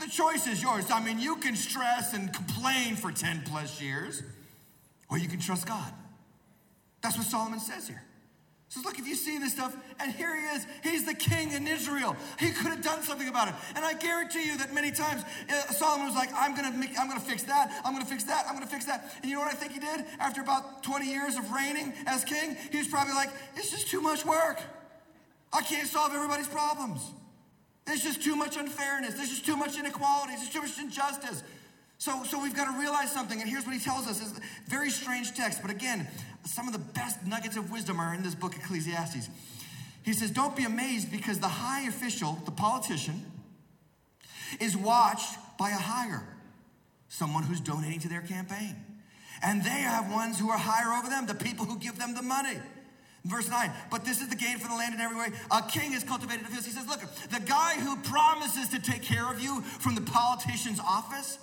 The 0.00 0.08
choice 0.08 0.46
is 0.46 0.62
yours. 0.62 0.90
I 0.90 1.02
mean, 1.02 1.18
you 1.18 1.36
can 1.36 1.56
stress 1.56 2.14
and 2.14 2.32
complain 2.32 2.96
for 2.96 3.10
10 3.10 3.42
plus 3.46 3.80
years, 3.80 4.22
or 5.10 5.18
you 5.18 5.28
can 5.28 5.40
trust 5.40 5.66
God. 5.66 5.92
That's 7.02 7.16
what 7.16 7.26
Solomon 7.26 7.58
says 7.58 7.88
here. 7.88 8.02
He 8.68 8.74
says, 8.74 8.84
look, 8.84 8.98
if 8.98 9.06
you 9.06 9.14
see 9.14 9.38
this 9.38 9.52
stuff, 9.52 9.76
and 10.00 10.12
here 10.12 10.36
he 10.36 10.42
is, 10.56 10.66
he's 10.82 11.06
the 11.06 11.14
king 11.14 11.52
in 11.52 11.66
Israel. 11.66 12.16
He 12.38 12.50
could 12.50 12.66
have 12.66 12.82
done 12.82 13.02
something 13.02 13.28
about 13.28 13.48
it. 13.48 13.54
And 13.74 13.84
I 13.84 13.94
guarantee 13.94 14.44
you 14.44 14.58
that 14.58 14.74
many 14.74 14.90
times 14.90 15.22
uh, 15.48 15.72
Solomon 15.72 16.06
was 16.06 16.16
like, 16.16 16.30
I'm 16.34 16.54
gonna 16.54 16.76
make, 16.76 16.98
I'm 16.98 17.08
gonna 17.08 17.20
fix 17.20 17.44
that, 17.44 17.80
I'm 17.84 17.92
gonna 17.92 18.04
fix 18.04 18.24
that, 18.24 18.44
I'm 18.48 18.54
gonna 18.54 18.66
fix 18.66 18.84
that. 18.86 19.14
And 19.22 19.30
you 19.30 19.36
know 19.36 19.42
what 19.42 19.52
I 19.52 19.56
think 19.56 19.72
he 19.72 19.78
did? 19.78 20.04
After 20.18 20.42
about 20.42 20.82
20 20.82 21.06
years 21.06 21.36
of 21.36 21.50
reigning 21.52 21.92
as 22.06 22.24
king, 22.24 22.56
he 22.70 22.78
was 22.78 22.88
probably 22.88 23.14
like, 23.14 23.30
it's 23.56 23.70
just 23.70 23.88
too 23.88 24.00
much 24.00 24.24
work. 24.26 24.60
I 25.52 25.62
can't 25.62 25.88
solve 25.88 26.12
everybody's 26.12 26.48
problems. 26.48 27.00
There's 27.86 28.02
just 28.02 28.22
too 28.22 28.34
much 28.34 28.56
unfairness. 28.56 29.14
There's 29.14 29.28
just 29.28 29.46
too 29.46 29.56
much 29.56 29.78
inequality. 29.78 30.34
There's 30.36 30.50
too 30.50 30.60
much 30.60 30.78
injustice. 30.78 31.42
So, 31.98 32.24
so 32.24 32.42
we've 32.42 32.54
got 32.54 32.70
to 32.72 32.78
realize 32.78 33.12
something. 33.12 33.40
And 33.40 33.48
here's 33.48 33.64
what 33.64 33.74
he 33.74 33.80
tells 33.80 34.06
us. 34.06 34.20
It's 34.20 34.38
a 34.38 34.70
very 34.70 34.90
strange 34.90 35.34
text. 35.34 35.62
But 35.62 35.70
again, 35.70 36.06
some 36.44 36.66
of 36.66 36.72
the 36.72 36.80
best 36.80 37.24
nuggets 37.24 37.56
of 37.56 37.70
wisdom 37.70 38.00
are 38.00 38.12
in 38.12 38.22
this 38.22 38.34
book, 38.34 38.56
Ecclesiastes. 38.56 39.28
He 40.02 40.12
says, 40.12 40.30
Don't 40.30 40.56
be 40.56 40.64
amazed 40.64 41.10
because 41.10 41.38
the 41.38 41.48
high 41.48 41.88
official, 41.88 42.38
the 42.44 42.50
politician, 42.50 43.24
is 44.60 44.76
watched 44.76 45.38
by 45.58 45.70
a 45.70 45.74
higher, 45.74 46.22
someone 47.08 47.44
who's 47.44 47.60
donating 47.60 48.00
to 48.00 48.08
their 48.08 48.20
campaign. 48.20 48.76
And 49.42 49.62
they 49.62 49.70
have 49.70 50.10
ones 50.10 50.38
who 50.38 50.50
are 50.50 50.58
higher 50.58 50.92
over 50.98 51.08
them, 51.08 51.26
the 51.26 51.34
people 51.34 51.66
who 51.66 51.78
give 51.78 51.98
them 51.98 52.14
the 52.14 52.22
money. 52.22 52.58
Verse 53.26 53.48
9, 53.48 53.72
but 53.90 54.04
this 54.04 54.20
is 54.20 54.28
the 54.28 54.36
gain 54.36 54.58
for 54.58 54.68
the 54.68 54.74
land 54.74 54.94
in 54.94 55.00
every 55.00 55.16
way. 55.16 55.28
A 55.50 55.62
king 55.62 55.92
is 55.92 56.04
cultivated 56.04 56.44
the 56.44 56.50
fields. 56.50 56.66
He 56.66 56.72
says, 56.72 56.86
Look, 56.86 57.00
the 57.30 57.40
guy 57.40 57.74
who 57.80 57.96
promises 57.96 58.68
to 58.68 58.78
take 58.78 59.02
care 59.02 59.28
of 59.28 59.40
you 59.40 59.62
from 59.62 59.94
the 59.96 60.00
politician's 60.00 60.78
office, 60.78 61.38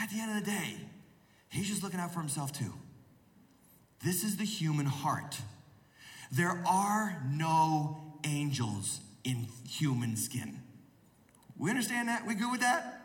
at 0.00 0.08
the 0.10 0.20
end 0.20 0.36
of 0.36 0.44
the 0.44 0.50
day, 0.50 0.76
he's 1.50 1.68
just 1.68 1.82
looking 1.82 2.00
out 2.00 2.14
for 2.14 2.20
himself 2.20 2.52
too. 2.52 2.72
This 4.02 4.24
is 4.24 4.36
the 4.36 4.44
human 4.44 4.86
heart. 4.86 5.36
There 6.30 6.62
are 6.66 7.22
no 7.30 7.98
angels 8.24 9.00
in 9.24 9.48
human 9.68 10.16
skin. 10.16 10.60
We 11.58 11.70
understand 11.70 12.08
that? 12.08 12.26
We 12.26 12.34
good 12.34 12.50
with 12.50 12.60
that? 12.60 12.97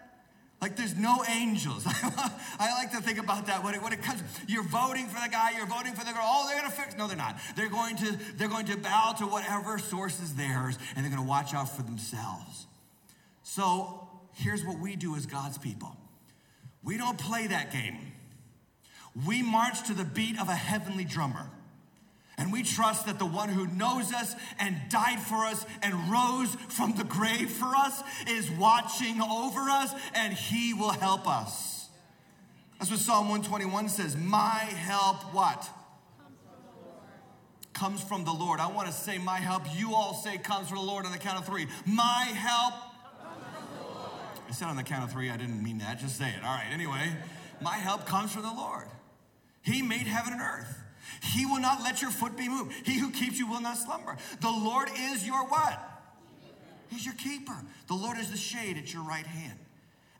Like 0.64 0.78
there's 0.78 0.96
no 0.96 1.22
angels. 1.30 1.84
I 2.58 2.74
like 2.78 2.92
to 2.92 3.02
think 3.02 3.20
about 3.20 3.48
that 3.48 3.66
when 3.66 3.76
it, 3.76 3.84
when 3.84 3.92
it 3.92 4.02
comes. 4.02 4.24
You're 4.48 4.64
voting 4.64 5.08
for 5.08 5.20
the 5.22 5.28
guy. 5.28 5.52
You're 5.58 5.66
voting 5.66 5.92
for 5.92 6.06
the 6.06 6.14
girl. 6.14 6.24
Oh, 6.24 6.48
they're 6.48 6.56
gonna 6.56 6.72
fix. 6.72 6.96
No, 6.96 7.06
they're 7.06 7.18
not. 7.18 7.38
They're 7.58 7.68
going 7.68 7.98
to 7.98 8.18
they're 8.38 8.48
going 8.48 8.68
to 8.68 8.78
bow 8.78 9.14
to 9.18 9.26
whatever 9.26 9.78
source 9.78 10.22
is 10.22 10.36
theirs, 10.36 10.80
and 10.96 11.04
they're 11.04 11.14
to 11.22 11.28
watch 11.28 11.54
out 11.54 11.68
for 11.68 11.84
themselves. 11.84 12.68
So 13.44 14.08
here's 14.36 14.64
what 14.64 14.80
we 14.80 14.96
do 14.96 15.18
as 15.18 15.26
God's 15.26 15.58
people. 15.58 15.98
We 16.82 16.98
don't 16.98 17.18
play 17.18 17.48
that 17.48 17.74
game. 17.74 18.14
We 19.28 19.44
march 19.44 19.84
to 19.88 19.94
the 19.94 20.06
beat 20.06 20.40
of 20.40 20.48
a 20.48 20.56
heavenly 20.56 21.04
drummer. 21.04 21.50
And 22.38 22.52
we 22.52 22.64
trust 22.64 23.06
that 23.06 23.20
the 23.20 23.26
one 23.26 23.50
who 23.50 23.68
knows 23.68 24.12
us 24.12 24.36
and 24.60 24.76
died 24.90 25.20
for 25.20 25.46
us 25.46 25.66
and 25.84 25.94
rose 26.12 26.56
from 26.70 26.96
the 26.96 27.04
grave 27.04 27.52
for 27.52 27.76
us 27.76 28.02
is 28.28 28.50
watching 28.52 29.22
over 29.22 29.62
us 29.70 29.94
and 30.16 30.34
he 30.34 30.74
will 30.74 30.92
help 30.92 31.28
us. 31.28 31.90
That's 32.80 32.90
what 32.90 33.00
Psalm 33.00 33.30
121 33.30 33.88
says. 33.90 34.18
My 34.18 34.40
help, 34.40 35.18
what? 35.34 35.70
Comes 37.74 38.04
from 38.04 38.26
the 38.26 38.34
Lord. 38.34 38.60
I 38.60 38.68
want 38.68 38.88
to 38.88 38.94
say 38.94 39.18
my 39.18 39.38
help. 39.38 39.64
You 39.76 39.94
all 39.94 40.14
say 40.14 40.38
comes 40.38 40.68
from 40.68 40.78
the 40.78 40.84
Lord 40.84 41.06
on 41.06 41.12
the 41.12 41.18
count 41.18 41.40
of 41.40 41.46
three. 41.46 41.68
My 41.86 42.24
help. 42.36 42.74
I 44.48 44.52
said 44.52 44.68
on 44.68 44.76
the 44.76 44.84
count 44.84 45.04
of 45.04 45.12
three, 45.12 45.30
I 45.30 45.38
didn't 45.38 45.64
mean 45.64 45.78
that. 45.80 46.00
Just 46.00 46.18
say 46.18 46.30
it. 46.30 46.44
All 46.44 46.54
right, 46.54 46.68
anyway. 46.72 47.16
My 47.62 47.76
help 47.76 48.06
comes 48.06 48.34
from 48.34 48.42
the 48.42 48.54
Lord. 48.54 48.86
He 49.62 49.82
made 49.82 50.06
heaven 50.06 50.34
and 50.34 50.42
earth. 50.42 50.83
He 51.22 51.46
will 51.46 51.60
not 51.60 51.82
let 51.84 52.02
your 52.02 52.12
foot 52.12 52.38
be 52.38 52.48
moved. 52.50 52.74
He 52.86 53.00
who 53.00 53.12
keeps 53.12 53.40
you 53.40 53.48
will 53.48 53.62
not 53.62 53.78
slumber. 53.78 54.18
The 54.42 54.50
Lord 54.50 54.90
is 54.98 55.26
your 55.26 55.46
what? 55.48 55.80
He's 56.90 57.06
your 57.06 57.16
keeper. 57.16 57.56
The 57.88 57.96
Lord 57.96 58.18
is 58.18 58.30
the 58.30 58.38
shade 58.38 58.78
at 58.78 58.94
your 58.94 59.04
right 59.04 59.26
hand. 59.26 59.58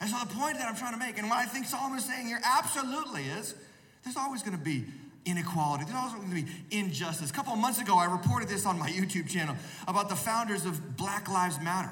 And 0.02 0.10
so 0.10 0.18
the 0.20 0.34
point 0.34 0.58
that 0.58 0.68
I'm 0.68 0.76
trying 0.76 0.94
to 0.94 1.00
make, 1.00 1.18
and 1.18 1.30
what 1.30 1.38
I 1.38 1.46
think 1.46 1.66
Solomon 1.66 1.98
is 1.98 2.06
saying 2.06 2.28
here 2.28 2.42
absolutely 2.44 3.24
is 3.24 3.56
there's 4.04 4.18
always 4.18 4.44
going 4.44 4.58
to 4.58 4.64
be 4.64 4.86
inequality. 5.26 5.86
There's 5.86 5.96
always 5.96 6.14
going 6.14 6.30
to 6.30 6.36
be 6.36 6.78
injustice. 6.78 7.30
A 7.30 7.34
couple 7.34 7.54
of 7.54 7.60
months 7.60 7.80
ago, 7.80 7.98
I 7.98 8.06
reported 8.06 8.50
this 8.50 8.66
on 8.66 8.78
my 8.78 8.90
YouTube 8.90 9.30
channel 9.30 9.56
about 9.88 10.10
the 10.10 10.16
founders 10.16 10.66
of 10.66 10.98
Black 10.98 11.30
Lives 11.30 11.60
Matter. 11.62 11.92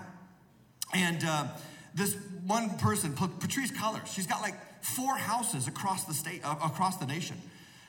And 0.93 1.23
uh, 1.23 1.47
this 1.93 2.17
one 2.45 2.77
person, 2.77 3.13
Patrisse 3.13 3.71
Cullors, 3.71 4.07
she's 4.07 4.27
got 4.27 4.41
like 4.41 4.55
four 4.83 5.15
houses 5.15 5.67
across 5.67 6.03
the 6.05 6.13
state, 6.13 6.41
uh, 6.43 6.55
across 6.63 6.97
the 6.97 7.05
nation. 7.05 7.37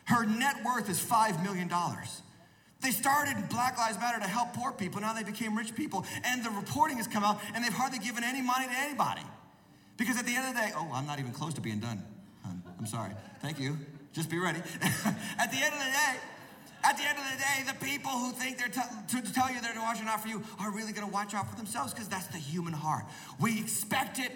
Her 0.05 0.25
net 0.25 0.57
worth 0.65 0.89
is 0.89 1.01
$5 1.01 1.43
million. 1.43 1.71
They 2.81 2.91
started 2.91 3.49
Black 3.49 3.79
Lives 3.79 3.99
Matter 3.99 4.19
to 4.19 4.29
help 4.29 4.55
poor 4.55 4.73
people. 4.73 5.01
Now 5.01 5.13
they 5.13 5.23
became 5.23 5.57
rich 5.57 5.75
people. 5.75 6.05
And 6.25 6.45
the 6.45 6.51
reporting 6.51 6.97
has 6.97 7.07
come 7.07 7.23
out, 7.23 7.41
and 7.55 7.63
they've 7.63 7.73
hardly 7.73 7.99
given 7.99 8.25
any 8.25 8.43
money 8.43 8.67
to 8.67 8.73
anybody. 8.73 9.23
Because 9.97 10.19
at 10.19 10.27
the 10.27 10.35
end 10.35 10.49
of 10.49 10.55
the 10.55 10.61
day, 10.61 10.73
oh, 10.75 10.91
I'm 10.93 11.07
not 11.07 11.21
even 11.21 11.33
close 11.33 11.55
to 11.55 11.61
being 11.61 11.79
done. 11.79 12.03
I'm 12.83 12.87
sorry. 12.87 13.13
Thank 13.41 13.61
you. 13.61 13.79
Just 14.13 14.29
be 14.29 14.39
ready. 14.39 14.59
at 15.39 15.51
the 15.53 15.59
end 15.59 15.73
of 15.73 15.79
the 15.79 15.93
day, 15.93 16.17
at 16.85 16.97
the 16.97 17.05
end 17.05 17.17
of 17.17 17.25
the 17.25 17.39
day, 17.39 17.63
the 17.65 17.87
people 17.87 18.11
who 18.11 18.33
think 18.33 18.59
they're 18.59 18.67
t- 18.67 19.23
to 19.23 19.33
tell 19.33 19.53
you 19.53 19.61
they're 19.61 19.73
watching 19.77 20.09
out 20.09 20.21
for 20.21 20.27
you 20.27 20.43
are 20.59 20.73
really 20.73 20.93
going 20.93 21.07
to 21.07 21.13
watch 21.13 21.33
out 21.33 21.49
for 21.49 21.57
themselves 21.57 21.95
because 21.95 22.09
that's 22.09 22.27
the 22.27 22.39
human 22.39 22.73
heart. 22.73 23.05
We 23.41 23.61
expect 23.61 24.19
it 24.19 24.33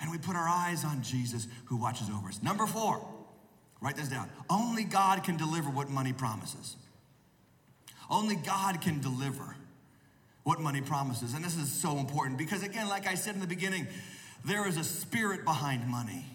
and 0.00 0.10
we 0.10 0.16
put 0.16 0.34
our 0.34 0.48
eyes 0.48 0.82
on 0.82 1.02
Jesus 1.02 1.46
who 1.66 1.76
watches 1.76 2.08
over 2.08 2.28
us. 2.28 2.42
Number 2.42 2.66
four, 2.66 3.06
Write 3.80 3.96
this 3.96 4.08
down. 4.08 4.28
Only 4.48 4.84
God 4.84 5.24
can 5.24 5.36
deliver 5.36 5.70
what 5.70 5.88
money 5.88 6.12
promises. 6.12 6.76
Only 8.10 8.36
God 8.36 8.80
can 8.80 9.00
deliver 9.00 9.56
what 10.42 10.60
money 10.60 10.80
promises. 10.80 11.34
And 11.34 11.44
this 11.44 11.56
is 11.56 11.70
so 11.70 11.98
important 11.98 12.38
because, 12.38 12.62
again, 12.62 12.88
like 12.88 13.06
I 13.06 13.14
said 13.14 13.34
in 13.34 13.40
the 13.40 13.46
beginning, 13.46 13.86
there 14.44 14.66
is 14.66 14.76
a 14.76 14.84
spirit 14.84 15.44
behind 15.44 15.86
money. 15.86 16.26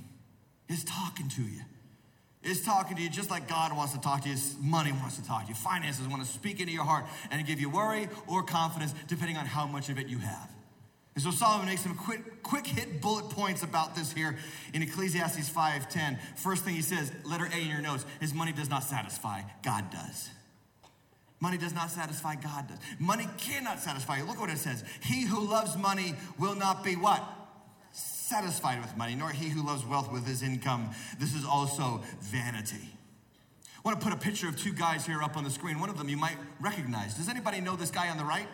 It's 0.70 0.84
talking 0.84 1.30
to 1.30 1.42
you. 1.42 1.62
It's 2.42 2.64
talking 2.64 2.96
to 2.98 3.04
you 3.04 3.10
just 3.10 3.32
like 3.32 3.48
God 3.48 3.76
wants 3.76 3.94
to 3.94 4.00
talk 4.00 4.24
to 4.24 4.30
you. 4.30 4.36
Money 4.62 4.92
wants 4.92 5.18
to 5.18 5.26
talk 5.26 5.44
to 5.44 5.50
you. 5.50 5.56
Finances 5.56 6.08
want 6.08 6.24
to 6.24 6.32
speak 6.32 6.60
into 6.60 6.72
your 6.72 6.84
heart 6.84 7.06
and 7.32 7.46
give 7.46 7.60
you 7.60 7.70
worry 7.70 8.08
or 8.28 8.44
confidence 8.44 8.94
depending 9.08 9.36
on 9.38 9.46
how 9.46 9.66
much 9.66 9.90
of 9.90 9.98
it 9.98 10.08
you 10.08 10.20
have. 10.20 10.55
And 11.16 11.24
so 11.24 11.32
Solomon 11.32 11.68
makes 11.68 11.82
some 11.82 11.96
quick, 11.96 12.44
quick 12.44 12.68
hit 12.68 13.02
bullet 13.02 13.30
points 13.30 13.64
about 13.64 13.96
this 13.96 14.12
here 14.12 14.38
in 14.74 14.82
Ecclesiastes 14.82 15.50
5:10. 15.50 16.20
First 16.36 16.66
thing 16.66 16.76
he 16.76 16.82
says, 16.82 17.10
letter 17.24 17.46
A 17.46 17.58
in 17.58 17.70
your 17.70 17.82
notes, 17.82 18.06
is 18.20 18.34
money 18.34 18.52
does 18.52 18.70
not 18.70 18.84
satisfy, 18.84 19.42
God 19.64 19.90
does. 19.92 20.30
Money 21.40 21.58
does 21.58 21.74
not 21.74 21.90
satisfy, 21.90 22.36
God 22.36 22.68
does. 22.68 22.80
Money 23.00 23.28
cannot 23.38 23.80
satisfy. 23.80 24.22
Look 24.24 24.40
what 24.40 24.50
it 24.50 24.58
says. 24.58 24.84
He 25.02 25.26
who 25.26 25.40
loves 25.40 25.78
money 25.78 26.16
will 26.38 26.56
not 26.56 26.84
be 26.84 26.96
what? 26.96 27.24
Satisfied 27.94 28.82
with 28.82 28.98
money, 28.98 29.16
nor 29.16 29.30
he 29.30 29.50
who 29.50 29.66
loves 29.66 29.86
wealth 29.86 30.12
with 30.12 30.26
his 30.26 30.44
income. 30.44 30.92
This 31.18 31.34
is 31.34 31.46
also 31.46 32.04
vanity. 32.20 32.90
I 33.78 33.88
want 33.88 34.02
to 34.02 34.04
put 34.04 34.14
a 34.14 34.20
picture 34.20 34.50
of 34.50 34.58
two 34.58 34.74
guys 34.74 35.06
here 35.06 35.22
up 35.22 35.38
on 35.38 35.44
the 35.44 35.50
screen. 35.50 35.80
One 35.80 35.90
of 35.90 35.98
them 35.98 36.10
you 36.10 36.18
might 36.18 36.38
recognize. 36.60 37.14
Does 37.14 37.30
anybody 37.30 37.62
know 37.62 37.76
this 37.76 37.92
guy 37.92 38.10
on 38.10 38.18
the 38.18 38.26
right? 38.26 38.48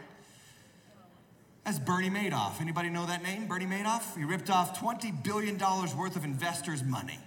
That's 1.63 1.77
Bernie 1.77 2.09
Madoff. 2.09 2.59
Anybody 2.59 2.89
know 2.89 3.05
that 3.05 3.23
name, 3.23 3.47
Bernie 3.47 3.65
Madoff? 3.65 4.17
He 4.17 4.23
ripped 4.23 4.49
off 4.49 4.79
$20 4.79 5.23
billion 5.23 5.57
worth 5.57 6.15
of 6.15 6.23
investors' 6.23 6.83
money. 6.83 7.19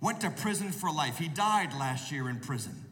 Went 0.00 0.20
to 0.20 0.30
prison 0.30 0.70
for 0.70 0.90
life. 0.90 1.18
He 1.18 1.28
died 1.28 1.72
last 1.72 2.12
year 2.12 2.28
in 2.28 2.40
prison. 2.40 2.84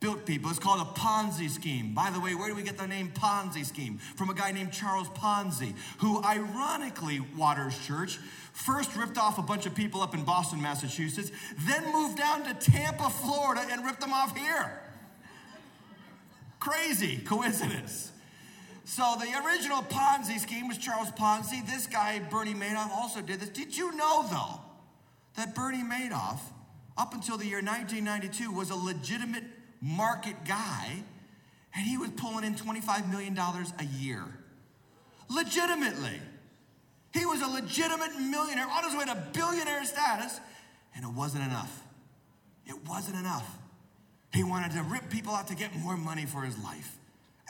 Built 0.00 0.26
people. 0.26 0.50
It's 0.50 0.58
called 0.58 0.82
a 0.82 1.00
Ponzi 1.00 1.48
scheme. 1.48 1.94
By 1.94 2.10
the 2.10 2.20
way, 2.20 2.34
where 2.34 2.48
do 2.48 2.54
we 2.54 2.62
get 2.62 2.76
the 2.76 2.86
name 2.86 3.10
Ponzi 3.14 3.64
scheme? 3.64 3.96
From 3.96 4.28
a 4.28 4.34
guy 4.34 4.52
named 4.52 4.70
Charles 4.70 5.08
Ponzi, 5.08 5.74
who 5.98 6.22
ironically, 6.22 7.20
Waters 7.34 7.78
Church, 7.86 8.18
first 8.52 8.94
ripped 8.96 9.16
off 9.16 9.38
a 9.38 9.42
bunch 9.42 9.64
of 9.64 9.74
people 9.74 10.02
up 10.02 10.12
in 10.12 10.24
Boston, 10.24 10.60
Massachusetts, 10.60 11.30
then 11.60 11.90
moved 11.90 12.18
down 12.18 12.44
to 12.44 12.52
Tampa, 12.52 13.08
Florida, 13.08 13.64
and 13.70 13.86
ripped 13.86 14.00
them 14.00 14.12
off 14.12 14.36
here. 14.36 14.82
Crazy 16.60 17.16
coincidence. 17.16 18.12
So 18.86 19.16
the 19.18 19.26
original 19.44 19.82
Ponzi 19.82 20.38
scheme 20.38 20.68
was 20.68 20.78
Charles 20.78 21.10
Ponzi. 21.10 21.66
This 21.66 21.88
guy, 21.88 22.20
Bernie 22.30 22.54
Madoff, 22.54 22.88
also 22.92 23.20
did 23.20 23.40
this. 23.40 23.48
Did 23.48 23.76
you 23.76 23.90
know, 23.96 24.24
though, 24.30 24.60
that 25.34 25.56
Bernie 25.56 25.82
Madoff, 25.82 26.38
up 26.96 27.12
until 27.12 27.36
the 27.36 27.46
year 27.46 27.60
1992, 27.60 28.52
was 28.52 28.70
a 28.70 28.76
legitimate 28.76 29.42
market 29.80 30.36
guy, 30.46 31.02
and 31.74 31.84
he 31.84 31.98
was 31.98 32.10
pulling 32.10 32.44
in 32.44 32.54
$25 32.54 33.10
million 33.10 33.36
a 33.36 33.84
year? 33.98 34.22
Legitimately. 35.28 36.20
He 37.12 37.26
was 37.26 37.42
a 37.42 37.48
legitimate 37.48 38.14
millionaire 38.20 38.68
on 38.70 38.84
his 38.84 38.94
way 38.94 39.04
to 39.06 39.20
billionaire 39.32 39.84
status, 39.84 40.38
and 40.94 41.04
it 41.04 41.10
wasn't 41.10 41.42
enough. 41.42 41.82
It 42.66 42.76
wasn't 42.86 43.16
enough. 43.16 43.58
He 44.32 44.44
wanted 44.44 44.70
to 44.76 44.84
rip 44.84 45.10
people 45.10 45.34
out 45.34 45.48
to 45.48 45.56
get 45.56 45.74
more 45.74 45.96
money 45.96 46.24
for 46.24 46.42
his 46.42 46.56
life. 46.62 46.96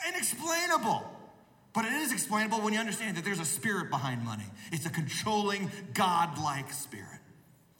Inexplainable. 0.09 1.13
But 1.77 1.85
it 1.85 1.93
is 1.93 2.11
explainable 2.11 2.63
when 2.63 2.73
you 2.73 2.81
understand 2.81 3.19
that 3.19 3.25
there's 3.27 3.39
a 3.39 3.45
spirit 3.45 3.91
behind 3.91 4.25
money. 4.25 4.47
It's 4.73 4.87
a 4.87 4.91
controlling, 4.91 5.71
godlike 5.93 6.73
spirit. 6.73 7.21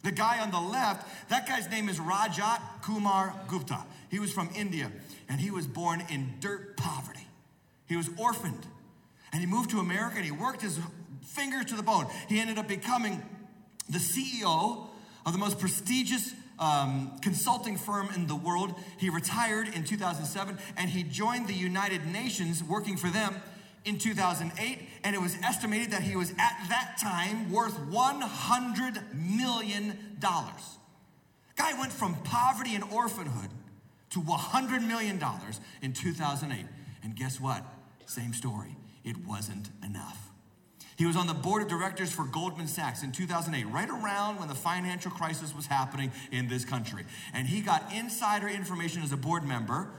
The 0.03 0.11
guy 0.11 0.39
on 0.39 0.51
the 0.51 0.59
left, 0.59 1.29
that 1.29 1.47
guy's 1.47 1.67
name 1.71 1.89
is 1.89 1.99
Rajat 1.99 2.61
Kumar 2.83 3.33
Gupta. 3.47 3.83
He 4.11 4.19
was 4.19 4.31
from 4.31 4.51
India 4.55 4.91
and 5.27 5.41
he 5.41 5.49
was 5.49 5.65
born 5.65 6.03
in 6.11 6.35
dirt 6.39 6.77
poverty. 6.77 7.25
He 7.87 7.95
was 7.95 8.07
orphaned 8.17 8.67
and 9.33 9.41
he 9.41 9.47
moved 9.47 9.71
to 9.71 9.79
America 9.79 10.17
and 10.17 10.25
he 10.25 10.31
worked 10.31 10.61
his 10.61 10.79
fingers 11.23 11.65
to 11.65 11.75
the 11.75 11.81
bone. 11.81 12.05
He 12.29 12.39
ended 12.39 12.59
up 12.59 12.67
becoming 12.67 13.23
the 13.89 13.97
CEO 13.97 14.85
of 15.25 15.33
the 15.33 15.39
most 15.39 15.57
prestigious 15.57 16.35
um, 16.59 17.17
consulting 17.23 17.77
firm 17.77 18.09
in 18.15 18.27
the 18.27 18.35
world. 18.35 18.75
He 18.99 19.09
retired 19.09 19.69
in 19.69 19.83
2007 19.85 20.59
and 20.77 20.87
he 20.87 21.01
joined 21.01 21.47
the 21.47 21.55
United 21.55 22.05
Nations 22.05 22.63
working 22.63 22.95
for 22.95 23.09
them 23.09 23.41
in 23.87 23.97
2008, 23.97 24.79
and 25.03 25.15
it 25.15 25.21
was 25.21 25.37
estimated 25.43 25.91
that 25.91 26.03
he 26.03 26.15
was 26.15 26.31
at 26.31 26.57
that 26.69 26.97
time 27.01 27.51
worth 27.51 27.77
$100 27.89 29.13
million. 29.13 29.97
Guy 31.55 31.79
went 31.79 31.91
from 31.91 32.15
poverty 32.23 32.75
and 32.75 32.83
orphanhood 32.91 33.49
to 34.11 34.19
$100 34.19 34.87
million 34.87 35.19
in 35.81 35.93
2008. 35.93 36.65
And 37.03 37.15
guess 37.15 37.39
what? 37.39 37.63
Same 38.05 38.33
story. 38.33 38.75
It 39.03 39.25
wasn't 39.25 39.69
enough. 39.83 40.31
He 40.97 41.05
was 41.05 41.15
on 41.15 41.27
the 41.27 41.33
board 41.33 41.61
of 41.61 41.67
directors 41.67 42.11
for 42.11 42.23
Goldman 42.25 42.67
Sachs 42.67 43.03
in 43.03 43.11
2008, 43.11 43.71
right 43.71 43.89
around 43.89 44.39
when 44.39 44.47
the 44.47 44.55
financial 44.55 45.11
crisis 45.11 45.55
was 45.55 45.67
happening 45.67 46.11
in 46.31 46.47
this 46.47 46.65
country. 46.65 47.03
And 47.33 47.47
he 47.47 47.61
got 47.61 47.93
insider 47.93 48.47
information 48.47 49.03
as 49.03 49.11
a 49.11 49.17
board 49.17 49.43
member 49.43 49.89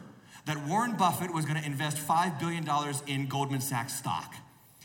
that 0.49 0.67
Warren 0.67 0.97
Buffett 0.97 1.33
was 1.33 1.45
going 1.45 1.61
to 1.61 1.67
invest 1.67 1.99
$5 1.99 2.41
billion 2.41 2.67
in 3.07 3.29
Goldman 3.29 3.61
Sachs 3.61 3.95
stock. 3.95 4.35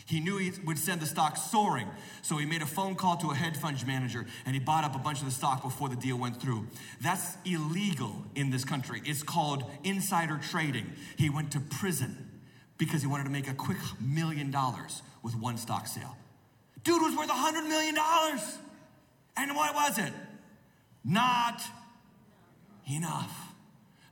He 0.05 0.19
knew 0.19 0.37
he 0.37 0.51
would 0.65 0.77
send 0.77 0.99
the 0.99 1.05
stock 1.05 1.37
soaring, 1.37 1.87
so 2.21 2.35
he 2.35 2.45
made 2.45 2.61
a 2.61 2.65
phone 2.65 2.95
call 2.95 3.15
to 3.17 3.31
a 3.31 3.33
hedge 3.33 3.55
fund 3.55 3.87
manager 3.87 4.25
and 4.45 4.53
he 4.53 4.59
bought 4.59 4.83
up 4.83 4.93
a 4.93 4.99
bunch 4.99 5.19
of 5.19 5.25
the 5.25 5.31
stock 5.31 5.63
before 5.63 5.87
the 5.87 5.95
deal 5.95 6.17
went 6.17 6.41
through. 6.41 6.67
That's 7.01 7.37
illegal 7.45 8.25
in 8.35 8.49
this 8.49 8.65
country. 8.65 9.01
It's 9.05 9.23
called 9.23 9.63
insider 9.85 10.37
trading. 10.49 10.91
He 11.17 11.29
went 11.29 11.51
to 11.53 11.61
prison 11.61 12.41
because 12.77 13.01
he 13.01 13.07
wanted 13.07 13.23
to 13.23 13.29
make 13.29 13.47
a 13.47 13.53
quick 13.53 13.77
million 14.01 14.51
dollars 14.51 15.01
with 15.23 15.33
one 15.37 15.55
stock 15.55 15.87
sale. 15.87 16.17
Dude 16.83 17.01
was 17.01 17.15
worth 17.15 17.29
a 17.29 17.33
$100 17.33 17.69
million. 17.69 17.95
And 19.37 19.55
what 19.55 19.73
was 19.73 19.97
it? 19.97 20.11
Not 21.05 21.61
enough. 22.85 23.42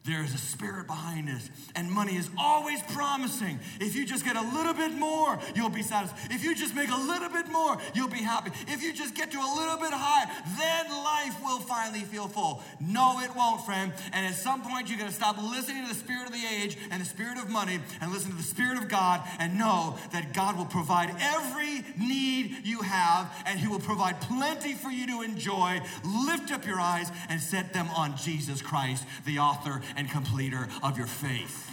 There 0.04 0.24
is 0.24 0.34
a 0.34 0.40
spirit 0.40 0.88
behind 0.88 1.28
this, 1.28 1.48
and 1.76 1.92
money 1.92 2.16
is 2.16 2.28
always 2.36 2.82
promising. 2.94 3.60
If 3.80 3.96
you 3.96 4.04
just 4.04 4.26
get 4.26 4.36
a 4.36 4.42
little 4.42 4.74
bit 4.74 4.94
more, 4.94 5.38
you'll 5.56 5.70
be 5.70 5.84
satisfied. 5.84 6.32
If 6.32 6.44
you 6.44 6.56
just 6.56 6.74
make 6.74 6.90
a 6.90 6.98
little 6.98 7.30
bit 7.30 7.48
more, 7.50 7.78
you'll 7.94 8.08
be 8.08 8.24
happy. 8.24 8.50
If 8.68 8.82
you 8.82 8.94
just 8.94 9.14
get 9.14 9.32
to 9.32 9.38
a 9.38 9.52
little 9.58 9.78
bit 9.78 9.92
higher, 9.94 10.28
then 10.58 10.90
life 11.04 11.40
will 11.44 11.60
finally 11.60 12.00
feel 12.00 12.28
full. 12.28 12.64
No, 12.80 13.20
it 13.20 13.36
won't, 13.36 13.64
friend. 13.64 13.94
And 14.12 14.26
at 14.26 14.34
some 14.34 14.64
point, 14.64 14.90
you're 14.90 14.98
going 14.98 15.10
to 15.10 15.16
stop 15.16 15.38
listening 15.38 15.84
to 15.84 15.90
the 15.90 16.00
spirit 16.00 16.26
of 16.26 16.34
the 16.34 16.48
age 16.48 16.80
and 16.90 17.00
the 17.00 17.06
spirit 17.06 17.38
of 17.38 17.52
money 17.52 17.80
and 18.02 18.12
listen 18.12 18.32
to 18.32 18.38
the 18.38 18.42
spirit 18.42 18.80
of 18.80 18.90
God 18.90 19.22
and 19.38 19.56
know 19.56 20.00
that 20.14 20.34
God 20.34 20.58
will 20.58 20.66
provide 20.66 21.16
every 21.20 21.86
need 22.00 22.66
you 22.66 22.82
have, 22.82 23.32
and 23.46 23.60
He 23.60 23.68
will 23.68 23.80
provide 23.80 24.20
plenty 24.22 24.74
for 24.74 24.90
you 24.90 25.06
to 25.06 25.22
enjoy. 25.22 25.80
Lift 26.26 26.52
up 26.52 26.66
your 26.66 26.80
eyes 26.80 27.12
and 27.30 27.40
set 27.40 27.72
them 27.72 27.88
on 27.96 28.18
Jesus 28.18 28.64
Christ, 28.64 29.06
the 29.26 29.38
author 29.38 29.80
and 29.96 30.10
completer 30.10 30.68
of 30.84 30.98
your 30.98 31.08
faith. 31.08 31.70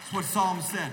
That's 0.00 0.12
what 0.12 0.24
Psalm 0.24 0.60
said. 0.60 0.92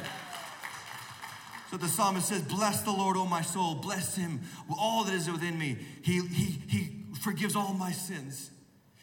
So 1.69 1.77
the 1.77 1.87
psalmist 1.87 2.27
says, 2.27 2.41
Bless 2.41 2.81
the 2.81 2.91
Lord, 2.91 3.15
O 3.15 3.25
my 3.25 3.41
soul, 3.41 3.75
bless 3.75 4.15
him 4.15 4.41
all 4.77 5.03
that 5.03 5.13
is 5.13 5.29
within 5.29 5.57
me. 5.57 5.77
He, 6.01 6.21
he, 6.21 6.61
he 6.67 7.05
forgives 7.21 7.55
all 7.55 7.73
my 7.73 7.91
sins, 7.91 8.49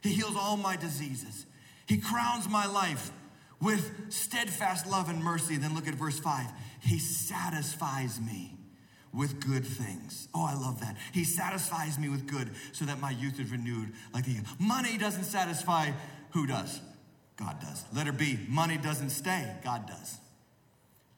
he 0.03 0.11
heals 0.11 0.37
all 0.37 0.57
my 0.57 0.77
diseases, 0.77 1.47
he 1.87 1.99
crowns 1.99 2.49
my 2.49 2.67
life 2.67 3.13
with 3.61 4.13
steadfast 4.13 4.87
love 4.87 5.09
and 5.09 5.23
mercy. 5.23 5.57
Then 5.57 5.75
look 5.75 5.87
at 5.87 5.95
verse 5.95 6.19
5 6.19 6.47
He 6.81 6.99
satisfies 6.99 8.21
me 8.21 8.59
with 9.13 9.41
good 9.41 9.65
things. 9.65 10.29
Oh, 10.35 10.45
I 10.45 10.55
love 10.55 10.81
that. 10.81 10.97
He 11.13 11.23
satisfies 11.23 11.99
me 11.99 12.09
with 12.09 12.27
good 12.27 12.51
so 12.73 12.85
that 12.85 13.01
my 13.01 13.11
youth 13.11 13.39
is 13.39 13.51
renewed 13.51 13.93
like 14.13 14.25
the 14.25 14.39
money 14.59 14.99
doesn't 14.99 15.25
satisfy. 15.25 15.93
Who 16.33 16.47
does? 16.47 16.81
God 17.37 17.61
does. 17.61 17.85
Letter 17.95 18.13
B, 18.13 18.39
money 18.49 18.79
doesn't 18.79 19.11
stay, 19.11 19.55
God 19.63 19.87
does. 19.87 20.19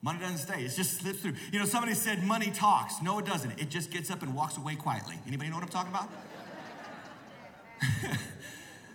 Money 0.03 0.21
doesn't 0.21 0.39
stay, 0.39 0.63
it 0.63 0.73
just 0.75 0.99
slips 0.99 1.21
through. 1.21 1.35
You 1.53 1.59
know, 1.59 1.65
somebody 1.65 1.95
said 1.95 2.23
money 2.23 2.51
talks. 2.51 3.03
No, 3.03 3.19
it 3.19 3.27
doesn't. 3.27 3.59
It 3.61 3.69
just 3.69 3.91
gets 3.91 4.11
up 4.11 4.23
and 4.23 4.35
walks 4.35 4.57
away 4.57 4.77
quietly. 4.77 5.19
Anybody 5.27 5.51
know 5.51 5.57
what 5.57 5.65
I'm 5.65 5.71
talking 5.71 5.93
about? 5.93 6.09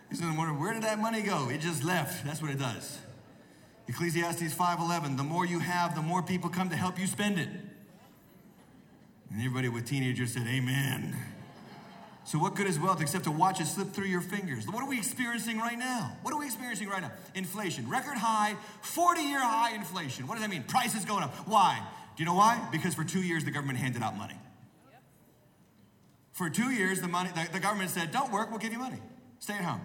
He's 0.09 0.21
gonna 0.21 0.38
wonder, 0.38 0.53
where 0.53 0.74
did 0.74 0.84
that 0.84 0.99
money 0.99 1.21
go? 1.21 1.49
It 1.49 1.59
just 1.59 1.84
left. 1.84 2.26
That's 2.26 2.41
what 2.41 2.51
it 2.51 2.59
does. 2.59 2.99
Ecclesiastes 3.88 4.53
5:11, 4.53 5.17
the 5.17 5.24
more 5.24 5.45
you 5.45 5.59
have, 5.59 5.95
the 5.95 6.01
more 6.01 6.21
people 6.21 6.49
come 6.49 6.69
to 6.69 6.76
help 6.76 6.99
you 6.99 7.07
spend 7.07 7.38
it. 7.38 7.49
And 9.30 9.39
everybody 9.39 9.67
with 9.67 9.88
teenagers 9.88 10.34
said, 10.34 10.47
Amen. 10.47 11.15
So, 12.26 12.39
what 12.39 12.55
good 12.55 12.67
is 12.67 12.80
wealth 12.80 13.01
except 13.01 13.26
to 13.26 13.32
watch 13.32 13.59
it 13.59 13.67
slip 13.67 13.89
through 13.89 14.05
your 14.05 14.21
fingers? 14.21 14.65
What 14.65 14.82
are 14.82 14.88
we 14.88 14.97
experiencing 14.97 15.57
right 15.57 15.78
now? 15.78 16.17
What 16.21 16.34
are 16.34 16.39
we 16.39 16.45
experiencing 16.45 16.88
right 16.88 17.01
now? 17.01 17.11
Inflation, 17.36 17.89
record 17.89 18.17
high, 18.17 18.55
40 18.82 19.21
year 19.21 19.41
high 19.41 19.76
inflation. 19.76 20.28
What 20.28 20.36
does 20.36 20.43
that 20.43 20.49
mean? 20.49 20.63
Prices 20.63 21.03
going 21.05 21.24
up. 21.24 21.34
Why? 21.47 21.82
Do 22.15 22.24
you 22.24 22.26
know 22.26 22.36
why? 22.36 22.65
Because 22.71 22.95
for 22.95 23.03
two 23.03 23.21
years 23.21 23.43
the 23.43 23.51
government 23.51 23.80
handed 23.80 24.03
out 24.03 24.17
money. 24.17 24.38
For 26.34 26.49
two 26.49 26.71
years, 26.71 26.99
the, 26.99 27.07
money, 27.07 27.30
the, 27.36 27.47
the 27.53 27.59
government 27.59 27.91
said, 27.91 28.11
Don't 28.11 28.32
work, 28.32 28.49
we'll 28.49 28.59
give 28.59 28.74
you 28.74 28.80
money. 28.80 28.97
Stay 29.39 29.53
at 29.53 29.63
home. 29.63 29.82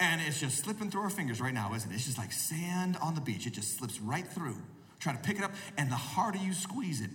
And 0.00 0.20
it's 0.20 0.40
just 0.40 0.58
slipping 0.58 0.90
through 0.90 1.02
our 1.02 1.10
fingers 1.10 1.40
right 1.40 1.54
now, 1.54 1.72
isn't 1.74 1.90
it? 1.90 1.94
It's 1.94 2.06
just 2.06 2.18
like 2.18 2.32
sand 2.32 2.96
on 3.00 3.14
the 3.14 3.20
beach. 3.20 3.46
It 3.46 3.52
just 3.52 3.78
slips 3.78 4.00
right 4.00 4.26
through. 4.26 4.56
Try 4.98 5.12
to 5.12 5.18
pick 5.18 5.38
it 5.38 5.44
up, 5.44 5.52
and 5.78 5.90
the 5.90 5.96
harder 5.96 6.38
you 6.38 6.52
squeeze 6.52 7.00
it, 7.00 7.10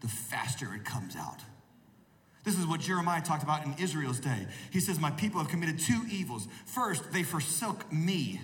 the 0.00 0.08
faster 0.08 0.74
it 0.74 0.84
comes 0.84 1.16
out. 1.16 1.40
This 2.48 2.58
is 2.58 2.66
what 2.66 2.80
Jeremiah 2.80 3.20
talked 3.20 3.42
about 3.42 3.66
in 3.66 3.74
Israel's 3.78 4.20
day. 4.20 4.46
He 4.70 4.80
says, 4.80 4.98
My 4.98 5.10
people 5.10 5.38
have 5.38 5.50
committed 5.50 5.78
two 5.78 6.00
evils. 6.10 6.48
First, 6.64 7.12
they 7.12 7.22
forsook 7.22 7.92
me, 7.92 8.40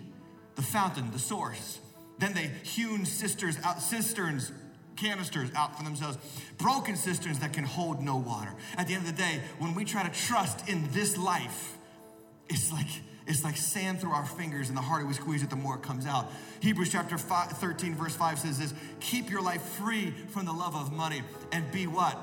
the 0.57 0.63
fountain, 0.63 1.11
the 1.11 1.19
source. 1.19 1.79
Then 2.19 2.35
they 2.35 2.51
hewn 2.65 3.07
sisters, 3.07 3.57
out, 3.65 3.81
cisterns 3.81 4.53
canisters 4.97 5.51
out 5.57 5.79
for 5.79 5.85
themselves, 5.85 6.19
broken 6.59 6.97
cisterns 6.97 7.39
that 7.39 7.55
can 7.55 7.65
hold 7.65 8.03
no 8.03 8.19
water. 8.19 8.53
At 8.77 8.89
the 8.89 8.95
end 8.95 9.09
of 9.09 9.17
the 9.17 9.23
day, 9.23 9.41
when 9.59 9.75
we 9.75 9.87
try 9.87 10.07
to 10.07 10.15
trust 10.27 10.69
in 10.69 10.87
this 10.93 11.17
life, 11.17 11.79
it's 12.51 12.71
like 12.71 12.89
it's 13.27 13.43
like 13.43 13.57
sand 13.57 14.03
through 14.03 14.13
our 14.13 14.27
fingers, 14.27 14.69
and 14.69 14.77
the 14.77 14.83
harder 14.83 15.07
we 15.07 15.15
squeeze 15.15 15.43
it, 15.43 15.49
the 15.49 15.57
more 15.57 15.77
it 15.77 15.83
comes 15.83 16.05
out. 16.05 16.31
Hebrews 16.61 16.93
chapter 16.93 17.17
5, 17.17 17.53
13, 17.53 17.95
verse 17.95 18.15
5 18.15 18.39
says 18.39 18.59
this 18.59 18.75
Keep 19.01 19.31
your 19.31 19.41
life 19.41 19.63
free 19.63 20.11
from 20.29 20.45
the 20.45 20.53
love 20.53 20.77
of 20.77 20.93
money 20.93 21.23
and 21.53 21.73
be 21.73 21.87
what? 21.87 22.19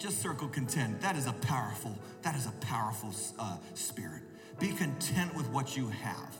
Just 0.00 0.22
circle 0.22 0.48
content. 0.48 0.98
That 1.02 1.14
is 1.14 1.26
a 1.26 1.32
powerful, 1.34 1.94
that 2.22 2.34
is 2.34 2.46
a 2.46 2.52
powerful 2.52 3.10
uh, 3.38 3.58
spirit. 3.74 4.22
Be 4.58 4.68
content 4.68 5.36
with 5.36 5.46
what 5.50 5.76
you 5.76 5.88
have. 5.88 6.34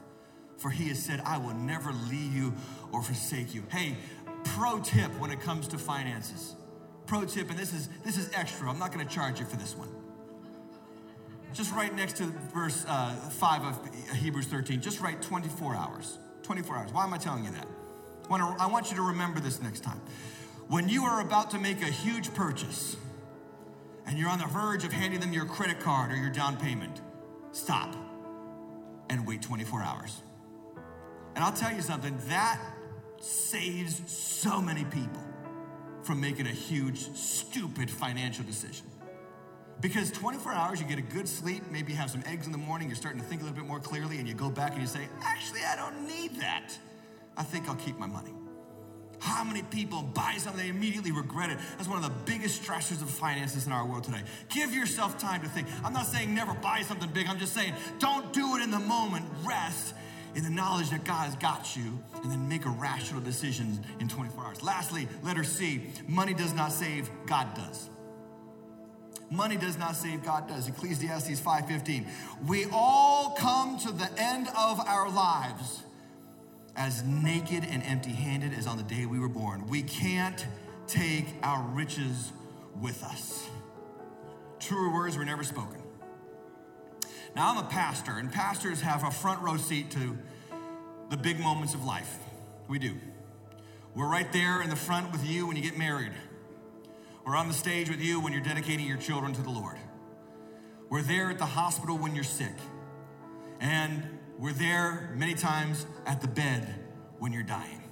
For 0.57 0.71
he 0.71 0.89
has 0.89 0.99
said, 0.99 1.21
I 1.27 1.37
will 1.37 1.55
never 1.55 1.93
leave 2.11 2.35
you 2.35 2.55
or 2.91 3.03
forsake 3.03 3.55
you. 3.55 3.65
Hey, 3.71 3.97
pro 4.45 4.81
tip 4.81 5.11
when 5.21 5.31
it 5.31 5.43
comes 5.43 5.69
to 5.69 5.79
finances. 5.79 6.57
Pro 7.05 7.27
tip, 7.27 7.51
and 7.51 7.59
this 7.59 7.75
is 7.75 7.91
this 8.03 8.17
is 8.17 8.31
extra. 8.35 8.71
I'm 8.71 8.79
not 8.79 8.93
to 8.93 9.05
charge 9.05 9.41
you 9.41 9.45
for 9.45 9.57
this 9.57 9.77
one. 9.77 9.91
Just 11.53 11.75
right 11.75 11.95
next 11.95 12.17
to 12.17 12.25
verse 12.55 12.87
uh, 12.89 13.13
5 13.13 13.65
of 13.65 14.15
Hebrews 14.17 14.47
13, 14.47 14.81
just 14.81 15.01
write 15.01 15.21
24 15.21 15.75
hours. 15.75 16.19
24 16.45 16.77
hours. 16.77 16.93
Why 16.93 17.05
am 17.05 17.13
I 17.13 17.19
telling 17.19 17.45
you 17.45 17.51
that? 17.51 17.67
I 18.31 18.69
want 18.69 18.91
you 18.91 18.97
to 18.97 19.03
remember 19.03 19.41
this 19.41 19.61
next 19.61 19.81
time. 19.81 20.01
When 20.69 20.89
you 20.89 21.05
are 21.05 21.21
about 21.21 21.51
to 21.51 21.59
make 21.59 21.83
a 21.83 21.91
huge 21.91 22.33
purchase 22.33 22.97
and 24.07 24.19
you're 24.19 24.29
on 24.29 24.39
the 24.39 24.47
verge 24.47 24.85
of 24.85 24.93
handing 24.93 25.21
them 25.21 25.33
your 25.33 25.45
credit 25.45 25.81
card 25.81 26.13
or 26.13 26.17
your 26.17 26.31
down 26.31 26.57
payment, 26.57 27.01
stop 27.53 27.95
and 29.09 29.27
wait 29.27 29.43
24 29.43 29.83
hours. 29.83 30.23
And 31.35 31.45
I'll 31.45 31.53
tell 31.53 31.73
you 31.73 31.83
something, 31.83 32.19
that 32.29 32.61
saves 33.21 34.11
so 34.11 34.61
many 34.61 34.85
people 34.85 35.23
from 36.03 36.21
making 36.21 36.47
a 36.47 36.51
huge, 36.51 36.99
stupid 37.15 37.91
financial 37.91 38.45
decision. 38.45 38.87
Because 39.81 40.11
24 40.11 40.53
hours, 40.53 40.81
you 40.81 40.87
get 40.87 40.99
a 40.99 41.03
good 41.03 41.29
sleep, 41.29 41.63
maybe 41.71 41.93
you 41.93 41.99
have 41.99 42.11
some 42.11 42.23
eggs 42.27 42.47
in 42.47 42.53
the 42.53 42.59
morning, 42.59 42.89
you're 42.89 42.97
starting 42.97 43.21
to 43.21 43.27
think 43.27 43.41
a 43.41 43.45
little 43.45 43.57
bit 43.57 43.67
more 43.67 43.81
clearly, 43.81 44.19
and 44.19 44.29
you 44.29 44.35
go 44.35 44.51
back 44.51 44.73
and 44.73 44.81
you 44.81 44.87
say, 44.87 45.09
actually, 45.23 45.61
I 45.65 45.77
don't 45.77 46.07
need 46.07 46.37
that. 46.41 46.77
I 47.37 47.43
think 47.43 47.69
I'll 47.69 47.77
keep 47.77 47.99
my 47.99 48.07
money. 48.07 48.35
How 49.21 49.45
many 49.45 49.63
people 49.63 50.03
buy 50.03 50.37
something 50.39 50.63
they 50.63 50.71
immediately 50.71 51.13
regret 51.13 51.51
it? 51.51 51.59
That's 51.77 51.89
one 51.89 52.03
of 52.03 52.05
the 52.05 52.33
biggest 52.33 52.63
stressors 52.63 53.03
of 53.03 53.11
finances 53.11 53.67
in 53.67 53.73
our 53.73 53.87
world 53.87 54.05
today. 54.05 54.23
Give 54.49 54.73
yourself 54.73 55.19
time 55.19 55.43
to 55.43 55.49
think. 55.49 55.69
I'm 55.85 55.93
not 55.93 56.07
saying 56.07 56.35
never 56.35 56.55
buy 56.55 56.83
something 56.83 57.11
big. 57.11 57.29
I'm 57.29 57.39
just 57.39 57.53
saying 57.53 57.75
don't 57.99 58.33
do 58.33 58.57
it 58.57 58.63
in 58.63 58.71
the 58.71 58.79
moment. 58.79 59.27
Rest 59.45 59.95
in 60.35 60.43
the 60.43 60.51
knowledge 60.51 60.91
that 60.91 61.05
God 61.05 61.25
has 61.25 61.37
got 61.37 61.77
you 61.77 61.99
and 62.23 62.31
then 62.31 62.49
make 62.49 62.65
a 62.65 62.71
rational 62.71 63.21
decision 63.21 63.85
in 63.99 64.09
24 64.09 64.45
hours. 64.45 64.63
Lastly, 64.63 65.09
letter 65.23 65.45
C, 65.45 65.83
money 66.07 66.35
does 66.35 66.55
not 66.55 66.73
save, 66.73 67.11
God 67.27 67.55
does. 67.55 67.91
Money 69.31 69.57
does 69.57 69.79
not 69.79 69.95
save, 69.97 70.25
God 70.25 70.49
does. 70.49 70.67
Ecclesiastes 70.69 71.41
5:15. 71.41 72.07
We 72.47 72.67
all 72.73 73.37
come 73.39 73.79
to 73.81 73.93
the 73.93 74.11
end 74.19 74.49
of 74.49 74.81
our 74.81 75.09
lives 75.09 75.83
as 76.77 77.03
naked 77.05 77.65
and 77.65 77.83
empty-handed 77.83 78.53
as 78.55 78.67
on 78.67 78.77
the 78.77 78.83
day 78.83 79.07
we 79.07 79.19
were 79.19 79.29
born. 79.29 79.67
We 79.67 79.83
can't 79.83 80.47
take 80.87 81.27
our 81.43 81.63
riches 81.63 82.33
with 82.81 83.03
us. 83.05 83.49
Truer 84.59 84.93
words 84.93 85.17
were 85.17 85.25
never 85.25 85.45
spoken. 85.45 85.83
Now, 87.35 87.51
I'm 87.51 87.65
a 87.65 87.69
pastor, 87.69 88.13
and 88.19 88.31
pastors 88.31 88.81
have 88.81 89.05
a 89.05 89.11
front 89.11 89.41
row 89.41 89.57
seat 89.57 89.91
to 89.93 90.19
the 91.11 91.17
big 91.17 91.41
moments 91.41 91.75
of 91.75 91.85
life. 91.85 92.19
We 92.69 92.79
do. 92.79 92.97
We're 93.95 94.09
right 94.09 94.33
there 94.33 94.63
in 94.63 94.71
the 94.71 94.77
front 94.77 95.13
with 95.13 95.27
you 95.27 95.47
when 95.47 95.57
you 95.57 95.63
get 95.63 95.77
married. 95.77 96.13
We're 97.25 97.37
on 97.37 97.49
the 97.49 97.55
stage 97.55 97.89
with 97.89 98.01
you 98.01 98.21
when 98.21 98.33
you're 98.33 98.43
dedicating 98.43 98.87
your 98.87 98.97
children 98.97 99.33
to 99.35 99.43
the 99.43 99.51
Lord. 99.51 99.77
We're 100.89 101.03
there 101.03 101.31
at 101.31 101.39
the 101.39 101.47
hospital 101.47 101.99
when 101.99 102.15
you're 102.15 102.25
sick. 102.25 102.55
And 103.61 104.20
we're 104.41 104.53
there 104.55 105.13
many 105.15 105.35
times 105.35 105.87
at 106.07 106.23
the 106.23 106.29
bed 106.29 106.75
when 107.19 107.31
you're 107.31 107.43
dying. 107.43 107.83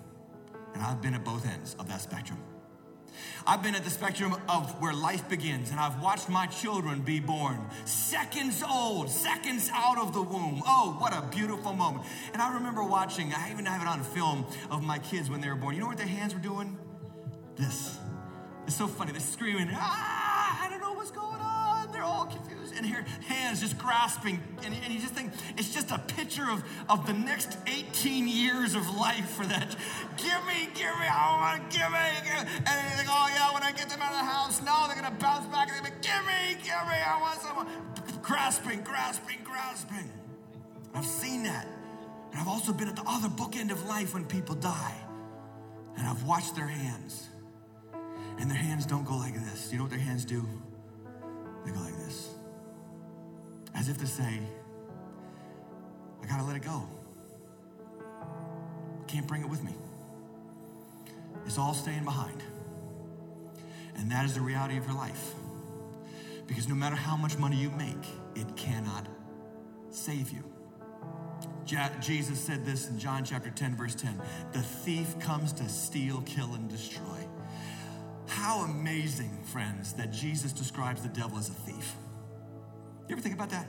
And 0.72 0.82
I've 0.82 1.02
been 1.02 1.12
at 1.12 1.22
both 1.22 1.46
ends 1.46 1.76
of 1.78 1.88
that 1.88 2.00
spectrum. 2.00 2.38
I've 3.46 3.62
been 3.62 3.74
at 3.74 3.84
the 3.84 3.90
spectrum 3.90 4.34
of 4.48 4.80
where 4.80 4.94
life 4.94 5.28
begins, 5.28 5.70
and 5.70 5.80
I've 5.80 6.00
watched 6.00 6.28
my 6.28 6.46
children 6.46 7.02
be 7.02 7.20
born, 7.20 7.58
seconds 7.84 8.62
old, 8.62 9.10
seconds 9.10 9.70
out 9.74 9.98
of 9.98 10.14
the 10.14 10.22
womb. 10.22 10.62
Oh, 10.66 10.96
what 10.98 11.12
a 11.12 11.22
beautiful 11.34 11.72
moment. 11.72 12.04
And 12.32 12.40
I 12.40 12.54
remember 12.54 12.82
watching, 12.82 13.32
I 13.34 13.50
even 13.50 13.66
have 13.66 13.82
it 13.82 13.88
on 13.88 14.02
film 14.02 14.46
of 14.70 14.82
my 14.82 14.98
kids 14.98 15.28
when 15.28 15.40
they 15.40 15.48
were 15.48 15.54
born. 15.54 15.74
You 15.74 15.80
know 15.80 15.86
what 15.86 15.98
their 15.98 16.06
hands 16.06 16.34
were 16.34 16.40
doing? 16.40 16.78
This. 17.56 17.98
It's 18.66 18.76
so 18.76 18.86
funny. 18.86 19.12
They're 19.12 19.20
screaming, 19.20 19.68
ah, 19.72 20.64
I 20.64 20.70
don't 20.70 20.80
know 20.80 20.92
what's 20.92 21.10
going 21.10 21.40
on. 21.40 21.90
They're 21.92 22.04
all 22.04 22.26
confused. 22.26 22.57
And 22.78 22.86
here, 22.86 23.04
hands 23.26 23.60
just 23.60 23.76
grasping. 23.76 24.40
And, 24.64 24.72
and 24.72 24.94
you 24.94 25.00
just 25.00 25.12
think, 25.12 25.32
it's 25.56 25.74
just 25.74 25.90
a 25.90 25.98
picture 25.98 26.48
of, 26.48 26.62
of 26.88 27.08
the 27.08 27.12
next 27.12 27.58
18 27.66 28.28
years 28.28 28.76
of 28.76 28.88
life 28.96 29.28
for 29.30 29.44
that. 29.46 29.74
Give 30.16 30.46
me, 30.46 30.68
give 30.74 30.94
me, 30.94 31.08
I 31.10 31.58
want 31.58 31.68
to 31.68 31.76
give 31.76 31.90
me. 31.90 31.98
And 32.38 32.66
they 32.66 32.96
think, 32.96 33.08
oh 33.10 33.28
yeah, 33.34 33.52
when 33.52 33.64
I 33.64 33.72
get 33.72 33.88
them 33.88 34.00
out 34.00 34.12
of 34.12 34.18
the 34.18 34.30
house, 34.30 34.62
no, 34.62 34.86
they're 34.86 34.94
going 34.94 35.12
to 35.12 35.20
bounce 35.20 35.46
back 35.46 35.70
and 35.74 35.84
they're 35.84 35.90
to 35.90 36.08
give 36.08 36.24
me, 36.24 36.54
give 36.62 36.86
me, 36.86 36.98
I 37.04 37.18
want 37.20 37.40
someone. 37.40 37.66
Grasping, 38.22 38.82
grasping, 38.82 39.38
grasping. 39.42 40.08
I've 40.94 41.04
seen 41.04 41.42
that. 41.42 41.66
And 42.30 42.40
I've 42.40 42.48
also 42.48 42.72
been 42.72 42.86
at 42.86 42.94
the 42.94 43.04
other 43.08 43.28
bookend 43.28 43.72
of 43.72 43.84
life 43.86 44.14
when 44.14 44.24
people 44.24 44.54
die. 44.54 44.94
And 45.96 46.06
I've 46.06 46.22
watched 46.22 46.54
their 46.54 46.68
hands 46.68 47.26
and 48.38 48.48
their 48.48 48.58
hands 48.58 48.86
don't 48.86 49.04
go 49.04 49.16
like 49.16 49.34
this. 49.34 49.72
You 49.72 49.78
know 49.78 49.84
what 49.84 49.90
their 49.90 49.98
hands 49.98 50.24
do? 50.24 50.46
They 51.64 51.72
go 51.72 51.80
like 51.80 51.96
this. 51.96 52.37
As 53.78 53.88
if 53.88 53.98
to 53.98 54.06
say, 54.06 54.40
I 56.20 56.26
gotta 56.26 56.42
let 56.42 56.56
it 56.56 56.62
go. 56.62 56.82
I 58.00 59.04
can't 59.06 59.26
bring 59.26 59.42
it 59.42 59.48
with 59.48 59.62
me. 59.62 59.72
It's 61.46 61.58
all 61.58 61.74
staying 61.74 62.04
behind. 62.04 62.42
And 63.96 64.10
that 64.10 64.24
is 64.24 64.34
the 64.34 64.40
reality 64.40 64.76
of 64.76 64.84
your 64.84 64.96
life. 64.96 65.34
Because 66.48 66.66
no 66.66 66.74
matter 66.74 66.96
how 66.96 67.16
much 67.16 67.38
money 67.38 67.56
you 67.56 67.70
make, 67.70 68.04
it 68.34 68.56
cannot 68.56 69.06
save 69.90 70.30
you. 70.30 70.42
Jesus 72.00 72.40
said 72.40 72.64
this 72.64 72.88
in 72.88 72.98
John 72.98 73.24
chapter 73.24 73.50
10, 73.50 73.76
verse 73.76 73.94
10 73.94 74.20
The 74.52 74.62
thief 74.62 75.18
comes 75.20 75.52
to 75.54 75.68
steal, 75.68 76.22
kill, 76.22 76.54
and 76.54 76.68
destroy. 76.68 77.28
How 78.26 78.60
amazing, 78.60 79.38
friends, 79.44 79.92
that 79.94 80.10
Jesus 80.10 80.52
describes 80.52 81.02
the 81.02 81.08
devil 81.08 81.38
as 81.38 81.48
a 81.48 81.52
thief. 81.52 81.94
You 83.08 83.14
ever 83.14 83.22
think 83.22 83.34
about 83.34 83.50
that? 83.50 83.66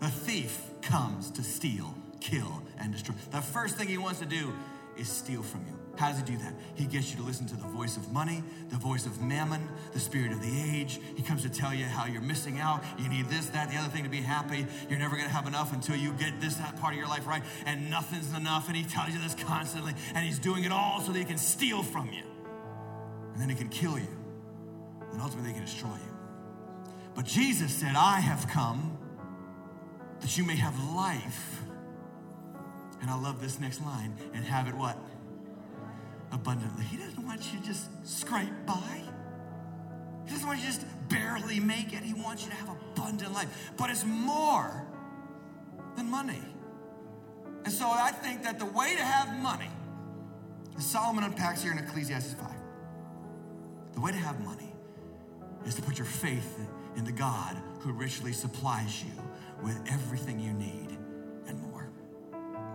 The 0.00 0.08
thief 0.08 0.60
comes 0.82 1.30
to 1.32 1.42
steal, 1.42 1.94
kill, 2.20 2.62
and 2.78 2.92
destroy. 2.92 3.14
The 3.30 3.40
first 3.40 3.76
thing 3.76 3.88
he 3.88 3.98
wants 3.98 4.20
to 4.20 4.26
do 4.26 4.52
is 4.98 5.08
steal 5.08 5.42
from 5.42 5.64
you. 5.66 5.78
How 5.96 6.08
does 6.08 6.18
he 6.18 6.24
do 6.24 6.36
that? 6.38 6.54
He 6.74 6.86
gets 6.86 7.10
you 7.10 7.16
to 7.18 7.22
listen 7.22 7.46
to 7.46 7.56
the 7.56 7.68
voice 7.68 7.96
of 7.96 8.12
money, 8.12 8.42
the 8.68 8.76
voice 8.76 9.06
of 9.06 9.22
mammon, 9.22 9.68
the 9.92 10.00
spirit 10.00 10.32
of 10.32 10.40
the 10.40 10.60
age. 10.72 11.00
He 11.14 11.22
comes 11.22 11.42
to 11.42 11.48
tell 11.48 11.72
you 11.72 11.84
how 11.84 12.06
you're 12.06 12.20
missing 12.20 12.58
out. 12.58 12.82
You 12.98 13.08
need 13.08 13.26
this, 13.26 13.46
that, 13.50 13.70
the 13.70 13.76
other 13.76 13.88
thing 13.88 14.02
to 14.02 14.10
be 14.10 14.20
happy. 14.20 14.66
You're 14.88 14.98
never 14.98 15.16
going 15.16 15.28
to 15.28 15.34
have 15.34 15.46
enough 15.46 15.72
until 15.72 15.96
you 15.96 16.12
get 16.14 16.40
this, 16.40 16.56
that 16.56 16.76
part 16.80 16.94
of 16.94 16.98
your 16.98 17.08
life 17.08 17.26
right. 17.26 17.42
And 17.64 17.90
nothing's 17.90 18.34
enough. 18.34 18.66
And 18.66 18.76
he 18.76 18.84
tells 18.84 19.10
you 19.10 19.20
this 19.20 19.34
constantly. 19.34 19.94
And 20.14 20.24
he's 20.24 20.40
doing 20.40 20.64
it 20.64 20.72
all 20.72 21.00
so 21.00 21.12
that 21.12 21.18
he 21.18 21.24
can 21.24 21.38
steal 21.38 21.82
from 21.82 22.10
you 22.12 22.24
and 23.34 23.42
then 23.42 23.48
he 23.48 23.56
can 23.56 23.68
kill 23.68 23.98
you, 23.98 24.16
and 25.12 25.20
ultimately 25.20 25.50
he 25.50 25.54
can 25.54 25.64
destroy 25.64 25.90
you. 25.90 26.13
But 27.14 27.24
Jesus 27.24 27.72
said, 27.72 27.94
I 27.96 28.20
have 28.20 28.48
come 28.48 28.98
that 30.20 30.36
you 30.36 30.44
may 30.44 30.56
have 30.56 30.78
life. 30.94 31.62
And 33.00 33.10
I 33.10 33.20
love 33.20 33.40
this 33.40 33.60
next 33.60 33.82
line 33.82 34.16
and 34.32 34.44
have 34.44 34.66
it 34.66 34.74
what? 34.74 34.98
Abundantly. 36.32 36.84
He 36.84 36.96
doesn't 36.96 37.24
want 37.24 37.52
you 37.52 37.60
to 37.60 37.66
just 37.66 37.88
scrape 38.06 38.48
by. 38.66 39.02
He 40.24 40.30
doesn't 40.30 40.46
want 40.46 40.58
you 40.60 40.66
to 40.66 40.72
just 40.72 40.86
barely 41.08 41.60
make 41.60 41.92
it. 41.92 42.02
He 42.02 42.14
wants 42.14 42.44
you 42.44 42.50
to 42.50 42.56
have 42.56 42.70
abundant 42.70 43.32
life. 43.34 43.72
But 43.76 43.90
it's 43.90 44.04
more 44.04 44.86
than 45.96 46.06
money. 46.10 46.42
And 47.64 47.72
so 47.72 47.90
I 47.90 48.10
think 48.10 48.42
that 48.42 48.58
the 48.58 48.66
way 48.66 48.94
to 48.96 49.02
have 49.02 49.36
money, 49.40 49.70
Solomon 50.78 51.24
unpacks 51.24 51.62
here 51.62 51.72
in 51.72 51.78
Ecclesiastes 51.78 52.34
5, 52.34 52.50
the 53.92 54.00
way 54.00 54.10
to 54.10 54.18
have 54.18 54.40
money 54.40 54.72
is 55.66 55.74
to 55.76 55.82
put 55.82 55.98
your 55.98 56.06
faith 56.06 56.58
in 56.96 57.04
the 57.04 57.12
God 57.12 57.56
who 57.80 57.92
richly 57.92 58.32
supplies 58.32 59.02
you 59.02 59.12
with 59.62 59.80
everything 59.90 60.38
you 60.38 60.52
need 60.52 60.96
and 61.46 61.60
more. 61.60 61.90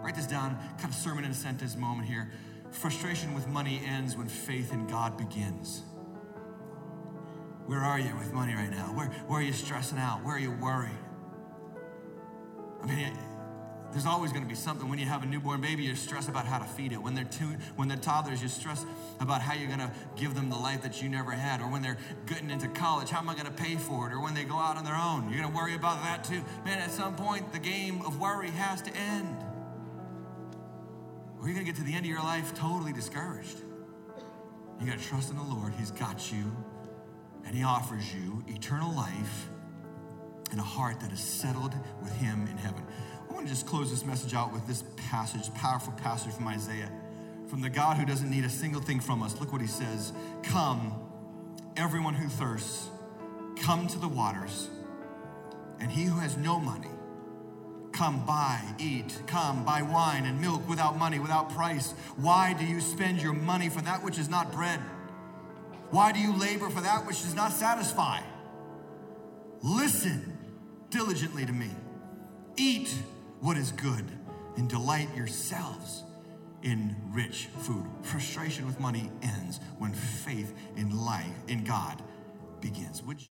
Write 0.02 0.16
this 0.16 0.28
down, 0.28 0.58
kind 0.78 0.86
of 0.90 0.96
sermon 0.96 1.24
in 1.24 1.32
a 1.32 1.36
sentence 1.36 1.76
moment 1.76 2.08
here. 2.08 2.32
Frustration 2.72 3.34
with 3.34 3.48
money 3.48 3.82
ends 3.86 4.16
when 4.16 4.28
faith 4.28 4.72
in 4.72 4.88
God 4.88 5.18
begins. 5.18 5.84
Where 7.66 7.80
are 7.80 8.00
you 8.00 8.16
with 8.18 8.34
money 8.34 8.54
right 8.54 8.72
now? 8.72 8.88
Where, 8.96 9.08
where 9.28 9.40
are 9.40 9.44
you 9.44 9.54
stressing 9.54 9.98
out? 9.98 10.24
Where 10.24 10.36
are 10.36 10.40
you 10.40 10.52
worried? 10.52 10.98
I 12.82 12.86
mean, 12.86 13.14
There's 13.92 14.06
always 14.06 14.32
going 14.32 14.44
to 14.44 14.50
be 14.50 14.56
something. 14.56 14.88
When 14.88 15.00
you 15.00 15.06
have 15.06 15.24
a 15.24 15.26
newborn 15.26 15.62
baby, 15.62 15.84
you're 15.84 15.96
stressed 15.96 16.30
about 16.30 16.46
how 16.46 16.60
to 16.60 16.66
feed 16.66 16.92
it. 16.92 17.02
When 17.02 17.16
they're 17.16 17.24
two, 17.24 17.56
when 17.76 17.88
they're 17.88 17.98
toddlers, 17.98 18.40
you're 18.40 18.50
stressed 18.50 18.86
about 19.20 19.42
how 19.42 19.56
you're 19.56 19.68
going 19.68 19.80
to 19.80 19.92
give 20.16 20.36
them 20.36 20.50
the 20.50 20.56
life 20.56 20.84
that 20.84 21.02
you 21.02 21.10
never 21.10 21.32
had. 21.32 21.62
Or 21.62 21.70
when 21.70 21.82
they're 21.82 21.98
getting 22.28 22.52
into 22.52 22.68
college, 22.68 23.10
how 23.10 23.20
am 23.20 23.30
I 23.30 23.34
going 23.34 23.48
to 23.48 23.52
pay 23.52 23.76
for 23.76 24.08
it? 24.08 24.14
Or 24.14 24.22
when 24.22 24.36
they 24.36 24.44
go 24.44 24.58
out 24.58 24.78
on 24.78 24.86
their 24.86 24.96
own, 24.96 25.30
you're 25.30 25.42
going 25.42 25.52
to 25.52 25.58
worry 25.58 25.74
about 25.74 26.04
that 26.04 26.24
too. 26.24 26.44
Man, 26.66 26.80
at 26.80 26.92
some 26.92 27.16
point, 27.16 27.52
the 27.52 27.60
game 27.60 28.02
of 28.06 28.20
worry 28.20 28.52
has 28.52 28.82
to 28.84 28.96
end. 28.96 29.44
Or 31.42 31.48
you're 31.48 31.56
going 31.56 31.66
to 31.66 31.72
get 31.72 31.76
to 31.78 31.84
the 31.84 31.96
end 31.96 32.06
of 32.06 32.12
your 32.12 32.24
life 32.24 32.54
totally 32.54 32.94
discouraged. 32.94 33.62
You 34.80 34.86
got 34.86 35.00
to 35.00 35.06
trust 35.06 35.32
in 35.32 35.38
the 35.38 35.44
Lord. 35.44 35.74
He's 35.74 35.92
got 35.92 36.32
you, 36.32 36.56
and 37.46 37.56
He 37.56 37.64
offers 37.64 38.14
you 38.14 38.44
eternal 38.48 38.94
life 38.94 39.50
and 40.52 40.60
a 40.60 40.64
heart 40.64 41.00
that 41.02 41.12
is 41.12 41.20
settled 41.20 41.74
with 42.02 42.16
Him 42.18 42.48
in 42.48 42.58
heaven. 42.58 42.84
Want 43.40 43.48
to 43.48 43.56
just 43.56 43.68
close 43.68 43.90
this 43.90 44.04
message 44.04 44.34
out 44.34 44.52
with 44.52 44.68
this 44.68 44.84
passage, 44.98 45.54
powerful 45.54 45.94
passage 45.94 46.34
from 46.34 46.46
Isaiah, 46.50 46.92
from 47.48 47.62
the 47.62 47.70
God 47.70 47.96
who 47.96 48.06
doesn't 48.06 48.30
need 48.30 48.44
a 48.44 48.50
single 48.50 48.82
thing 48.82 49.00
from 49.00 49.24
us. 49.24 49.40
Look 49.40 49.54
what 49.54 49.62
He 49.62 49.68
says 49.68 50.12
Come, 50.44 50.94
everyone 51.78 52.16
who 52.16 52.28
thirsts, 52.28 52.90
come 53.56 53.88
to 53.88 53.98
the 53.98 54.10
waters, 54.10 54.68
and 55.80 55.90
he 55.90 56.04
who 56.04 56.20
has 56.20 56.36
no 56.36 56.60
money, 56.60 56.90
Come 57.94 58.26
buy, 58.26 58.62
eat, 58.78 59.18
come 59.26 59.64
buy 59.64 59.84
wine 59.84 60.26
and 60.26 60.42
milk 60.42 60.68
without 60.68 60.98
money, 60.98 61.20
without 61.20 61.50
price. 61.50 61.94
Why 62.18 62.52
do 62.52 62.66
you 62.66 62.82
spend 62.82 63.22
your 63.22 63.32
money 63.32 63.70
for 63.70 63.80
that 63.84 64.04
which 64.04 64.20
is 64.20 64.28
not 64.28 64.52
bread? 64.52 64.82
Why 65.92 66.12
do 66.12 66.20
you 66.20 66.36
labor 66.36 66.70
for 66.70 66.82
that 66.82 67.08
which 67.08 67.22
does 67.22 67.36
not 67.36 67.54
satisfy? 67.54 68.20
Listen 69.64 70.38
diligently 70.90 71.46
to 71.46 71.54
me. 71.54 71.70
Eat 72.58 72.94
what 73.42 73.58
is 73.58 73.72
good 73.72 74.06
and 74.58 74.70
delight 74.70 75.08
yourselves 75.16 76.04
in 76.64 76.96
rich 77.12 77.48
food. 77.60 77.86
Frustration 78.02 78.66
with 78.66 78.80
money 78.80 79.10
ends 79.22 79.60
when 79.78 79.94
faith 79.94 80.54
in 80.76 81.06
life, 81.06 81.34
in 81.48 81.64
God, 81.64 82.02
begins. 82.60 83.02
Would 83.04 83.22